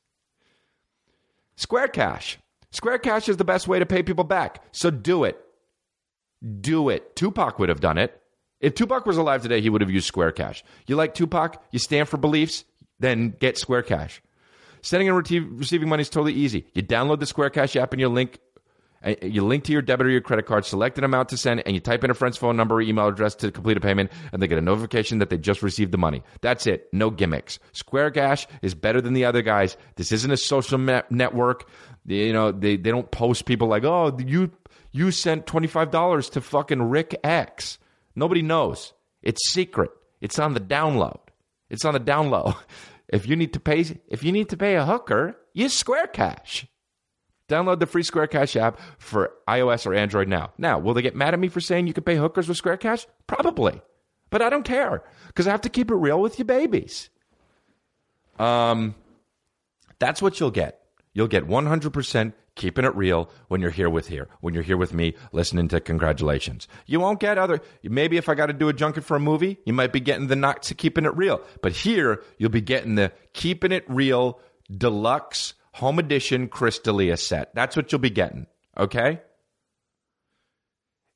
Square 1.57 1.88
Cash. 1.88 2.38
Square 2.72 2.98
Cash 2.98 3.28
is 3.28 3.36
the 3.36 3.44
best 3.44 3.68
way 3.68 3.78
to 3.78 3.86
pay 3.86 4.02
people 4.02 4.24
back. 4.24 4.64
So 4.72 4.90
do 4.90 5.22
it. 5.22 5.40
Do 6.61 6.88
it. 6.88 7.14
Tupac 7.14 7.61
would 7.61 7.68
have 7.68 7.80
done 7.80 7.98
it. 7.98 8.20
If 8.61 8.74
Tupac 8.74 9.07
was 9.07 9.16
alive 9.16 9.42
today, 9.42 9.61
he 9.61 9.68
would 9.70 9.80
have 9.80 9.90
used 9.90 10.07
Square 10.07 10.32
Cash. 10.32 10.64
You 10.86 10.96
like 10.96 11.14
Tupac? 11.14 11.62
You 11.70 11.78
stand 11.78 12.09
for 12.09 12.16
beliefs? 12.16 12.64
Then 13.01 13.34
get 13.38 13.59
Square 13.59 13.82
Cash. 13.82 14.22
Sending 14.82 15.09
and 15.09 15.16
receiving 15.59 15.88
money 15.88 16.03
is 16.03 16.11
totally 16.11 16.34
easy. 16.34 16.66
You 16.74 16.82
download 16.82 17.20
the 17.20 17.26
Square 17.26 17.51
Cash 17.51 17.76
app 17.76 17.92
and 17.92 18.01
you 18.01 18.09
link 18.09 18.38
uh, 19.05 19.14
you 19.22 19.44
link 19.44 19.64
to 19.64 19.72
your 19.72 19.82
debit 19.82 20.07
or 20.07 20.11
your 20.11 20.20
credit 20.20 20.47
card, 20.47 20.64
select 20.64 20.99
an 20.99 21.05
amount 21.05 21.28
to 21.28 21.36
send, 21.36 21.62
and 21.66 21.74
you 21.74 21.80
type 21.80 22.03
in 22.03 22.11
a 22.11 22.14
friend's 22.14 22.36
phone 22.36 22.57
number 22.57 22.76
or 22.76 22.82
email 22.82 23.07
address 23.07 23.34
to 23.36 23.53
complete 23.53 23.76
a 23.76 23.80
payment, 23.80 24.11
and 24.32 24.42
they 24.42 24.49
get 24.49 24.59
a 24.59 24.62
notification 24.62 25.18
that 25.18 25.30
they 25.30 25.38
just 25.38 25.62
received 25.62 25.92
the 25.92 25.99
money. 25.99 26.22
That's 26.40 26.66
it. 26.66 26.88
No 26.92 27.11
gimmicks. 27.11 27.59
Square 27.72 28.12
Cash 28.12 28.47
is 28.62 28.74
better 28.74 29.01
than 29.01 29.12
the 29.12 29.24
other 29.24 29.42
guys. 29.42 29.76
This 29.97 30.12
isn't 30.12 30.30
a 30.30 30.36
social 30.36 30.78
network. 30.78 31.68
You 32.07 32.32
know, 32.32 32.53
they, 32.53 32.76
they 32.76 32.90
don't 32.90 33.11
post 33.11 33.44
people 33.44 33.68
like, 33.68 33.84
oh, 33.84 34.16
you 34.18 34.51
you 34.92 35.11
sent 35.11 35.47
twenty 35.47 35.66
five 35.66 35.90
dollars 35.90 36.30
to 36.30 36.40
fucking 36.40 36.82
Rick 36.82 37.18
X. 37.22 37.78
Nobody 38.14 38.42
knows. 38.42 38.92
It's 39.22 39.53
secret. 39.53 39.90
It's 40.20 40.38
on 40.38 40.55
the 40.55 40.61
download. 40.61 41.18
It's 41.68 41.84
on 41.84 41.94
the 41.94 42.00
down 42.00 42.30
low. 42.30 42.54
If 43.08 43.28
you 43.28 43.36
need 43.36 43.52
to 43.52 43.60
pay 43.60 43.84
if 44.08 44.24
you 44.24 44.32
need 44.32 44.48
to 44.48 44.56
pay 44.56 44.74
a 44.74 44.84
hooker, 44.84 45.36
use 45.54 45.74
Square 45.74 46.08
Cash. 46.08 46.66
Download 47.48 47.78
the 47.78 47.86
free 47.86 48.02
Square 48.02 48.26
Cash 48.26 48.56
app 48.56 48.80
for 48.98 49.30
iOS 49.48 49.86
or 49.86 49.94
Android 49.94 50.26
now. 50.26 50.52
Now, 50.58 50.80
will 50.80 50.94
they 50.94 51.02
get 51.02 51.14
mad 51.14 51.32
at 51.32 51.38
me 51.38 51.46
for 51.48 51.60
saying 51.60 51.86
you 51.86 51.92
can 51.92 52.02
pay 52.02 52.16
hookers 52.16 52.48
with 52.48 52.56
Square 52.56 52.78
Cash? 52.78 53.06
Probably. 53.28 53.80
But 54.30 54.42
I 54.42 54.50
don't 54.50 54.64
care 54.64 55.04
because 55.28 55.46
I 55.46 55.52
have 55.52 55.60
to 55.60 55.68
keep 55.68 55.90
it 55.90 55.94
real 55.94 56.20
with 56.20 56.38
your 56.38 56.46
babies. 56.46 57.10
Um, 58.40 58.96
that's 60.00 60.20
what 60.20 60.40
you'll 60.40 60.50
get. 60.50 60.80
You'll 61.12 61.28
get 61.28 61.46
100% 61.46 62.32
keeping 62.57 62.84
it 62.84 62.94
real 62.96 63.30
when 63.48 63.61
you're 63.61 63.70
here 63.70 63.88
with 63.88 64.09
here. 64.09 64.28
When 64.40 64.54
you're 64.54 64.62
here 64.62 64.76
with 64.76 64.92
me 64.92 65.14
listening 65.32 65.68
to 65.68 65.80
congratulations. 65.80 66.66
You 66.86 66.98
won't 66.98 67.20
get 67.20 67.38
other 67.38 67.61
maybe 67.82 68.16
if 68.16 68.28
i 68.28 68.34
got 68.34 68.46
to 68.46 68.52
do 68.52 68.68
a 68.68 68.72
junket 68.72 69.04
for 69.04 69.16
a 69.16 69.20
movie 69.20 69.59
you 69.64 69.72
might 69.72 69.92
be 69.92 70.00
getting 70.00 70.26
the 70.26 70.36
not 70.36 70.64
to 70.64 70.74
keeping 70.74 71.04
it 71.04 71.16
real. 71.16 71.40
But 71.62 71.72
here 71.72 72.22
you'll 72.38 72.50
be 72.50 72.61
getting 72.61 72.96
the 72.96 73.12
keeping 73.32 73.72
it 73.72 73.84
real 73.88 74.40
deluxe 74.70 75.54
home 75.72 75.98
edition 75.98 76.48
Chris 76.48 76.78
D'Elia 76.78 77.16
set. 77.16 77.54
That's 77.54 77.76
what 77.76 77.92
you'll 77.92 78.00
be 78.00 78.11
getting 78.11 78.46
okay? 78.76 79.20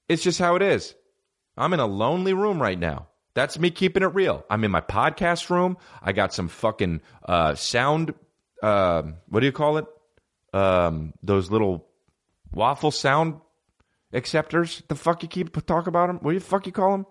It's 0.09 0.23
just 0.23 0.39
how 0.39 0.57
it 0.57 0.63
is. 0.63 0.95
I'm 1.57 1.73
in 1.73 1.81
a 1.81 1.87
lonely 1.87 2.33
room 2.33 2.61
right 2.61 2.79
now. 2.79 3.09
That's 3.35 3.59
me 3.59 3.71
keeping 3.71 4.03
it 4.03 4.15
real. 4.15 4.45
I'm 4.51 4.65
in 4.65 4.71
my 4.71 4.81
podcast 4.81 5.51
room. 5.51 5.77
I 6.03 6.13
got 6.13 6.35
some 6.35 6.49
fucking 6.49 7.01
uh, 7.25 7.55
sound 7.55 8.15
uh, 8.63 9.03
what 9.29 9.41
do 9.41 9.47
you 9.47 9.53
call 9.53 9.79
it 9.79 9.87
um, 10.53 11.15
those 11.23 11.51
little 11.51 11.87
waffle 12.53 12.91
sound 12.91 13.41
acceptors. 14.13 14.83
The 14.89 14.95
fuck 14.95 15.23
you 15.23 15.29
keep 15.29 15.55
talk 15.67 15.87
about 15.87 16.09
them? 16.09 16.19
What 16.19 16.33
you 16.33 16.41
fuck 16.41 16.67
you 16.67 16.73
call 16.73 16.93
them? 16.93 17.07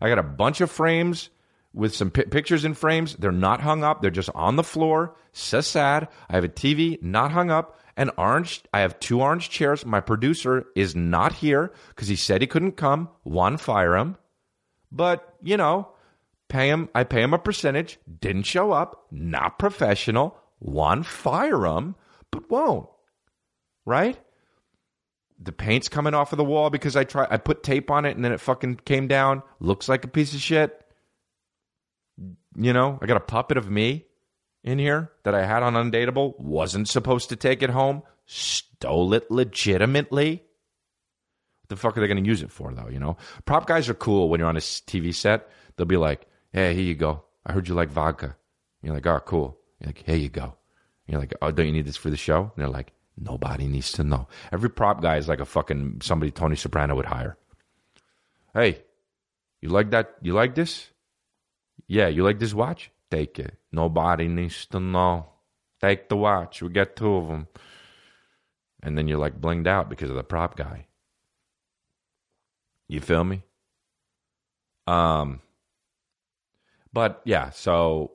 I 0.00 0.08
got 0.08 0.18
a 0.18 0.22
bunch 0.22 0.60
of 0.60 0.70
frames 0.70 1.30
with 1.72 1.94
some 1.94 2.10
pi 2.10 2.24
pictures 2.24 2.64
in 2.64 2.74
frames. 2.74 3.16
They're 3.16 3.32
not 3.32 3.60
hung 3.60 3.84
up. 3.84 4.00
They're 4.00 4.10
just 4.10 4.30
on 4.34 4.56
the 4.56 4.62
floor. 4.62 5.16
So 5.32 5.60
sad. 5.60 6.08
I 6.28 6.34
have 6.34 6.44
a 6.44 6.48
TV 6.48 7.02
not 7.02 7.32
hung 7.32 7.50
up. 7.50 7.78
An 7.96 8.10
orange. 8.18 8.62
I 8.72 8.80
have 8.80 8.98
two 8.98 9.20
orange 9.20 9.50
chairs. 9.50 9.86
My 9.86 10.00
producer 10.00 10.66
is 10.74 10.96
not 10.96 11.32
here 11.32 11.72
because 11.90 12.08
he 12.08 12.16
said 12.16 12.40
he 12.40 12.46
couldn't 12.48 12.72
come. 12.72 13.08
One 13.22 13.56
fire 13.56 13.96
him. 13.96 14.16
But 14.90 15.36
you 15.42 15.56
know, 15.56 15.90
pay 16.48 16.68
him. 16.68 16.88
I 16.94 17.04
pay 17.04 17.22
him 17.22 17.34
a 17.34 17.38
percentage. 17.38 17.98
Didn't 18.20 18.44
show 18.44 18.72
up. 18.72 19.06
Not 19.12 19.58
professional. 19.60 20.36
One 20.58 21.02
fire 21.02 21.66
him, 21.66 21.94
but 22.34 22.50
won't. 22.50 22.88
Right? 23.84 24.18
the 25.38 25.52
paint's 25.52 25.88
coming 25.88 26.14
off 26.14 26.32
of 26.32 26.36
the 26.36 26.44
wall 26.44 26.70
because 26.70 26.96
I 26.96 27.04
try 27.04 27.26
I 27.28 27.36
put 27.36 27.62
tape 27.62 27.90
on 27.90 28.04
it 28.04 28.16
and 28.16 28.24
then 28.24 28.32
it 28.32 28.40
fucking 28.40 28.76
came 28.84 29.08
down. 29.08 29.42
Looks 29.60 29.88
like 29.88 30.04
a 30.04 30.08
piece 30.08 30.34
of 30.34 30.40
shit. 30.40 30.80
You 32.56 32.72
know, 32.72 32.98
I 33.02 33.06
got 33.06 33.16
a 33.16 33.20
puppet 33.20 33.56
of 33.56 33.68
me 33.68 34.06
in 34.62 34.78
here 34.78 35.10
that 35.24 35.34
I 35.34 35.44
had 35.44 35.62
on 35.62 35.74
Undateable. 35.74 36.38
Wasn't 36.38 36.88
supposed 36.88 37.30
to 37.30 37.36
take 37.36 37.62
it 37.62 37.70
home. 37.70 38.02
Stole 38.26 39.12
it 39.14 39.30
legitimately. 39.30 40.42
What 41.62 41.68
the 41.68 41.76
fuck 41.76 41.96
are 41.96 42.00
they 42.00 42.06
going 42.06 42.22
to 42.22 42.28
use 42.28 42.42
it 42.42 42.52
for, 42.52 42.72
though? 42.72 42.88
You 42.88 43.00
know, 43.00 43.16
prop 43.44 43.66
guys 43.66 43.88
are 43.88 43.94
cool 43.94 44.28
when 44.28 44.38
you're 44.38 44.48
on 44.48 44.56
a 44.56 44.60
TV 44.60 45.14
set. 45.14 45.48
They'll 45.76 45.86
be 45.86 45.96
like, 45.96 46.26
"Hey, 46.52 46.74
here 46.74 46.84
you 46.84 46.94
go. 46.94 47.24
I 47.44 47.52
heard 47.52 47.68
you 47.68 47.74
like 47.74 47.90
vodka." 47.90 48.26
And 48.26 48.34
you're 48.82 48.94
like, 48.94 49.06
"Oh, 49.06 49.20
cool." 49.26 49.58
You're 49.80 49.88
like, 49.88 50.02
"Here 50.06 50.16
you 50.16 50.28
go." 50.28 50.56
You're 51.06 51.20
like, 51.20 51.34
"Oh, 51.42 51.50
don't 51.50 51.66
you 51.66 51.72
need 51.72 51.86
this 51.86 51.96
for 51.96 52.10
the 52.10 52.16
show?" 52.16 52.42
And 52.42 52.52
they're 52.56 52.68
like, 52.68 52.92
Nobody 53.16 53.68
needs 53.68 53.92
to 53.92 54.04
know. 54.04 54.28
Every 54.50 54.70
prop 54.70 55.00
guy 55.00 55.16
is 55.16 55.28
like 55.28 55.40
a 55.40 55.44
fucking 55.44 56.00
somebody 56.02 56.32
Tony 56.32 56.56
Soprano 56.56 56.96
would 56.96 57.06
hire. 57.06 57.36
Hey, 58.52 58.82
you 59.60 59.68
like 59.68 59.90
that? 59.90 60.16
You 60.20 60.32
like 60.32 60.54
this? 60.54 60.90
Yeah, 61.86 62.08
you 62.08 62.24
like 62.24 62.38
this 62.38 62.54
watch? 62.54 62.90
Take 63.10 63.38
it. 63.38 63.56
Nobody 63.70 64.26
needs 64.26 64.66
to 64.66 64.80
know. 64.80 65.26
Take 65.80 66.08
the 66.08 66.16
watch. 66.16 66.62
We 66.62 66.70
get 66.70 66.96
two 66.96 67.14
of 67.14 67.28
them. 67.28 67.46
And 68.82 68.98
then 68.98 69.06
you're 69.06 69.18
like 69.18 69.40
blinged 69.40 69.66
out 69.66 69.88
because 69.88 70.10
of 70.10 70.16
the 70.16 70.24
prop 70.24 70.56
guy. 70.56 70.86
You 72.88 73.00
feel 73.00 73.24
me? 73.24 73.42
Um, 74.86 75.40
but 76.92 77.22
yeah, 77.24 77.50
so 77.50 78.12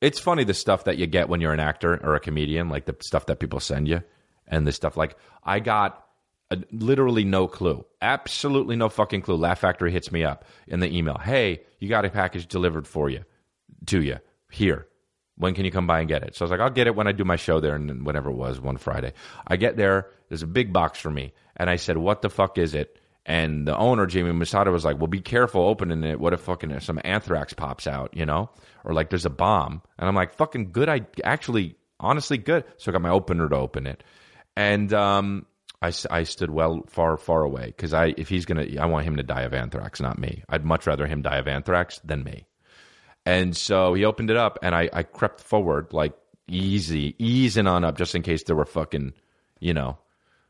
it's 0.00 0.18
funny 0.18 0.44
the 0.44 0.54
stuff 0.54 0.84
that 0.84 0.98
you 0.98 1.06
get 1.06 1.28
when 1.28 1.40
you're 1.40 1.52
an 1.52 1.60
actor 1.60 1.98
or 2.02 2.14
a 2.14 2.20
comedian, 2.20 2.68
like 2.68 2.84
the 2.84 2.96
stuff 3.00 3.26
that 3.26 3.40
people 3.40 3.60
send 3.60 3.88
you 3.88 4.02
and 4.46 4.66
this 4.66 4.76
stuff. 4.76 4.96
Like 4.96 5.16
I 5.42 5.60
got 5.60 6.04
a, 6.50 6.58
literally 6.70 7.24
no 7.24 7.48
clue, 7.48 7.84
absolutely 8.00 8.76
no 8.76 8.88
fucking 8.88 9.22
clue. 9.22 9.36
Laugh 9.36 9.58
Factory 9.58 9.90
hits 9.90 10.12
me 10.12 10.24
up 10.24 10.44
in 10.66 10.80
the 10.80 10.94
email. 10.94 11.18
Hey, 11.18 11.62
you 11.80 11.88
got 11.88 12.04
a 12.04 12.10
package 12.10 12.46
delivered 12.46 12.86
for 12.86 13.08
you, 13.10 13.24
to 13.86 14.02
you 14.02 14.18
here. 14.50 14.86
When 15.38 15.54
can 15.54 15.66
you 15.66 15.70
come 15.70 15.86
by 15.86 16.00
and 16.00 16.08
get 16.08 16.22
it? 16.22 16.34
So 16.34 16.44
I 16.44 16.46
was 16.46 16.50
like, 16.50 16.60
I'll 16.60 16.70
get 16.70 16.86
it 16.86 16.96
when 16.96 17.06
I 17.06 17.12
do 17.12 17.24
my 17.24 17.36
show 17.36 17.60
there, 17.60 17.74
and 17.74 18.06
whenever 18.06 18.30
it 18.30 18.36
was, 18.36 18.58
one 18.58 18.78
Friday. 18.78 19.12
I 19.46 19.56
get 19.56 19.76
there. 19.76 20.08
There's 20.28 20.42
a 20.42 20.46
big 20.46 20.72
box 20.72 20.98
for 20.98 21.10
me, 21.10 21.34
and 21.56 21.68
I 21.68 21.76
said, 21.76 21.98
"What 21.98 22.22
the 22.22 22.30
fuck 22.30 22.56
is 22.56 22.74
it?" 22.74 22.98
And 23.28 23.66
the 23.66 23.76
owner, 23.76 24.06
Jamie 24.06 24.30
Masada, 24.30 24.70
was 24.70 24.84
like, 24.84 24.98
"Well, 24.98 25.08
be 25.08 25.20
careful 25.20 25.62
opening 25.62 26.04
it. 26.04 26.20
What 26.20 26.32
if 26.32 26.40
fucking 26.42 26.78
some 26.80 27.00
anthrax 27.04 27.52
pops 27.52 27.88
out, 27.88 28.16
you 28.16 28.24
know, 28.24 28.50
or 28.84 28.94
like 28.94 29.10
there's 29.10 29.26
a 29.26 29.30
bomb?" 29.30 29.82
And 29.98 30.08
I'm 30.08 30.14
like, 30.14 30.32
"Fucking 30.34 30.70
good. 30.70 30.88
I 30.88 31.00
actually, 31.24 31.76
honestly, 31.98 32.38
good." 32.38 32.64
So 32.76 32.90
I 32.90 32.92
got 32.92 33.02
my 33.02 33.10
opener 33.10 33.48
to 33.48 33.56
open 33.56 33.88
it, 33.88 34.04
and 34.56 34.94
um, 34.94 35.46
I, 35.82 35.92
I 36.08 36.22
stood 36.22 36.50
well 36.50 36.84
far 36.88 37.16
far 37.16 37.42
away 37.42 37.66
because 37.66 37.92
I 37.92 38.14
if 38.16 38.28
he's 38.28 38.46
gonna 38.46 38.66
I 38.80 38.86
want 38.86 39.06
him 39.06 39.16
to 39.16 39.24
die 39.24 39.42
of 39.42 39.52
anthrax, 39.54 40.00
not 40.00 40.18
me. 40.20 40.44
I'd 40.48 40.64
much 40.64 40.86
rather 40.86 41.06
him 41.08 41.22
die 41.22 41.38
of 41.38 41.48
anthrax 41.48 42.00
than 42.04 42.22
me. 42.22 42.46
And 43.26 43.56
so 43.56 43.92
he 43.94 44.04
opened 44.04 44.30
it 44.30 44.36
up, 44.36 44.60
and 44.62 44.72
I, 44.72 44.88
I 44.92 45.02
crept 45.02 45.40
forward 45.40 45.92
like 45.92 46.14
easy, 46.46 47.16
easing 47.18 47.66
on 47.66 47.84
up, 47.84 47.98
just 47.98 48.14
in 48.14 48.22
case 48.22 48.44
there 48.44 48.54
were 48.54 48.64
fucking, 48.64 49.14
you 49.58 49.74
know, 49.74 49.98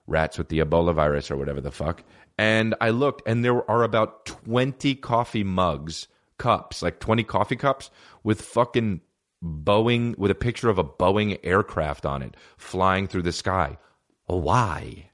rats 0.06 0.36
with 0.36 0.50
the 0.50 0.58
Ebola 0.58 0.94
virus 0.94 1.30
or 1.30 1.36
whatever 1.38 1.62
the 1.62 1.70
fuck. 1.70 2.04
And 2.38 2.74
I 2.80 2.90
looked, 2.90 3.22
and 3.26 3.44
there 3.44 3.68
are 3.70 3.82
about 3.82 4.26
twenty 4.26 4.94
coffee 4.94 5.44
mugs, 5.44 6.08
cups, 6.38 6.82
like 6.82 7.00
twenty 7.00 7.24
coffee 7.24 7.56
cups 7.56 7.90
with 8.22 8.42
fucking 8.42 9.00
Boeing 9.42 10.16
with 10.18 10.30
a 10.30 10.34
picture 10.34 10.68
of 10.68 10.78
a 10.78 10.84
Boeing 10.84 11.38
aircraft 11.42 12.06
on 12.06 12.22
it 12.22 12.36
flying 12.56 13.06
through 13.06 13.22
the 13.22 13.32
sky. 13.32 13.78
Why? 14.26 15.10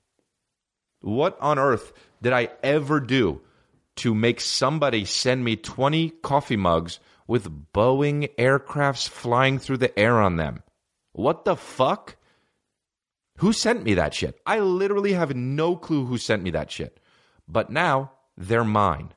What 1.01 1.37
on 1.41 1.59
earth 1.59 1.93
did 2.23 2.33
I 2.33 2.51
ever 2.63 3.01
do 3.01 3.41
to 3.97 4.15
make 4.15 4.41
somebody 4.41 5.05
send 5.05 5.45
me 5.45 5.57
20 5.57 6.11
coffee 6.23 6.57
mugs 6.57 7.01
with 7.27 7.73
Boeing 7.73 8.35
aircrafts 8.37 9.09
flying 9.09 9.59
through 9.59 9.79
the 9.79 9.97
air 9.99 10.21
on 10.21 10.37
them? 10.37 10.63
What 11.13 11.45
the 11.45 11.57
fuck? 11.57 12.17
Who 13.39 13.53
sent 13.53 13.85
me 13.85 13.95
that 13.95 14.15
shit? 14.15 14.41
I 14.47 14.61
literally 14.61 15.13
have 15.15 15.35
no 15.35 15.77
clue 15.77 16.07
who 16.07 16.17
sent 16.17 16.43
me 16.43 16.51
that 16.51 16.71
shit. 16.71 17.01
But 17.49 17.71
now 17.71 18.13
they're 18.37 18.65
mine. 18.65 19.13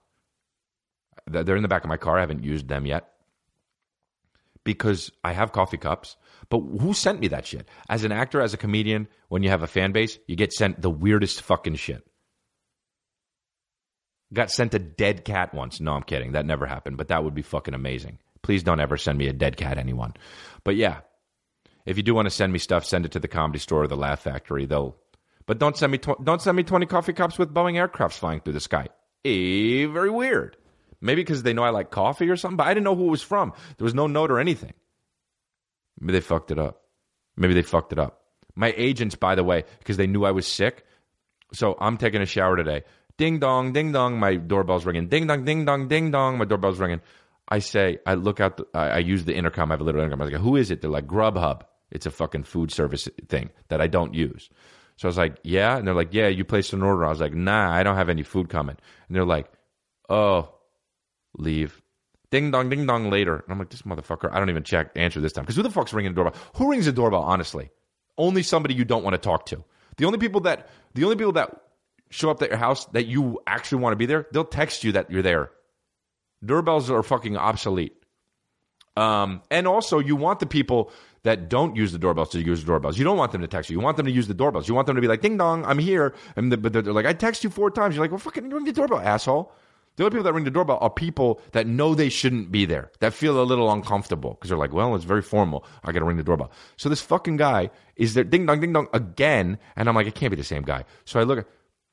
They're 1.27 1.55
in 1.55 1.63
the 1.63 1.67
back 1.67 1.83
of 1.83 1.89
my 1.89 1.97
car. 1.97 2.17
I 2.17 2.21
haven't 2.21 2.43
used 2.43 2.67
them 2.67 2.85
yet 2.85 3.11
because 4.63 5.11
I 5.23 5.33
have 5.33 5.51
coffee 5.51 5.77
cups. 5.77 6.17
But 6.49 6.59
who 6.59 6.93
sent 6.93 7.19
me 7.19 7.29
that 7.29 7.47
shit? 7.47 7.67
As 7.89 8.03
an 8.03 8.11
actor, 8.11 8.41
as 8.41 8.53
a 8.53 8.57
comedian, 8.57 9.07
when 9.29 9.41
you 9.41 9.49
have 9.49 9.63
a 9.63 9.67
fan 9.67 9.91
base, 9.91 10.19
you 10.27 10.35
get 10.35 10.53
sent 10.53 10.81
the 10.81 10.89
weirdest 10.89 11.41
fucking 11.41 11.75
shit. 11.75 12.05
Got 14.33 14.51
sent 14.51 14.73
a 14.73 14.79
dead 14.79 15.23
cat 15.23 15.53
once. 15.53 15.79
No, 15.79 15.93
I'm 15.93 16.03
kidding. 16.03 16.33
That 16.33 16.45
never 16.45 16.65
happened, 16.65 16.97
but 16.97 17.07
that 17.07 17.23
would 17.23 17.33
be 17.33 17.41
fucking 17.41 17.73
amazing. 17.73 18.19
Please 18.41 18.63
don't 18.63 18.79
ever 18.79 18.97
send 18.97 19.17
me 19.17 19.27
a 19.27 19.33
dead 19.33 19.57
cat, 19.57 19.77
anyone. 19.77 20.13
But 20.63 20.75
yeah, 20.75 21.01
if 21.85 21.97
you 21.97 22.03
do 22.03 22.13
want 22.13 22.25
to 22.25 22.31
send 22.31 22.51
me 22.51 22.59
stuff, 22.59 22.85
send 22.85 23.05
it 23.05 23.13
to 23.13 23.19
the 23.19 23.27
Comedy 23.27 23.59
Store 23.59 23.83
or 23.83 23.87
the 23.87 23.95
Laugh 23.95 24.21
Factory. 24.21 24.65
They'll, 24.65 24.97
but 25.45 25.59
don't 25.59 25.77
send 25.77 25.91
me 25.91 25.97
tw- 25.97 26.23
don't 26.23 26.41
send 26.41 26.57
me 26.57 26.63
twenty 26.63 26.85
coffee 26.85 27.13
cups 27.13 27.37
with 27.37 27.53
Boeing 27.53 27.75
aircrafts 27.75 28.17
flying 28.17 28.39
through 28.39 28.53
the 28.53 28.59
sky. 28.59 28.87
Eh, 29.23 29.87
very 29.87 30.09
weird. 30.09 30.57
Maybe 31.01 31.21
because 31.21 31.43
they 31.43 31.53
know 31.53 31.63
I 31.63 31.69
like 31.69 31.91
coffee 31.91 32.29
or 32.29 32.35
something, 32.35 32.57
but 32.57 32.67
I 32.67 32.73
didn't 32.73 32.85
know 32.85 32.95
who 32.95 33.07
it 33.07 33.11
was 33.11 33.21
from. 33.21 33.53
There 33.77 33.85
was 33.85 33.93
no 33.93 34.07
note 34.07 34.31
or 34.31 34.39
anything. 34.39 34.73
Maybe 35.99 36.13
they 36.13 36.21
fucked 36.21 36.51
it 36.51 36.59
up. 36.59 36.81
Maybe 37.37 37.53
they 37.53 37.61
fucked 37.61 37.91
it 37.91 37.99
up. 37.99 38.21
My 38.55 38.73
agents, 38.77 39.15
by 39.15 39.35
the 39.35 39.43
way, 39.43 39.65
because 39.79 39.97
they 39.97 40.07
knew 40.07 40.23
I 40.23 40.31
was 40.31 40.47
sick. 40.47 40.85
So 41.53 41.77
I'm 41.79 41.97
taking 41.97 42.21
a 42.21 42.25
shower 42.25 42.55
today. 42.55 42.83
Ding 43.17 43.39
dong, 43.39 43.73
ding 43.73 43.91
dong, 43.91 44.19
my 44.19 44.35
doorbell's 44.35 44.85
ringing. 44.85 45.07
Ding 45.07 45.27
dong, 45.27 45.45
ding 45.45 45.65
dong, 45.65 45.87
ding 45.87 46.11
dong, 46.11 46.37
my 46.37 46.45
doorbell's 46.45 46.79
ringing. 46.79 47.01
I 47.47 47.59
say, 47.59 47.99
I 48.05 48.15
look 48.15 48.39
out, 48.39 48.57
the, 48.57 48.65
I, 48.73 48.87
I, 48.89 48.97
use 48.97 49.23
the 49.23 49.35
intercom. 49.35 49.71
I 49.71 49.75
have 49.75 49.81
a 49.81 49.83
little 49.83 50.01
intercom. 50.01 50.21
I 50.21 50.25
was 50.25 50.33
like, 50.33 50.41
who 50.41 50.55
is 50.55 50.71
it? 50.71 50.81
They're 50.81 50.89
like, 50.89 51.07
Grubhub. 51.07 51.61
It's 51.91 52.05
a 52.05 52.11
fucking 52.11 52.43
food 52.43 52.71
service 52.71 53.07
thing 53.29 53.51
that 53.69 53.79
I 53.79 53.87
don't 53.87 54.13
use. 54.13 54.49
So 54.97 55.07
I 55.07 55.09
was 55.09 55.17
like, 55.17 55.37
yeah. 55.43 55.77
And 55.77 55.87
they're 55.87 55.93
like, 55.93 56.13
yeah, 56.13 56.27
you 56.27 56.45
placed 56.45 56.73
an 56.73 56.81
order. 56.81 57.05
I 57.05 57.09
was 57.09 57.19
like, 57.19 57.33
nah, 57.33 57.71
I 57.71 57.83
don't 57.83 57.97
have 57.97 58.09
any 58.09 58.23
food 58.23 58.49
coming. 58.49 58.77
And 59.07 59.15
they're 59.15 59.25
like, 59.25 59.51
oh, 60.09 60.53
leave. 61.37 61.81
Ding 62.31 62.51
dong, 62.51 62.69
ding 62.69 62.85
dong 62.85 63.09
later. 63.09 63.35
And 63.35 63.51
I'm 63.51 63.59
like, 63.59 63.69
this 63.69 63.83
motherfucker, 63.83 64.31
I 64.31 64.39
don't 64.39 64.49
even 64.49 64.63
check 64.63 64.91
answer 64.95 65.19
this 65.19 65.33
time. 65.33 65.43
Because 65.43 65.55
who 65.55 65.63
the 65.63 65.69
fuck's 65.69 65.93
ringing 65.93 66.13
the 66.13 66.15
doorbell? 66.15 66.39
Who 66.55 66.69
rings 66.69 66.85
the 66.85 66.91
doorbell, 66.91 67.21
honestly? 67.21 67.69
Only 68.17 68.43
somebody 68.43 68.73
you 68.73 68.85
don't 68.85 69.03
want 69.03 69.13
to 69.13 69.17
talk 69.17 69.45
to. 69.47 69.63
The 69.97 70.05
only 70.05 70.17
people 70.17 70.41
that 70.41 70.69
the 70.93 71.03
only 71.03 71.15
people 71.15 71.33
that 71.33 71.61
show 72.09 72.29
up 72.29 72.41
at 72.41 72.49
your 72.49 72.57
house 72.57 72.85
that 72.87 73.05
you 73.05 73.39
actually 73.45 73.81
want 73.81 73.93
to 73.93 73.97
be 73.97 74.05
there, 74.05 74.27
they'll 74.31 74.45
text 74.45 74.83
you 74.83 74.93
that 74.93 75.11
you're 75.11 75.21
there. 75.21 75.51
Doorbells 76.43 76.89
are 76.89 77.03
fucking 77.03 77.37
obsolete. 77.37 77.93
Um, 78.97 79.41
and 79.51 79.67
also, 79.67 79.99
you 79.99 80.15
want 80.15 80.39
the 80.39 80.45
people 80.45 80.91
that 81.25 81.49
don't 81.49 81.75
use 81.75 81.91
the 81.91 81.97
doorbells 81.97 82.29
to 82.29 82.39
use 82.39 82.61
the 82.61 82.67
doorbells. 82.67 82.97
You 82.99 83.03
don't 83.03 83.17
want 83.17 83.31
them 83.31 83.41
to 83.41 83.47
text 83.47 83.69
you. 83.69 83.77
You 83.77 83.83
want 83.83 83.97
them 83.97 84.05
to 84.05 84.11
use 84.11 84.27
the 84.27 84.33
doorbells. 84.33 84.67
You 84.67 84.75
want 84.75 84.85
them 84.85 84.95
to 84.95 85.01
be 85.01 85.07
like, 85.07 85.21
ding 85.21 85.37
dong, 85.37 85.65
I'm 85.65 85.79
here. 85.79 86.13
And 86.35 86.51
the, 86.51 86.57
but 86.57 86.71
they're 86.71 86.83
like, 86.83 87.07
I 87.07 87.13
text 87.13 87.43
you 87.43 87.49
four 87.49 87.71
times. 87.71 87.95
You're 87.95 88.03
like, 88.03 88.11
well, 88.11 88.19
fucking 88.19 88.47
ring 88.49 88.65
the 88.65 88.71
doorbell, 88.71 88.99
asshole. 88.99 89.51
The 89.95 90.03
only 90.03 90.11
people 90.11 90.25
that 90.25 90.33
ring 90.33 90.43
the 90.43 90.51
doorbell 90.51 90.77
are 90.81 90.89
people 90.89 91.41
that 91.53 91.65
know 91.65 91.95
they 91.95 92.09
shouldn't 92.09 92.51
be 92.51 92.65
there, 92.65 92.91
that 92.99 93.13
feel 93.13 93.41
a 93.41 93.43
little 93.43 93.71
uncomfortable 93.71 94.31
because 94.31 94.49
they're 94.49 94.57
like, 94.57 94.73
well, 94.73 94.93
it's 94.93 95.05
very 95.05 95.21
formal. 95.21 95.65
I 95.83 95.91
got 95.93 95.99
to 95.99 96.05
ring 96.05 96.17
the 96.17 96.23
doorbell. 96.23 96.51
So 96.77 96.89
this 96.89 97.01
fucking 97.01 97.37
guy 97.37 97.71
is 97.95 98.13
there, 98.13 98.23
ding 98.23 98.45
dong, 98.45 98.59
ding 98.59 98.73
dong, 98.73 98.87
again. 98.93 99.57
And 99.75 99.89
I'm 99.89 99.95
like, 99.95 100.05
it 100.05 100.13
can't 100.13 100.31
be 100.31 100.37
the 100.37 100.43
same 100.43 100.63
guy. 100.63 100.85
So 101.05 101.19
I 101.19 101.23
look, 101.23 101.49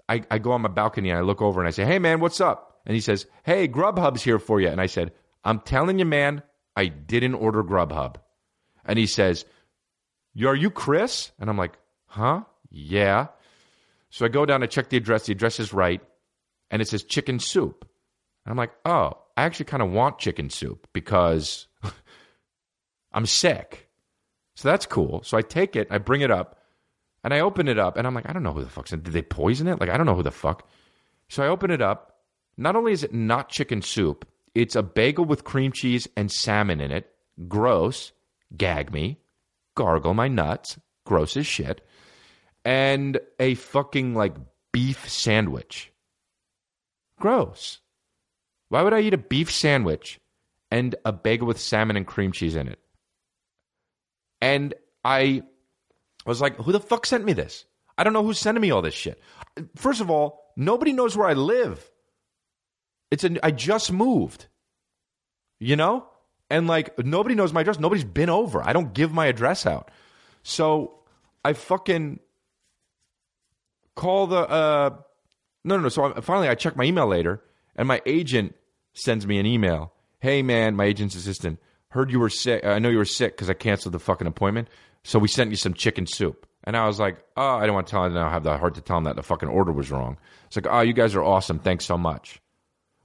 I, 0.08 0.24
I 0.30 0.38
go 0.38 0.52
on 0.52 0.60
my 0.60 0.68
balcony 0.68 1.10
and 1.10 1.18
I 1.18 1.22
look 1.22 1.40
over 1.40 1.60
and 1.60 1.68
I 1.68 1.70
say, 1.70 1.84
hey, 1.84 1.98
man, 1.98 2.20
what's 2.20 2.40
up? 2.40 2.80
And 2.84 2.94
he 2.94 3.00
says, 3.00 3.26
hey, 3.44 3.68
Grubhub's 3.68 4.22
here 4.22 4.38
for 4.38 4.60
you. 4.60 4.68
And 4.68 4.80
I 4.80 4.86
said, 4.86 5.12
I'm 5.44 5.60
telling 5.60 5.98
you, 5.98 6.04
man, 6.04 6.42
I 6.76 6.86
didn't 6.86 7.34
order 7.34 7.62
Grubhub. 7.62 8.16
And 8.84 8.98
he 8.98 9.06
says, 9.06 9.44
are 10.44 10.54
you 10.54 10.70
Chris? 10.70 11.32
And 11.38 11.48
I'm 11.48 11.58
like, 11.58 11.78
huh? 12.06 12.42
Yeah. 12.70 13.28
So 14.10 14.24
I 14.24 14.28
go 14.28 14.44
down 14.44 14.60
to 14.60 14.66
check 14.66 14.88
the 14.88 14.96
address. 14.96 15.26
The 15.26 15.32
address 15.32 15.60
is 15.60 15.72
right. 15.72 16.00
And 16.70 16.82
it 16.82 16.88
says 16.88 17.04
chicken 17.04 17.38
soup. 17.38 17.88
And 18.44 18.50
I'm 18.50 18.56
like, 18.56 18.72
oh, 18.84 19.18
I 19.36 19.44
actually 19.44 19.66
kind 19.66 19.82
of 19.82 19.90
want 19.90 20.18
chicken 20.18 20.50
soup 20.50 20.86
because 20.92 21.66
I'm 23.12 23.26
sick. 23.26 23.88
So 24.56 24.68
that's 24.68 24.86
cool. 24.86 25.22
So 25.24 25.36
I 25.36 25.42
take 25.42 25.76
it, 25.76 25.88
I 25.90 25.98
bring 25.98 26.20
it 26.20 26.30
up, 26.30 26.58
and 27.24 27.32
I 27.32 27.40
open 27.40 27.68
it 27.68 27.78
up, 27.78 27.96
and 27.96 28.06
I'm 28.06 28.14
like, 28.14 28.28
I 28.28 28.32
don't 28.32 28.42
know 28.42 28.52
who 28.52 28.62
the 28.62 28.70
fuck's 28.70 28.92
in. 28.92 29.02
Did 29.02 29.14
they 29.14 29.22
poison 29.22 29.68
it? 29.68 29.80
Like, 29.80 29.90
I 29.90 29.96
don't 29.96 30.06
know 30.06 30.14
who 30.14 30.22
the 30.22 30.30
fuck. 30.30 30.68
So 31.28 31.42
I 31.42 31.48
open 31.48 31.70
it 31.70 31.80
up. 31.80 32.20
Not 32.56 32.76
only 32.76 32.92
is 32.92 33.04
it 33.04 33.14
not 33.14 33.48
chicken 33.48 33.80
soup, 33.80 34.26
it's 34.54 34.76
a 34.76 34.82
bagel 34.82 35.24
with 35.24 35.44
cream 35.44 35.72
cheese 35.72 36.06
and 36.16 36.30
salmon 36.30 36.80
in 36.80 36.90
it. 36.90 37.10
Gross. 37.48 38.12
Gag 38.56 38.92
me. 38.92 39.18
Gargle 39.74 40.14
my 40.14 40.28
nuts. 40.28 40.78
Gross 41.04 41.36
as 41.36 41.46
shit. 41.46 41.86
And 42.64 43.18
a 43.38 43.54
fucking 43.54 44.14
like 44.14 44.36
beef 44.72 45.08
sandwich. 45.08 45.92
Gross. 47.18 47.80
Why 48.68 48.82
would 48.82 48.94
I 48.94 49.00
eat 49.00 49.14
a 49.14 49.18
beef 49.18 49.52
sandwich 49.52 50.18
and 50.70 50.94
a 51.04 51.12
bagel 51.12 51.46
with 51.46 51.60
salmon 51.60 51.96
and 51.96 52.06
cream 52.06 52.32
cheese 52.32 52.56
in 52.56 52.68
it? 52.68 52.78
And 54.40 54.74
I 55.04 55.42
was 56.26 56.40
like, 56.40 56.56
who 56.56 56.72
the 56.72 56.80
fuck 56.80 57.06
sent 57.06 57.24
me 57.24 57.32
this? 57.32 57.64
I 57.96 58.04
don't 58.04 58.12
know 58.12 58.24
who's 58.24 58.38
sending 58.38 58.62
me 58.62 58.70
all 58.70 58.82
this 58.82 58.94
shit. 58.94 59.20
First 59.76 60.00
of 60.00 60.10
all, 60.10 60.52
nobody 60.56 60.92
knows 60.92 61.16
where 61.16 61.28
I 61.28 61.34
live. 61.34 61.90
It's 63.10 63.24
a, 63.24 63.44
I 63.44 63.50
just 63.50 63.92
moved. 63.92 64.46
You 65.60 65.76
know? 65.76 66.06
And 66.52 66.66
like 66.66 66.98
nobody 66.98 67.34
knows 67.34 67.54
my 67.54 67.62
address. 67.62 67.78
Nobody's 67.78 68.04
been 68.04 68.28
over. 68.28 68.62
I 68.62 68.74
don't 68.74 68.92
give 68.92 69.10
my 69.10 69.26
address 69.26 69.64
out. 69.64 69.90
So 70.42 70.98
I 71.42 71.54
fucking 71.54 72.20
call 73.94 74.26
the 74.26 74.36
uh 74.36 74.90
no 75.64 75.76
no 75.76 75.82
no. 75.84 75.88
So 75.88 76.12
I, 76.12 76.20
finally 76.20 76.48
I 76.48 76.54
check 76.54 76.76
my 76.76 76.84
email 76.84 77.06
later 77.06 77.42
and 77.74 77.88
my 77.88 78.02
agent 78.04 78.54
sends 78.92 79.26
me 79.26 79.38
an 79.38 79.46
email. 79.46 79.94
Hey 80.20 80.42
man, 80.42 80.76
my 80.76 80.84
agent's 80.84 81.14
assistant 81.14 81.58
heard 81.88 82.10
you 82.10 82.20
were 82.20 82.28
sick. 82.28 82.66
I 82.66 82.78
know 82.78 82.90
you 82.90 82.98
were 82.98 83.06
sick 83.06 83.34
because 83.34 83.48
I 83.48 83.54
canceled 83.54 83.94
the 83.94 83.98
fucking 83.98 84.26
appointment. 84.26 84.68
So 85.04 85.18
we 85.18 85.28
sent 85.28 85.48
you 85.50 85.56
some 85.56 85.72
chicken 85.72 86.06
soup. 86.06 86.46
And 86.64 86.76
I 86.76 86.86
was 86.86 87.00
like, 87.00 87.16
oh, 87.34 87.56
I 87.56 87.64
don't 87.64 87.74
want 87.74 87.86
to 87.86 87.90
tell 87.90 88.04
him. 88.04 88.16
I 88.16 88.30
have 88.30 88.44
the 88.44 88.56
heart 88.58 88.74
to 88.74 88.82
tell 88.82 88.98
him 88.98 89.04
that 89.04 89.16
the 89.16 89.22
fucking 89.22 89.48
order 89.48 89.72
was 89.72 89.90
wrong. 89.90 90.18
It's 90.46 90.56
like, 90.56 90.68
oh, 90.70 90.80
you 90.80 90.92
guys 90.92 91.14
are 91.14 91.24
awesome. 91.24 91.58
Thanks 91.58 91.86
so 91.86 91.96
much. 91.96 92.40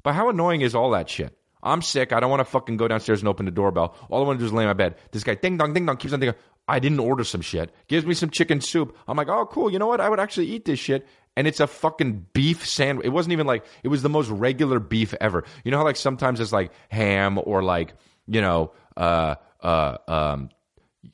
But 0.04 0.14
how 0.14 0.30
annoying 0.30 0.62
is 0.62 0.76
all 0.76 0.92
that 0.92 1.10
shit? 1.10 1.36
I'm 1.64 1.82
sick. 1.82 2.14
I 2.14 2.20
don't 2.20 2.30
want 2.30 2.42
to 2.42 2.46
fucking 2.46 2.78
go 2.78 2.88
downstairs 2.88 3.20
and 3.20 3.28
open 3.28 3.46
the 3.46 3.52
doorbell. 3.52 3.96
All 4.10 4.24
I 4.24 4.28
want 4.28 4.40
to 4.40 4.44
do 4.44 4.48
is 4.48 4.54
lay 4.54 4.64
in 4.64 4.68
my 4.68 4.74
bed. 4.74 4.96
This 5.12 5.24
guy, 5.24 5.36
ding 5.36 5.58
dong, 5.58 5.74
ding 5.74 5.86
dong, 5.86 5.98
keeps 5.98 6.14
on 6.14 6.20
thinking, 6.20 6.40
I 6.68 6.80
didn't 6.80 7.00
order 7.00 7.24
some 7.24 7.42
shit. 7.42 7.74
Gives 7.88 8.06
me 8.06 8.14
some 8.14 8.30
chicken 8.30 8.62
soup. 8.62 8.96
I'm 9.08 9.18
like, 9.18 9.30
oh, 9.30 9.46
cool. 9.46 9.72
You 9.72 9.80
know 9.80 9.88
what? 9.88 10.02
I 10.02 10.10
would 10.10 10.20
actually 10.20 10.48
eat 10.48 10.66
this 10.66 10.80
shit. 10.80 11.08
And 11.36 11.48
it's 11.48 11.60
a 11.60 11.68
fucking 11.68 12.28
beef 12.34 12.68
sandwich. 12.68 13.06
It 13.06 13.10
wasn't 13.10 13.34
even 13.34 13.48
like, 13.48 13.66
it 13.84 13.90
was 13.90 14.02
the 14.02 14.10
most 14.10 14.30
regular 14.30 14.80
beef 14.80 15.14
ever. 15.22 15.44
You 15.64 15.72
know 15.72 15.78
how 15.78 15.84
like 15.84 15.96
sometimes 15.96 16.40
it's 16.40 16.52
like 16.52 16.72
ham 16.90 17.40
or 17.42 17.64
like, 17.64 17.94
you 18.28 18.42
know, 18.42 18.72
uh, 18.98 19.36
uh, 19.62 19.98
um, 20.08 20.50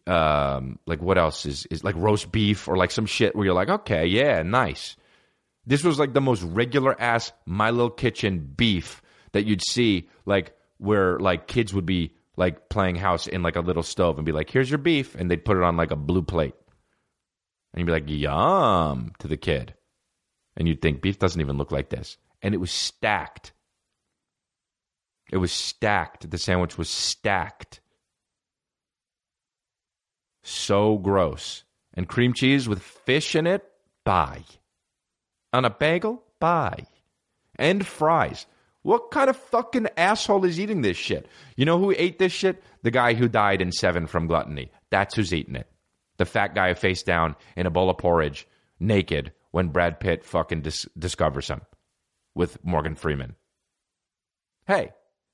um, 0.07 0.79
like 0.85 1.01
what 1.01 1.17
else 1.17 1.45
is 1.45 1.65
is 1.67 1.83
like 1.83 1.95
roast 1.95 2.31
beef 2.31 2.67
or 2.67 2.77
like 2.77 2.91
some 2.91 3.05
shit 3.05 3.35
where 3.35 3.45
you're 3.45 3.53
like, 3.53 3.69
okay, 3.69 4.05
yeah, 4.05 4.41
nice. 4.43 4.95
This 5.65 5.83
was 5.83 5.99
like 5.99 6.13
the 6.13 6.21
most 6.21 6.41
regular 6.43 6.99
ass 6.99 7.31
My 7.45 7.71
Little 7.71 7.89
Kitchen 7.89 8.39
beef 8.39 9.01
that 9.33 9.45
you'd 9.45 9.61
see, 9.61 10.09
like 10.25 10.55
where 10.77 11.19
like 11.19 11.47
kids 11.47 11.73
would 11.73 11.85
be 11.85 12.15
like 12.35 12.69
playing 12.69 12.95
house 12.95 13.27
in 13.27 13.43
like 13.43 13.55
a 13.55 13.61
little 13.61 13.83
stove 13.83 14.17
and 14.17 14.25
be 14.25 14.31
like, 14.31 14.49
"Here's 14.49 14.71
your 14.71 14.79
beef," 14.79 15.15
and 15.15 15.29
they'd 15.29 15.45
put 15.45 15.57
it 15.57 15.63
on 15.63 15.77
like 15.77 15.91
a 15.91 15.95
blue 15.95 16.23
plate, 16.23 16.55
and 17.73 17.79
you'd 17.79 17.85
be 17.85 17.91
like, 17.91 18.09
"Yum" 18.09 19.13
to 19.19 19.27
the 19.27 19.37
kid, 19.37 19.75
and 20.57 20.67
you'd 20.67 20.81
think 20.81 21.01
beef 21.01 21.19
doesn't 21.19 21.41
even 21.41 21.57
look 21.57 21.71
like 21.71 21.89
this, 21.89 22.17
and 22.41 22.53
it 22.53 22.59
was 22.59 22.71
stacked. 22.71 23.53
It 25.31 25.37
was 25.37 25.51
stacked. 25.51 26.29
The 26.29 26.37
sandwich 26.37 26.77
was 26.77 26.89
stacked 26.89 27.81
so 30.43 30.97
gross. 30.97 31.63
And 31.93 32.07
cream 32.07 32.33
cheese 32.33 32.67
with 32.67 32.81
fish 32.81 33.35
in 33.35 33.47
it? 33.47 33.63
Bye. 34.03 34.43
On 35.51 35.65
a 35.65 35.69
bagel? 35.69 36.23
Bye. 36.39 36.87
And 37.57 37.85
fries. 37.85 38.45
What 38.83 39.11
kind 39.11 39.29
of 39.29 39.37
fucking 39.37 39.87
asshole 39.97 40.45
is 40.45 40.59
eating 40.59 40.81
this 40.81 40.97
shit? 40.97 41.27
You 41.55 41.65
know 41.65 41.79
who 41.79 41.93
ate 41.97 42.19
this 42.19 42.33
shit? 42.33 42.61
The 42.83 42.91
guy 42.91 43.13
who 43.13 43.27
died 43.27 43.61
in 43.61 43.71
Seven 43.71 44.07
from 44.07 44.27
gluttony. 44.27 44.71
That's 44.91 45.15
who's 45.15 45.33
eating 45.33 45.55
it. 45.55 45.67
The 46.17 46.25
fat 46.25 46.53
guy 46.53 46.73
face 46.73 47.01
down 47.01 47.35
in 47.55 47.65
a 47.65 47.71
bowl 47.71 47.89
of 47.89 47.97
porridge, 47.97 48.45
naked, 48.79 49.31
when 49.51 49.69
Brad 49.69 49.99
Pitt 49.99 50.25
fucking 50.25 50.61
dis- 50.61 50.85
discovers 50.97 51.47
him 51.47 51.61
with 52.35 52.63
Morgan 52.63 52.95
Freeman. 52.95 53.35
Hey, 54.67 54.91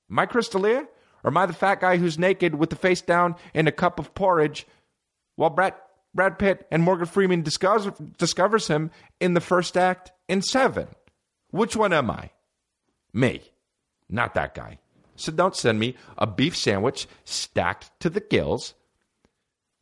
am 0.10 0.20
I 0.20 0.26
Chris 0.26 0.50
D'Elia? 0.50 0.88
Or 1.24 1.32
am 1.32 1.38
I 1.38 1.45
the 1.47 1.54
fat 1.54 1.82
guy 1.82 1.97
who's 1.97 2.18
naked 2.18 2.56
with 2.56 2.70
the 2.70 2.76
face 2.76 3.02
down 3.02 3.36
in 3.54 3.68
a 3.68 3.72
cup 3.72 4.00
of 4.00 4.14
porridge 4.14 4.66
while 5.36 5.50
Brad, 5.50 5.74
Brad 6.14 6.39
Pitt 6.39 6.68
and 6.72 6.84
Morgan 6.84 7.08
Freeman 7.08 7.41
discovers, 7.41 7.91
discovers 8.18 8.68
him 8.68 8.91
in 9.20 9.34
the 9.34 9.41
first 9.41 9.76
act 9.76 10.12
in 10.28 10.41
Seven. 10.41 10.88
Which 11.52 11.76
one 11.76 11.93
am 11.93 12.10
I? 12.12 12.32
Me, 13.14 13.41
not 14.10 14.34
that 14.36 14.53
guy. 14.53 14.80
So 15.16 15.32
don't 15.32 15.55
send 15.55 15.80
me 15.80 15.95
a 16.18 16.26
beef 16.26 16.55
sandwich 16.55 17.07
stacked 17.26 17.91
to 17.99 18.10
the 18.10 18.22
gills 18.22 18.74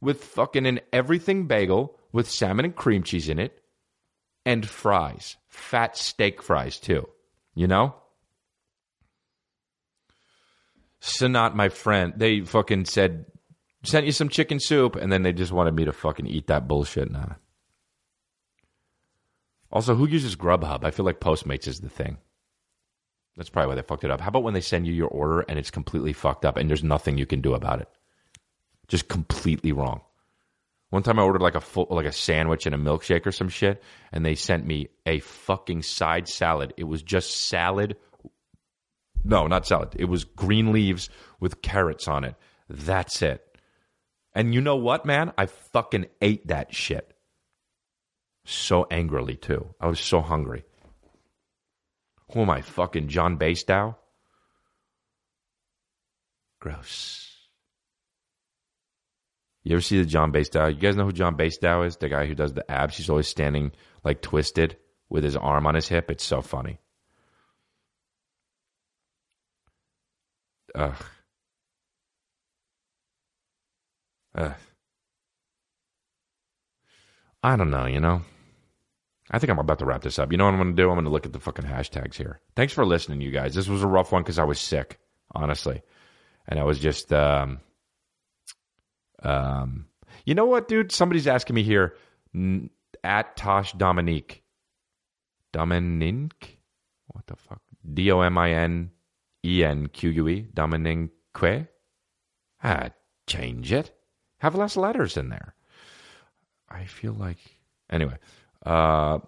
with 0.01 0.23
fucking 0.23 0.65
an 0.65 0.79
everything 0.91 1.47
bagel 1.47 1.97
with 2.11 2.29
salmon 2.29 2.65
and 2.65 2.75
cream 2.75 3.03
cheese 3.03 3.29
in 3.29 3.39
it 3.39 3.61
and 4.45 4.67
fries. 4.67 5.35
Fat 5.47 5.97
steak 5.97 6.41
fries, 6.41 6.79
too. 6.79 7.07
You 7.53 7.67
know? 7.67 7.95
Sanat, 11.01 11.53
my 11.53 11.69
friend, 11.69 12.13
they 12.15 12.41
fucking 12.41 12.85
said 12.85 13.25
sent 13.83 14.05
you 14.05 14.11
some 14.11 14.29
chicken 14.29 14.59
soup, 14.59 14.95
and 14.95 15.11
then 15.11 15.23
they 15.23 15.33
just 15.33 15.51
wanted 15.51 15.75
me 15.75 15.85
to 15.85 15.93
fucking 15.93 16.27
eat 16.27 16.47
that 16.47 16.67
bullshit. 16.67 17.11
Nah. 17.11 17.35
Also, 19.71 19.95
who 19.95 20.07
uses 20.07 20.35
Grubhub? 20.35 20.83
I 20.83 20.91
feel 20.91 21.05
like 21.05 21.19
Postmates 21.19 21.67
is 21.67 21.79
the 21.79 21.89
thing. 21.89 22.17
That's 23.37 23.49
probably 23.49 23.69
why 23.69 23.75
they 23.75 23.83
fucked 23.83 24.03
it 24.03 24.11
up. 24.11 24.19
How 24.19 24.29
about 24.29 24.43
when 24.43 24.55
they 24.55 24.61
send 24.61 24.87
you 24.87 24.93
your 24.93 25.09
order 25.09 25.41
and 25.41 25.59
it's 25.59 25.69
completely 25.69 26.11
fucked 26.11 26.43
up 26.43 26.57
and 26.57 26.67
there's 26.67 26.83
nothing 26.83 27.17
you 27.17 27.27
can 27.27 27.39
do 27.39 27.53
about 27.53 27.81
it? 27.81 27.87
Just 28.87 29.07
completely 29.07 29.71
wrong. 29.71 30.01
One 30.89 31.03
time 31.03 31.19
I 31.19 31.23
ordered 31.23 31.41
like 31.41 31.55
a 31.55 31.61
full, 31.61 31.87
like 31.89 32.05
a 32.05 32.11
sandwich 32.11 32.65
and 32.65 32.73
a 32.73 32.77
milkshake 32.77 33.25
or 33.25 33.31
some 33.31 33.49
shit, 33.49 33.83
and 34.11 34.25
they 34.25 34.35
sent 34.35 34.65
me 34.65 34.87
a 35.05 35.19
fucking 35.19 35.83
side 35.83 36.27
salad. 36.27 36.73
It 36.77 36.85
was 36.85 37.03
just 37.03 37.47
salad. 37.47 37.97
No, 39.23 39.47
not 39.47 39.67
salad. 39.67 39.89
It 39.97 40.05
was 40.05 40.23
green 40.23 40.71
leaves 40.71 41.09
with 41.39 41.61
carrots 41.61 42.07
on 42.07 42.23
it. 42.23 42.35
That's 42.69 43.21
it. 43.21 43.43
And 44.33 44.53
you 44.53 44.61
know 44.61 44.77
what, 44.77 45.05
man? 45.05 45.33
I 45.37 45.47
fucking 45.47 46.05
ate 46.21 46.47
that 46.47 46.73
shit. 46.73 47.13
So 48.45 48.87
angrily, 48.89 49.35
too. 49.35 49.75
I 49.81 49.87
was 49.87 49.99
so 49.99 50.21
hungry. 50.21 50.63
Who 52.33 52.41
am 52.41 52.49
I, 52.49 52.61
fucking 52.61 53.07
John 53.07 53.37
Basedow? 53.37 53.95
Gross. 56.59 57.23
You 59.63 59.73
ever 59.73 59.81
see 59.81 59.97
the 59.97 60.05
John 60.05 60.31
Basedow? 60.31 60.73
You 60.73 60.79
guys 60.79 60.95
know 60.95 61.05
who 61.05 61.11
John 61.11 61.35
Basedow 61.35 61.85
is? 61.85 61.97
The 61.97 62.09
guy 62.09 62.25
who 62.25 62.35
does 62.35 62.53
the 62.53 62.69
abs. 62.71 62.97
He's 62.97 63.09
always 63.09 63.27
standing 63.27 63.71
like 64.03 64.21
twisted 64.21 64.77
with 65.09 65.23
his 65.23 65.35
arm 65.35 65.67
on 65.67 65.75
his 65.75 65.87
hip. 65.87 66.09
It's 66.09 66.23
so 66.23 66.41
funny. 66.41 66.79
Ugh. 70.75 70.95
Ugh. 74.35 74.53
I 77.43 77.55
don't 77.55 77.71
know, 77.71 77.85
you 77.85 77.99
know? 77.99 78.21
I 79.29 79.39
think 79.39 79.49
I'm 79.51 79.59
about 79.59 79.79
to 79.79 79.85
wrap 79.85 80.01
this 80.01 80.19
up. 80.19 80.31
You 80.31 80.37
know 80.37 80.45
what 80.45 80.53
I'm 80.53 80.59
going 80.59 80.75
to 80.75 80.81
do? 80.81 80.89
I'm 80.89 80.95
going 80.95 81.05
to 81.05 81.11
look 81.11 81.25
at 81.25 81.33
the 81.33 81.39
fucking 81.39 81.65
hashtags 81.65 82.15
here. 82.15 82.39
Thanks 82.55 82.73
for 82.73 82.85
listening, 82.85 83.21
you 83.21 83.31
guys. 83.31 83.53
This 83.53 83.67
was 83.67 83.83
a 83.83 83.87
rough 83.87 84.11
one 84.11 84.23
because 84.23 84.39
I 84.39 84.45
was 84.45 84.59
sick, 84.59 84.99
honestly. 85.33 85.81
And 86.47 86.59
I 86.59 86.63
was 86.63 86.79
just, 86.79 87.11
um, 87.11 87.59
um, 89.21 89.87
you 90.25 90.33
know 90.33 90.45
what, 90.45 90.69
dude? 90.69 90.91
Somebody's 90.93 91.27
asking 91.27 91.55
me 91.55 91.63
here 91.63 91.95
at 93.03 93.35
Tosh 93.35 93.73
Dominique. 93.73 94.43
Dominique? 95.51 96.59
What 97.07 97.27
the 97.27 97.35
fuck? 97.35 97.61
D 97.93 98.11
O 98.11 98.21
M 98.21 98.37
I 98.37 98.51
N 98.51 98.91
E 99.43 99.63
N 99.63 99.87
Q 99.87 100.09
U 100.09 100.27
E. 100.29 100.47
Dominique? 100.53 101.09
Ah, 102.63 102.89
change 103.27 103.71
it. 103.71 103.91
Have 104.39 104.55
less 104.55 104.77
letters 104.77 105.17
in 105.17 105.29
there. 105.29 105.53
I 106.69 106.85
feel 106.85 107.13
like 107.13 107.37
anyway. 107.89 108.17
Uh, 108.67 109.19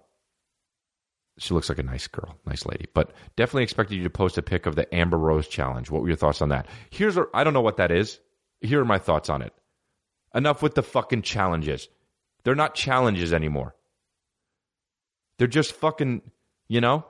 she 1.37 1.53
looks 1.53 1.69
like 1.69 1.79
a 1.79 1.83
nice 1.83 2.07
girl, 2.07 2.35
nice 2.45 2.65
lady. 2.65 2.87
But 2.93 3.13
definitely 3.37 3.63
expected 3.63 3.95
you 3.95 4.03
to 4.03 4.09
post 4.09 4.37
a 4.37 4.41
pic 4.41 4.65
of 4.65 4.75
the 4.75 4.93
Amber 4.93 5.17
Rose 5.17 5.47
challenge. 5.47 5.89
What 5.89 6.01
were 6.01 6.09
your 6.09 6.17
thoughts 6.17 6.41
on 6.41 6.49
that? 6.49 6.67
Here's 6.89 7.17
I 7.33 7.45
don't 7.45 7.53
know 7.53 7.61
what 7.61 7.77
that 7.77 7.91
is. 7.91 8.19
Here 8.59 8.81
are 8.81 8.85
my 8.85 8.99
thoughts 8.99 9.29
on 9.29 9.41
it. 9.41 9.53
Enough 10.35 10.61
with 10.61 10.75
the 10.75 10.83
fucking 10.83 11.21
challenges. 11.21 11.87
They're 12.43 12.55
not 12.55 12.75
challenges 12.75 13.31
anymore. 13.33 13.75
They're 15.37 15.47
just 15.47 15.71
fucking, 15.71 16.21
you 16.67 16.81
know? 16.81 17.05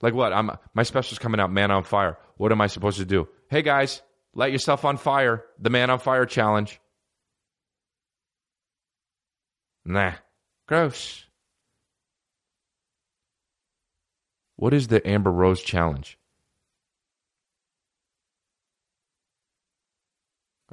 Like 0.00 0.14
what? 0.14 0.32
I'm 0.32 0.52
my 0.72 0.84
special's 0.84 1.18
coming 1.18 1.40
out, 1.40 1.50
Man 1.50 1.72
on 1.72 1.82
Fire. 1.82 2.16
What 2.36 2.52
am 2.52 2.60
I 2.60 2.68
supposed 2.68 2.98
to 2.98 3.04
do? 3.04 3.28
Hey 3.50 3.62
guys, 3.62 4.02
light 4.34 4.52
yourself 4.52 4.84
on 4.84 4.98
fire. 4.98 5.44
The 5.58 5.70
Man 5.70 5.90
on 5.90 5.98
Fire 5.98 6.26
challenge. 6.26 6.80
Nah, 9.84 10.12
gross. 10.68 11.25
What 14.56 14.72
is 14.72 14.88
the 14.88 15.06
Amber 15.06 15.30
Rose 15.30 15.62
challenge? 15.62 16.18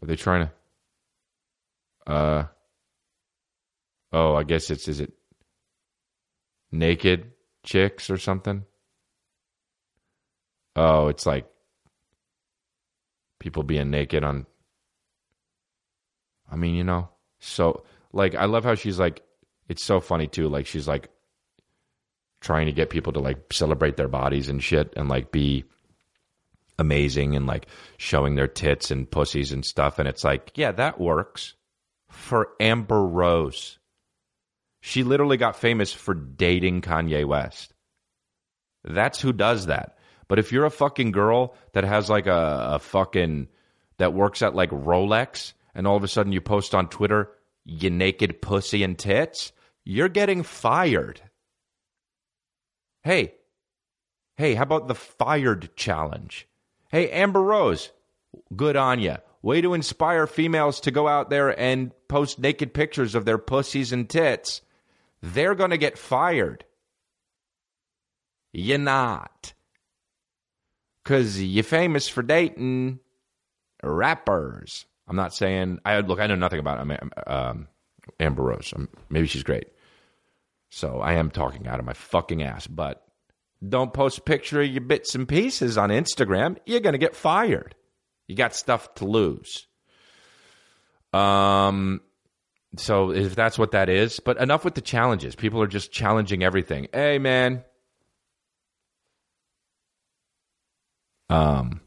Are 0.01 0.07
they 0.07 0.15
trying 0.15 0.49
to? 2.07 2.11
Uh. 2.11 2.45
Oh, 4.11 4.36
I 4.36 4.43
guess 4.43 4.69
it's 4.69 4.88
is 4.88 4.99
it 4.99 5.13
naked 6.71 7.31
chicks 7.63 8.09
or 8.09 8.17
something? 8.17 8.65
Oh, 10.75 11.07
it's 11.07 11.25
like 11.25 11.45
people 13.39 13.63
being 13.63 13.89
naked 13.91 14.23
on. 14.23 14.45
I 16.51 16.55
mean, 16.55 16.75
you 16.75 16.84
know, 16.84 17.09
so 17.39 17.84
like 18.11 18.36
I 18.36 18.45
love 18.45 18.63
how 18.63 18.75
she's 18.75 18.99
like. 18.99 19.21
It's 19.69 19.84
so 19.84 20.01
funny 20.01 20.27
too. 20.27 20.49
Like 20.49 20.67
she's 20.67 20.89
like 20.89 21.09
trying 22.44 22.66
to 22.68 22.74
get 22.74 22.89
people 22.89 23.14
to 23.14 23.20
like 23.20 23.52
celebrate 23.52 23.98
their 23.98 24.10
bodies 24.10 24.50
and 24.50 24.62
shit 24.62 24.94
and 24.96 25.10
like 25.10 25.32
be 25.32 25.64
amazing 26.78 27.36
and 27.36 27.48
like 27.48 27.68
showing 27.98 28.36
their 28.36 28.48
tits 28.48 28.91
and 28.91 29.10
pussies 29.10 29.52
and 29.52 29.66
stuff. 29.66 29.98
And 29.98 30.08
it's 30.08 30.24
like, 30.24 30.52
yeah, 30.56 30.74
that 30.74 31.00
works 31.00 31.54
for 32.10 32.50
Amber 32.60 33.04
Rose. 33.04 33.80
She 34.82 35.04
literally 35.04 35.38
got 35.38 35.56
famous 35.56 35.94
for 35.94 36.14
dating 36.14 36.82
Kanye 36.82 37.26
West. 37.26 37.74
That's 38.84 39.22
who 39.22 39.32
does 39.32 39.68
that. 39.68 39.98
But 40.28 40.39
if 40.39 40.52
you're 40.52 40.66
a 40.66 40.72
fucking 40.72 41.12
girl 41.12 41.56
that 41.72 41.86
has 41.86 42.10
like 42.10 42.28
a, 42.28 42.72
a 42.74 42.80
fucking 42.80 43.48
that 43.98 44.14
works 44.14 44.41
at 44.41 44.56
like 44.56 44.72
Rolex 44.72 45.54
and 45.74 45.88
all 45.88 45.96
of 45.96 46.04
a 46.04 46.08
sudden 46.08 46.34
you 46.34 46.41
post 46.41 46.76
on 46.76 46.89
Twitter, 46.89 47.30
you 47.64 47.89
naked 47.89 48.41
pussy 48.41 48.84
and 48.84 49.00
tits, 49.00 49.54
you're 49.86 50.10
getting 50.10 50.44
fired. 50.44 51.22
Hey, 53.04 53.34
hey, 54.38 54.56
how 54.56 54.64
about 54.64 54.88
the 54.88 54.95
fired 54.95 55.76
challenge? 55.76 56.47
Hey, 56.89 57.10
Amber 57.10 57.41
Rose, 57.41 57.91
good 58.56 58.78
on 58.78 58.99
you. 58.99 59.18
Way 59.41 59.60
to 59.60 59.74
inspire 59.74 60.26
females 60.26 60.80
to 60.82 60.91
go 60.91 61.10
out 61.10 61.30
there 61.30 61.60
and 61.60 61.91
post 62.08 62.39
naked 62.39 62.74
pictures 62.74 63.14
of 63.14 63.26
their 63.26 63.38
pussies 63.38 63.91
and 63.91 64.10
tits. 64.10 64.62
They're 65.22 65.56
going 65.56 65.72
to 65.72 65.78
get 65.78 65.97
fired. 65.97 66.64
You're 68.54 68.78
not. 68.78 69.54
Because 71.04 71.43
you're 71.43 71.64
famous 71.66 72.08
for 72.08 72.24
dating 72.24 72.99
rappers. 73.84 74.86
I'm 75.10 75.18
not 75.18 75.34
saying, 75.34 75.80
I 75.84 75.99
look, 75.99 76.22
I 76.22 76.28
know 76.28 76.36
nothing 76.36 76.60
about 76.60 76.88
um, 77.28 77.68
Amber 78.22 78.43
Rose. 78.43 78.74
Um, 78.74 78.88
maybe 79.10 79.28
she's 79.28 79.43
great. 79.43 79.68
So 80.76 81.01
I 81.01 81.13
am 81.13 81.30
talking 81.30 81.67
out 81.67 81.78
of 81.78 81.86
my 81.86 81.93
fucking 81.93 82.41
ass, 82.41 82.65
but 82.65 83.05
don't 83.65 83.93
post 83.93 84.17
a 84.17 84.21
picture 84.21 84.59
of 84.59 84.67
your 84.67 84.82
bits 84.82 85.13
and 85.13 85.28
pieces 85.28 85.78
on 85.78 85.89
Instagram. 85.89 86.57
You're 86.65 86.80
going 86.80 86.93
to 86.93 86.99
get 86.99 87.15
fired. 87.15 87.76
You 88.28 88.36
got 88.36 88.55
stuff 88.55 88.91
to 88.95 89.05
lose. 89.05 89.67
Um, 91.13 92.01
so 92.76 93.11
if 93.11 93.36
that's 93.36 93.59
what 93.59 93.69
that 93.74 93.88
is, 93.88 94.19
but 94.19 94.38
enough 94.41 94.65
with 94.65 94.74
the 94.74 94.82
challenges. 94.82 95.36
People 95.36 95.61
are 95.61 95.67
just 95.67 95.91
challenging 95.91 96.43
everything. 96.43 96.88
Hey, 96.91 97.19
man. 97.19 97.63
Um, 101.30 101.38
um, 101.38 101.82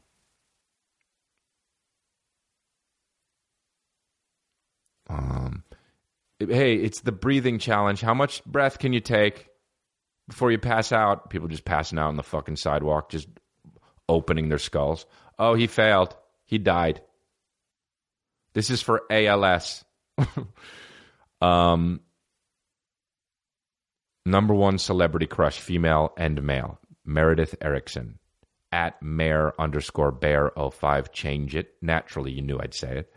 hey, 6.39 6.77
it's 6.77 7.01
the 7.01 7.13
breathing 7.13 7.59
challenge. 7.59 8.01
How 8.01 8.15
much 8.15 8.45
breath 8.45 8.79
can 8.79 8.93
you 8.93 9.01
take? 9.01 9.49
before 10.29 10.51
you 10.51 10.59
pass 10.59 10.93
out, 10.93 11.31
people 11.31 11.49
just 11.49 11.65
passing 11.65 11.99
out 11.99 12.09
on 12.09 12.17
the 12.17 12.23
fucking 12.23 12.57
sidewalk, 12.57 13.11
just 13.11 13.29
opening 14.09 14.49
their 14.49 14.59
skulls. 14.59 15.07
Oh, 15.39 15.55
he 15.55 15.67
failed. 15.67 16.17
He 16.45 16.59
died. 16.59 17.01
This 18.55 18.71
is 18.71 18.83
for 18.83 19.03
ALS. 19.11 19.85
um, 21.41 22.01
number 24.25 24.55
one 24.55 24.79
celebrity 24.79 25.27
crush, 25.27 25.61
female 25.61 26.13
and 26.17 26.43
male, 26.43 26.81
Meredith 27.05 27.55
Erickson. 27.61 28.19
At 28.73 29.01
mayor 29.01 29.53
underscore 29.59 30.11
bear 30.11 30.51
05. 30.57 31.13
Change 31.13 31.55
it. 31.55 31.75
Naturally, 31.81 32.33
you 32.33 32.43
knew 32.43 32.59
I'd 32.59 32.75
say 32.75 32.99
it. 32.99 33.13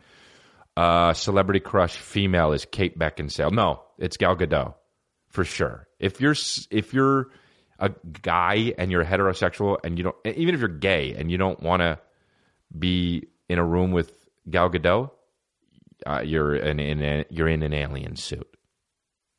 Uh, 0.79 1.13
celebrity 1.13 1.59
crush, 1.59 1.97
female 1.97 2.53
is 2.53 2.63
Kate 2.63 2.97
Beckinsale. 2.97 3.51
No, 3.51 3.81
it's 3.97 4.15
Gal 4.15 4.37
Gadot 4.37 4.75
for 5.27 5.43
sure. 5.43 5.89
If 5.99 6.21
you're 6.21 6.35
if 6.71 6.93
you're 6.93 7.31
a 7.79 7.91
guy 8.21 8.73
and 8.77 8.89
you're 8.89 9.03
heterosexual 9.03 9.75
and 9.83 9.97
you 9.97 10.05
don't 10.05 10.15
even 10.23 10.55
if 10.55 10.61
you're 10.61 10.69
gay 10.69 11.15
and 11.15 11.29
you 11.29 11.37
don't 11.37 11.61
want 11.61 11.81
to 11.81 11.99
be 12.77 13.27
in 13.49 13.59
a 13.59 13.65
room 13.65 13.91
with 13.91 14.13
Gal 14.49 14.69
Gadot, 14.69 15.11
uh, 16.07 16.21
you're 16.23 16.55
in, 16.55 16.79
in 16.79 17.03
a, 17.03 17.25
you're 17.29 17.49
in 17.49 17.61
an 17.61 17.73
alien 17.73 18.15
suit. 18.15 18.47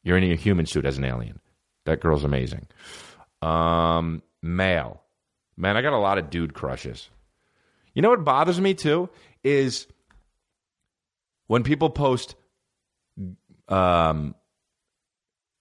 You're 0.02 0.18
in 0.18 0.30
a 0.30 0.36
human 0.36 0.66
suit 0.66 0.84
as 0.84 0.98
an 0.98 1.04
alien. 1.04 1.40
That 1.86 2.02
girl's 2.02 2.24
amazing. 2.24 2.66
Um, 3.40 4.22
male, 4.42 5.00
man, 5.56 5.78
I 5.78 5.80
got 5.80 5.94
a 5.94 5.98
lot 5.98 6.18
of 6.18 6.28
dude 6.28 6.52
crushes. 6.52 7.08
You 7.94 8.02
know 8.02 8.10
what 8.10 8.26
bothers 8.26 8.60
me 8.60 8.74
too 8.74 9.08
is 9.42 9.86
when 11.50 11.64
people 11.64 11.90
post 11.90 12.36
um, 13.68 14.36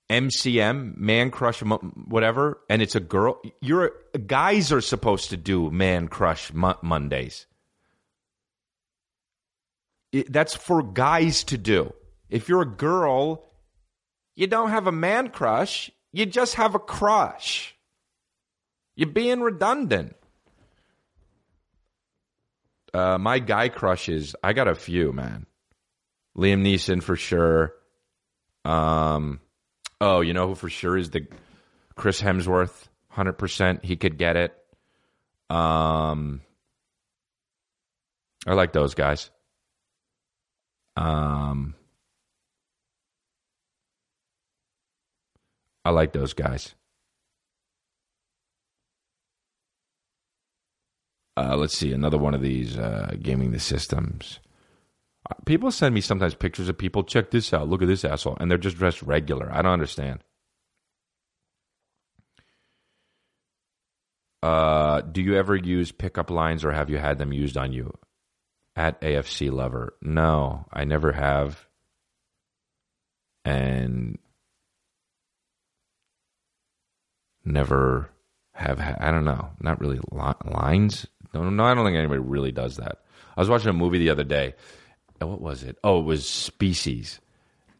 MCM, 0.08 0.96
man 0.96 1.32
crush, 1.32 1.62
whatever, 1.62 2.60
and 2.70 2.84
it's 2.84 2.94
a 2.94 3.00
girl. 3.00 3.42
You're 3.60 3.94
guys 4.28 4.72
are 4.72 4.82
supposed 4.82 5.32
to 5.32 5.38
do 5.38 5.72
man 5.72 6.08
crush 6.08 6.54
Mondays. 6.54 7.48
It, 10.12 10.32
that's 10.32 10.56
for 10.56 10.84
guys 10.84 11.44
to 11.46 11.58
do. 11.58 11.92
If 12.30 12.50
you're 12.50 12.62
a 12.62 12.68
girl, 12.68 13.48
you 14.36 14.46
don't 14.46 14.70
have 14.70 14.86
a 14.86 14.92
man 14.92 15.30
crush. 15.30 15.90
You 16.12 16.28
just 16.28 16.54
have 16.54 16.76
a 16.76 16.80
crush. 16.80 17.76
You're 18.96 19.10
being 19.10 19.42
redundant. 19.42 20.16
Uh, 22.94 23.18
my 23.18 23.40
guy 23.40 23.70
crushes, 23.70 24.36
I 24.44 24.54
got 24.54 24.68
a 24.68 24.76
few, 24.76 25.12
man. 25.12 25.48
Liam 26.40 26.62
Neeson 26.62 27.04
for 27.04 27.16
sure. 27.16 27.74
Um, 28.66 29.42
Oh, 30.02 30.22
you 30.22 30.34
know 30.34 30.48
who 30.48 30.56
for 30.56 30.70
sure 30.70 30.98
is 30.98 31.10
the 31.10 31.28
Chris 31.96 32.22
Hemsworth, 32.22 32.88
hundred 33.10 33.34
percent. 33.34 33.84
He 33.84 33.98
could 33.98 34.18
get 34.18 34.38
it. 34.38 34.56
Um, 35.50 36.42
I 38.48 38.54
like 38.54 38.72
those 38.72 38.94
guys. 38.94 39.30
Um, 40.96 41.76
I 45.84 45.90
like 45.90 46.14
those 46.14 46.34
guys. 46.34 46.74
Uh, 51.36 51.56
let's 51.58 51.78
see 51.78 51.92
another 51.92 52.18
one 52.18 52.34
of 52.34 52.42
these 52.42 52.78
uh, 52.78 53.16
gaming 53.22 53.52
the 53.52 53.60
systems. 53.60 54.40
People 55.46 55.72
send 55.72 55.94
me 55.94 56.02
sometimes 56.02 56.36
pictures 56.36 56.70
of 56.70 56.78
people. 56.78 57.04
Check 57.04 57.32
this 57.32 57.54
out. 57.54 57.68
Look 57.68 57.82
at 57.82 57.88
this 57.88 58.06
asshole, 58.06 58.38
and 58.40 58.50
they're 58.50 58.58
just 58.58 58.78
dressed 58.78 59.02
regular. 59.04 59.50
I 59.52 59.62
don't 59.62 59.74
understand. 59.74 60.24
Uh, 64.42 65.02
do 65.02 65.22
you 65.22 65.36
ever 65.36 65.56
use 65.56 65.92
pickup 65.92 66.30
lines, 66.30 66.64
or 66.64 66.72
have 66.72 66.90
you 66.90 66.98
had 66.98 67.18
them 67.18 67.34
used 67.34 67.58
on 67.58 67.74
you? 67.74 67.94
At 68.76 69.02
AFC 69.02 69.52
Lover, 69.52 69.96
no, 70.02 70.66
I 70.72 70.86
never 70.86 71.12
have, 71.12 71.68
and 73.44 74.18
never 77.44 78.10
have. 78.54 78.80
I 78.80 79.12
don't 79.12 79.26
know. 79.26 79.50
Not 79.60 79.82
really 79.82 80.00
lines. 80.46 81.08
No, 81.34 81.50
no, 81.50 81.64
I 81.66 81.74
don't 81.74 81.86
think 81.86 81.98
anybody 81.98 82.22
really 82.22 82.54
does 82.54 82.78
that. 82.78 83.00
I 83.36 83.42
was 83.42 83.50
watching 83.50 83.70
a 83.70 83.74
movie 83.74 84.00
the 84.00 84.12
other 84.12 84.24
day 84.24 84.56
what 85.28 85.42
was 85.42 85.64
it? 85.64 85.78
Oh, 85.84 86.00
it 86.00 86.06
was 86.06 86.28
Species. 86.28 87.20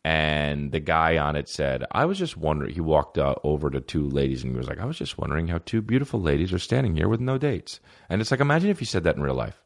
And 0.06 0.72
the 0.72 0.80
guy 0.80 1.18
on 1.18 1.36
it 1.36 1.50
said, 1.50 1.84
I 1.92 2.06
was 2.06 2.18
just 2.18 2.38
wondering. 2.38 2.74
He 2.74 2.82
walked 2.82 3.18
uh, 3.18 3.36
over 3.44 3.70
to 3.70 3.82
two 3.82 4.08
ladies 4.08 4.44
and 4.44 4.54
he 4.54 4.58
was 4.58 4.68
like, 4.68 4.80
I 4.80 4.86
was 4.86 4.98
just 4.98 5.18
wondering 5.18 5.48
how 5.48 5.60
two 5.60 5.82
beautiful 5.82 6.22
ladies 6.22 6.54
are 6.54 6.60
standing 6.60 6.96
here 6.96 7.10
with 7.10 7.20
no 7.20 7.38
dates. 7.38 7.80
And 8.08 8.22
it's 8.22 8.32
like, 8.32 8.40
imagine 8.40 8.70
if 8.70 8.80
you 8.80 8.88
said 8.88 9.04
that 9.04 9.18
in 9.18 9.22
real 9.22 9.36
life. 9.36 9.62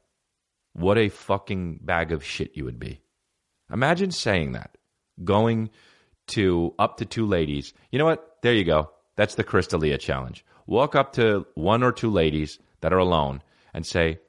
What 0.74 0.98
a 0.98 1.10
fucking 1.10 1.80
bag 1.84 2.12
of 2.12 2.24
shit 2.24 2.58
you 2.58 2.66
would 2.66 2.80
be. 2.80 3.02
Imagine 3.72 4.12
saying 4.12 4.54
that. 4.54 4.78
Going 5.24 5.70
to 6.28 6.74
up 6.80 6.98
to 6.98 7.06
two 7.06 7.28
ladies. 7.28 7.74
You 7.92 8.00
know 8.00 8.06
what? 8.06 8.38
There 8.42 8.54
you 8.54 8.64
go. 8.64 8.90
That's 9.16 9.36
the 9.36 9.44
Chris 9.44 9.68
D'Elia 9.68 10.00
challenge. 10.00 10.44
Walk 10.66 10.96
up 10.96 11.14
to 11.14 11.46
one 11.54 11.84
or 11.84 11.92
two 11.92 12.10
ladies 12.10 12.58
that 12.82 12.92
are 12.92 12.98
alone 12.98 13.44
and 13.74 13.86
say, 13.86 14.20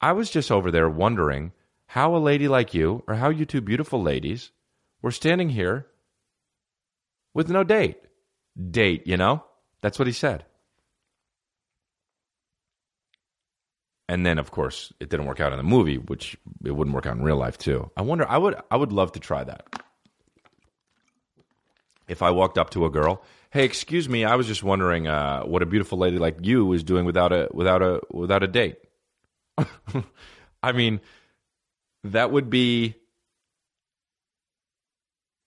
I 0.00 0.12
was 0.12 0.30
just 0.30 0.52
over 0.52 0.70
there 0.70 0.88
wondering 0.88 1.52
how 1.92 2.16
a 2.16 2.18
lady 2.18 2.48
like 2.48 2.74
you, 2.74 3.02
or 3.06 3.14
how 3.14 3.28
you 3.30 3.44
two 3.44 3.60
beautiful 3.60 4.02
ladies, 4.02 4.50
were 5.02 5.10
standing 5.10 5.50
here 5.50 5.86
with 7.34 7.48
no 7.50 7.64
date. 7.64 7.98
Date, 8.70 9.06
you 9.06 9.16
know? 9.16 9.44
That's 9.80 9.98
what 9.98 10.08
he 10.08 10.12
said. 10.12 10.44
and 14.12 14.26
then 14.26 14.38
of 14.38 14.50
course 14.50 14.92
it 15.00 15.08
didn't 15.08 15.24
work 15.24 15.40
out 15.40 15.52
in 15.52 15.56
the 15.56 15.64
movie, 15.64 15.96
which 15.96 16.36
it 16.66 16.72
wouldn't 16.72 16.94
work 16.94 17.06
out 17.06 17.16
in 17.16 17.22
real 17.22 17.38
life 17.38 17.56
too. 17.56 17.90
I 17.96 18.02
wonder. 18.02 18.28
I 18.28 18.36
would. 18.36 18.54
I 18.70 18.76
would 18.76 18.92
love 18.92 19.12
to 19.12 19.20
try 19.20 19.42
that. 19.42 19.64
If 22.08 22.20
I 22.20 22.30
walked 22.30 22.58
up 22.58 22.68
to 22.70 22.84
a 22.84 22.90
girl, 22.90 23.22
hey, 23.50 23.64
excuse 23.64 24.10
me, 24.10 24.26
I 24.26 24.34
was 24.34 24.46
just 24.46 24.62
wondering 24.62 25.06
uh, 25.06 25.44
what 25.44 25.62
a 25.62 25.66
beautiful 25.66 25.96
lady 25.96 26.18
like 26.18 26.36
you 26.42 26.70
is 26.74 26.84
doing 26.84 27.06
without 27.06 27.32
a 27.32 27.48
without 27.54 27.80
a 27.80 28.00
without 28.10 28.42
a 28.42 28.48
date. 28.48 28.76
I 30.62 30.72
mean, 30.72 31.00
that 32.04 32.30
would 32.30 32.50
be. 32.50 32.96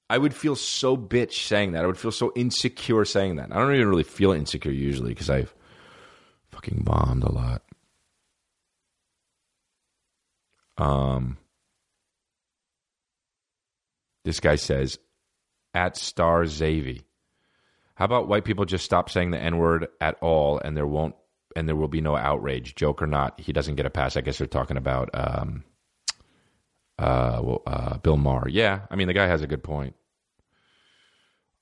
I 0.08 0.18
would 0.20 0.36
feel 0.36 0.56
so 0.56 0.96
bitch 0.96 1.48
saying 1.48 1.72
that. 1.72 1.84
I 1.84 1.88
would 1.88 1.98
feel 1.98 2.12
so 2.12 2.32
insecure 2.36 3.06
saying 3.06 3.38
that. 3.38 3.52
I 3.52 3.56
don't 3.56 3.74
even 3.74 3.90
really 3.90 4.04
feel 4.04 4.32
insecure 4.32 4.72
usually 4.72 5.10
because 5.10 5.32
I've 5.32 5.54
fucking 6.52 6.84
bombed 6.84 7.24
a 7.24 7.32
lot. 7.32 7.64
Um, 10.78 11.38
this 14.26 14.40
guy 14.40 14.58
says, 14.58 15.00
at 15.74 15.98
Star 15.98 16.44
Zavy. 16.44 17.04
How 17.96 18.06
about 18.06 18.28
white 18.28 18.46
people 18.46 18.66
just 18.66 18.86
stop 18.86 19.10
saying 19.10 19.32
the 19.32 19.40
N 19.40 19.58
word 19.58 19.88
at 20.02 20.18
all, 20.22 20.60
and 20.60 20.76
there 20.76 20.88
won't, 20.88 21.16
and 21.56 21.68
there 21.68 21.76
will 21.76 21.88
be 21.88 22.02
no 22.02 22.16
outrage, 22.16 22.76
joke 22.76 23.02
or 23.02 23.08
not. 23.08 23.40
He 23.40 23.54
doesn't 23.54 23.76
get 23.76 23.86
a 23.86 23.90
pass. 23.90 24.18
I 24.18 24.22
guess 24.22 24.38
they're 24.38 24.48
talking 24.48 24.78
about 24.78 25.10
um, 25.14 25.64
uh, 26.98 27.40
well, 27.44 27.62
uh, 27.66 27.98
Bill 27.98 28.18
Maher. 28.18 28.48
Yeah, 28.50 28.82
I 28.90 28.96
mean 28.96 29.08
the 29.08 29.14
guy 29.14 29.28
has 29.28 29.42
a 29.42 29.48
good 29.48 29.64
point. 29.64 29.96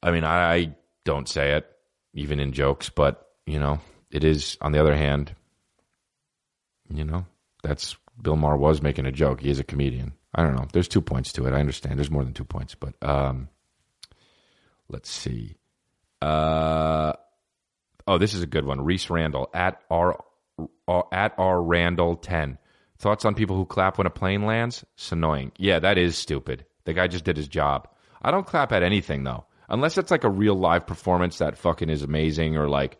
I 0.01 0.11
mean, 0.11 0.23
I, 0.23 0.75
don't 1.05 1.27
say 1.27 1.51
it 1.53 1.65
even 2.13 2.39
in 2.39 2.53
jokes, 2.53 2.89
but 2.89 3.27
you 3.45 3.59
know, 3.59 3.79
it 4.09 4.23
is. 4.23 4.57
On 4.61 4.71
the 4.71 4.79
other 4.79 4.95
hand, 4.95 5.35
you 6.89 7.03
know, 7.03 7.25
that's 7.61 7.97
Bill 8.21 8.35
Maher 8.35 8.57
was 8.57 8.81
making 8.81 9.05
a 9.05 9.11
joke. 9.11 9.41
He 9.41 9.49
is 9.49 9.59
a 9.59 9.63
comedian. 9.63 10.13
I 10.33 10.43
don't 10.43 10.55
know. 10.55 10.67
There's 10.71 10.87
two 10.87 11.01
points 11.01 11.33
to 11.33 11.45
it. 11.45 11.53
I 11.53 11.59
understand. 11.59 11.97
There's 11.97 12.11
more 12.11 12.23
than 12.23 12.33
two 12.33 12.45
points, 12.45 12.75
but 12.75 12.93
um, 13.01 13.49
let's 14.89 15.09
see. 15.09 15.57
Uh, 16.21 17.13
oh, 18.07 18.17
this 18.17 18.33
is 18.33 18.43
a 18.43 18.47
good 18.47 18.65
one. 18.65 18.81
Reese 18.81 19.09
Randall 19.09 19.49
at 19.53 19.81
r 19.89 20.23
uh, 20.87 21.01
at 21.11 21.33
r 21.37 21.61
Randall 21.61 22.15
ten. 22.15 22.57
Thoughts 23.03 23.25
on 23.25 23.35
people 23.35 23.57
who 23.57 23.65
clap 23.65 23.97
when 23.97 24.07
a 24.07 24.09
plane 24.09 24.45
lands? 24.45 24.85
It's 24.93 25.11
annoying. 25.11 25.51
Yeah, 25.57 25.79
that 25.79 25.97
is 25.97 26.17
stupid. 26.17 26.65
The 26.85 26.93
guy 26.93 27.07
just 27.07 27.25
did 27.25 27.35
his 27.35 27.49
job. 27.49 27.89
I 28.21 28.31
don't 28.31 28.47
clap 28.47 28.71
at 28.71 28.81
anything 28.81 29.25
though, 29.25 29.45
unless 29.67 29.97
it's 29.97 30.09
like 30.09 30.23
a 30.23 30.29
real 30.29 30.55
live 30.55 30.87
performance 30.87 31.39
that 31.39 31.57
fucking 31.57 31.89
is 31.89 32.01
amazing, 32.01 32.55
or 32.55 32.69
like 32.69 32.97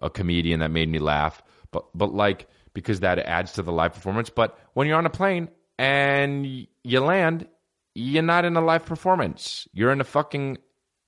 a 0.00 0.10
comedian 0.10 0.60
that 0.60 0.70
made 0.70 0.90
me 0.90 0.98
laugh. 0.98 1.42
But 1.70 1.86
but 1.94 2.12
like 2.12 2.48
because 2.74 3.00
that 3.00 3.18
adds 3.18 3.52
to 3.54 3.62
the 3.62 3.72
live 3.72 3.94
performance. 3.94 4.28
But 4.28 4.58
when 4.74 4.86
you're 4.88 4.98
on 4.98 5.06
a 5.06 5.10
plane 5.10 5.48
and 5.78 6.66
you 6.84 7.00
land, 7.00 7.48
you're 7.94 8.22
not 8.22 8.44
in 8.44 8.58
a 8.58 8.60
live 8.60 8.84
performance. 8.84 9.66
You're 9.72 9.90
in 9.90 10.02
a 10.02 10.04
fucking 10.04 10.58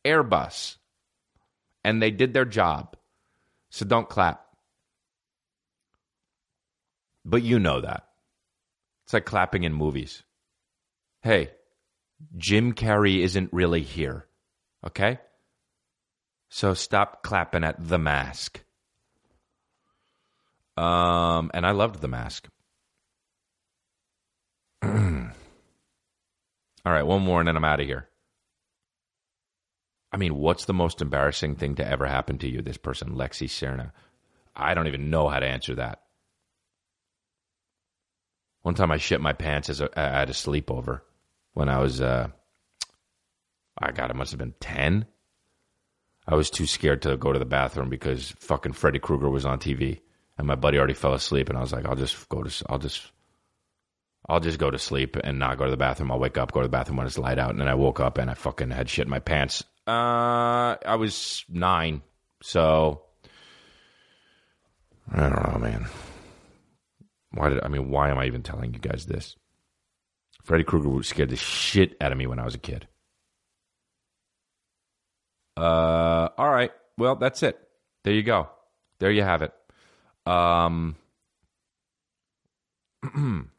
Airbus. 0.06 0.78
And 1.84 2.00
they 2.00 2.10
did 2.10 2.32
their 2.32 2.46
job. 2.46 2.96
So 3.68 3.84
don't 3.84 4.08
clap. 4.08 4.42
But 7.26 7.42
you 7.42 7.58
know 7.58 7.82
that. 7.82 8.07
It's 9.08 9.14
like 9.14 9.24
clapping 9.24 9.64
in 9.64 9.72
movies. 9.72 10.22
Hey, 11.22 11.52
Jim 12.36 12.74
Carrey 12.74 13.20
isn't 13.20 13.50
really 13.54 13.80
here. 13.80 14.26
Okay? 14.86 15.18
So 16.50 16.74
stop 16.74 17.22
clapping 17.22 17.64
at 17.64 17.76
the 17.78 17.98
mask. 17.98 18.62
Um, 20.76 21.50
and 21.54 21.64
I 21.64 21.70
loved 21.70 22.02
The 22.02 22.08
Mask. 22.08 22.48
All 24.82 24.90
right, 26.84 27.06
one 27.06 27.22
more 27.22 27.40
and 27.40 27.48
then 27.48 27.56
I'm 27.56 27.64
out 27.64 27.80
of 27.80 27.86
here. 27.86 28.10
I 30.12 30.18
mean, 30.18 30.34
what's 30.34 30.66
the 30.66 30.74
most 30.74 31.00
embarrassing 31.00 31.56
thing 31.56 31.76
to 31.76 31.88
ever 31.88 32.04
happen 32.04 32.36
to 32.40 32.48
you? 32.48 32.60
This 32.60 32.76
person, 32.76 33.14
Lexi 33.14 33.48
Serna. 33.48 33.92
I 34.54 34.74
don't 34.74 34.86
even 34.86 35.08
know 35.08 35.30
how 35.30 35.38
to 35.40 35.46
answer 35.46 35.76
that. 35.76 36.02
One 38.68 38.74
time 38.74 38.90
I 38.90 38.98
shit 38.98 39.22
my 39.22 39.32
pants 39.32 39.70
as 39.70 39.80
a, 39.80 39.98
at 39.98 40.28
a 40.28 40.34
sleepover 40.34 41.00
when 41.54 41.70
I 41.70 41.78
was, 41.78 42.02
uh, 42.02 42.28
I 43.78 43.92
got 43.92 44.10
it 44.10 44.14
must 44.14 44.32
have 44.32 44.38
been 44.38 44.52
10. 44.60 45.06
I 46.26 46.34
was 46.34 46.50
too 46.50 46.66
scared 46.66 47.00
to 47.00 47.16
go 47.16 47.32
to 47.32 47.38
the 47.38 47.46
bathroom 47.46 47.88
because 47.88 48.34
fucking 48.40 48.74
Freddy 48.74 48.98
Krueger 48.98 49.30
was 49.30 49.46
on 49.46 49.58
TV 49.58 50.00
and 50.36 50.46
my 50.46 50.54
buddy 50.54 50.76
already 50.76 50.92
fell 50.92 51.14
asleep, 51.14 51.48
and 51.48 51.56
I 51.56 51.62
was 51.62 51.72
like, 51.72 51.86
I'll 51.86 51.96
just 51.96 52.28
go 52.28 52.42
to, 52.42 52.64
I'll 52.68 52.78
just, 52.78 53.10
I'll 54.28 54.38
just 54.38 54.58
go 54.58 54.70
to 54.70 54.78
sleep 54.78 55.16
and 55.16 55.38
not 55.38 55.56
go 55.56 55.64
to 55.64 55.70
the 55.70 55.78
bathroom. 55.78 56.12
I'll 56.12 56.18
wake 56.18 56.36
up, 56.36 56.52
go 56.52 56.60
to 56.60 56.68
the 56.68 56.70
bathroom 56.70 56.98
when 56.98 57.06
it's 57.06 57.16
light 57.16 57.38
out, 57.38 57.52
and 57.52 57.60
then 57.60 57.68
I 57.68 57.74
woke 57.74 58.00
up 58.00 58.18
and 58.18 58.30
I 58.30 58.34
fucking 58.34 58.68
had 58.68 58.90
shit 58.90 59.06
in 59.06 59.10
my 59.10 59.18
pants. 59.18 59.64
Uh, 59.86 60.76
I 60.84 60.96
was 60.96 61.42
nine, 61.48 62.02
so 62.42 63.00
I 65.10 65.20
don't 65.20 65.54
know, 65.54 65.58
man. 65.58 65.86
Why 67.32 67.48
did 67.50 67.62
I 67.62 67.68
mean? 67.68 67.90
Why 67.90 68.10
am 68.10 68.18
I 68.18 68.26
even 68.26 68.42
telling 68.42 68.72
you 68.72 68.80
guys 68.80 69.06
this? 69.06 69.36
Freddy 70.42 70.64
Krueger 70.64 71.02
scared 71.02 71.28
the 71.28 71.36
shit 71.36 71.96
out 72.00 72.12
of 72.12 72.18
me 72.18 72.26
when 72.26 72.38
I 72.38 72.44
was 72.44 72.54
a 72.54 72.58
kid. 72.58 72.88
Uh, 75.56 76.28
all 76.38 76.48
right. 76.50 76.70
Well, 76.96 77.16
that's 77.16 77.42
it. 77.42 77.58
There 78.04 78.14
you 78.14 78.22
go. 78.22 78.48
There 79.00 79.10
you 79.10 79.22
have 79.22 79.42
it. 79.42 79.52
Um, 80.26 80.96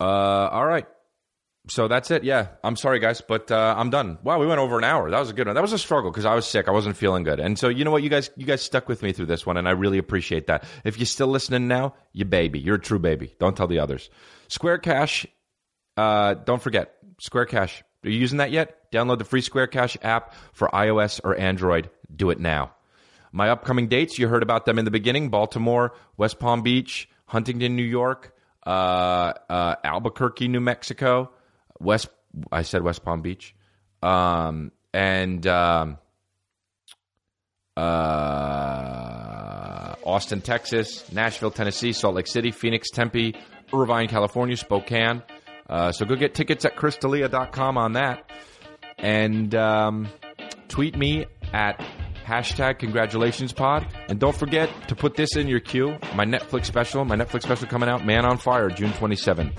uh, 0.00 0.04
all 0.04 0.66
right. 0.66 0.86
So 1.70 1.86
that's 1.86 2.10
it. 2.10 2.24
Yeah, 2.24 2.48
I'm 2.64 2.74
sorry, 2.74 2.98
guys, 2.98 3.20
but 3.20 3.50
uh, 3.52 3.74
I'm 3.78 3.90
done. 3.90 4.18
Wow, 4.24 4.40
we 4.40 4.46
went 4.46 4.58
over 4.58 4.76
an 4.76 4.82
hour. 4.82 5.08
That 5.08 5.20
was 5.20 5.30
a 5.30 5.32
good 5.32 5.46
one. 5.46 5.54
That 5.54 5.62
was 5.62 5.72
a 5.72 5.78
struggle 5.78 6.10
because 6.10 6.24
I 6.24 6.34
was 6.34 6.44
sick. 6.44 6.66
I 6.66 6.72
wasn't 6.72 6.96
feeling 6.96 7.22
good, 7.22 7.38
and 7.38 7.56
so 7.56 7.68
you 7.68 7.84
know 7.84 7.92
what, 7.92 8.02
you 8.02 8.08
guys, 8.08 8.28
you 8.36 8.44
guys 8.44 8.60
stuck 8.60 8.88
with 8.88 9.02
me 9.04 9.12
through 9.12 9.26
this 9.26 9.46
one, 9.46 9.56
and 9.56 9.68
I 9.68 9.70
really 9.70 9.98
appreciate 9.98 10.48
that. 10.48 10.64
If 10.82 10.98
you're 10.98 11.06
still 11.06 11.28
listening 11.28 11.68
now, 11.68 11.94
you 12.12 12.24
baby, 12.24 12.58
you're 12.58 12.74
a 12.74 12.80
true 12.80 12.98
baby. 12.98 13.36
Don't 13.38 13.56
tell 13.56 13.68
the 13.68 13.78
others. 13.78 14.10
Square 14.48 14.78
Cash. 14.78 15.26
Uh, 15.96 16.34
don't 16.34 16.60
forget 16.60 16.96
Square 17.20 17.46
Cash. 17.46 17.84
Are 18.04 18.10
you 18.10 18.18
using 18.18 18.38
that 18.38 18.50
yet? 18.50 18.90
Download 18.90 19.18
the 19.18 19.24
free 19.24 19.40
Square 19.40 19.68
Cash 19.68 19.96
app 20.02 20.34
for 20.52 20.68
iOS 20.68 21.20
or 21.22 21.36
Android. 21.36 21.88
Do 22.14 22.30
it 22.30 22.40
now. 22.40 22.72
My 23.32 23.50
upcoming 23.50 23.86
dates, 23.86 24.18
you 24.18 24.26
heard 24.26 24.42
about 24.42 24.66
them 24.66 24.78
in 24.78 24.84
the 24.84 24.90
beginning 24.90 25.28
Baltimore, 25.28 25.94
West 26.16 26.40
Palm 26.40 26.62
Beach, 26.62 27.08
Huntington, 27.26 27.76
New 27.76 27.84
York, 27.84 28.34
uh, 28.66 29.34
uh, 29.48 29.76
Albuquerque, 29.84 30.48
New 30.48 30.60
Mexico, 30.60 31.30
West, 31.80 32.08
I 32.52 32.62
said 32.62 32.82
West 32.82 33.04
Palm 33.04 33.22
Beach, 33.22 33.54
um, 34.02 34.72
and 34.92 35.46
um, 35.46 35.98
uh, 37.76 37.80
Austin, 40.04 40.40
Texas, 40.40 41.10
Nashville, 41.12 41.50
Tennessee, 41.50 41.92
Salt 41.92 42.14
Lake 42.14 42.26
City, 42.26 42.50
Phoenix, 42.50 42.90
Tempe, 42.90 43.34
Irvine, 43.72 44.08
California, 44.08 44.56
Spokane. 44.56 45.22
Uh, 45.68 45.92
so 45.92 46.04
go 46.04 46.16
get 46.16 46.34
tickets 46.34 46.64
at 46.64 46.76
chrisdelia.com 46.76 47.78
on 47.78 47.92
that. 47.92 48.28
And 48.98 49.54
um, 49.54 50.08
tweet 50.68 50.96
me 50.96 51.26
at 51.52 51.80
hashtag 52.24 52.78
congratulations 52.78 53.52
pod. 53.52 53.86
And 54.08 54.18
don't 54.18 54.36
forget 54.36 54.68
to 54.88 54.94
put 54.96 55.14
this 55.14 55.36
in 55.36 55.48
your 55.48 55.60
queue. 55.60 55.96
My 56.14 56.24
Netflix 56.24 56.66
special, 56.66 57.04
my 57.04 57.16
Netflix 57.16 57.42
special 57.42 57.66
coming 57.68 57.88
out, 57.88 58.04
Man 58.04 58.24
on 58.24 58.38
Fire, 58.38 58.68
June 58.68 58.90
27th. 58.90 59.52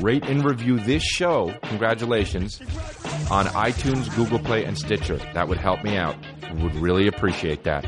Rate 0.00 0.24
and 0.24 0.44
review 0.44 0.78
this 0.78 1.02
show, 1.02 1.54
congratulations, 1.62 2.60
on 3.30 3.46
iTunes, 3.46 4.14
Google 4.14 4.38
Play, 4.38 4.64
and 4.64 4.76
Stitcher. 4.76 5.16
That 5.32 5.48
would 5.48 5.58
help 5.58 5.82
me 5.82 5.96
out. 5.96 6.16
Would 6.60 6.74
really 6.76 7.06
appreciate 7.08 7.64
that. 7.64 7.86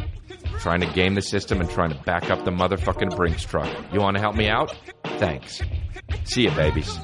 Trying 0.59 0.80
to 0.80 0.86
game 0.92 1.14
the 1.14 1.22
system 1.22 1.61
and 1.61 1.70
trying 1.70 1.90
to 1.90 2.02
back 2.04 2.30
up 2.30 2.44
the 2.44 2.50
motherfucking 2.50 3.14
Brinks 3.14 3.44
truck. 3.44 3.68
You 3.92 4.00
want 4.00 4.16
to 4.16 4.20
help 4.20 4.36
me 4.36 4.48
out? 4.48 4.74
Thanks. 5.18 5.61
See 6.24 6.42
you, 6.42 6.50
babies. 6.52 6.98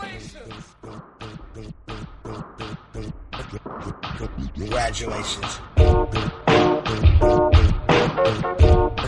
Congratulations. 4.55 5.61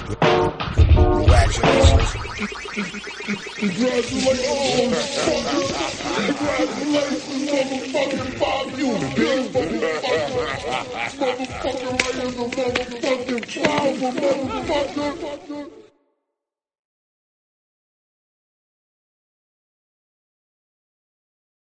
Congratulations. 0.07 2.15
Congratulations, 7.27 8.39
Bob, 8.39 8.71
you 8.79 8.87
big 9.17 9.51
motherfucker. 9.53 10.47
Motherfucker, 11.19 11.91
right 11.91 12.15
in 12.15 12.31
the 12.31 12.47
motherfucking 12.55 13.43
motherfucker. 14.95 15.86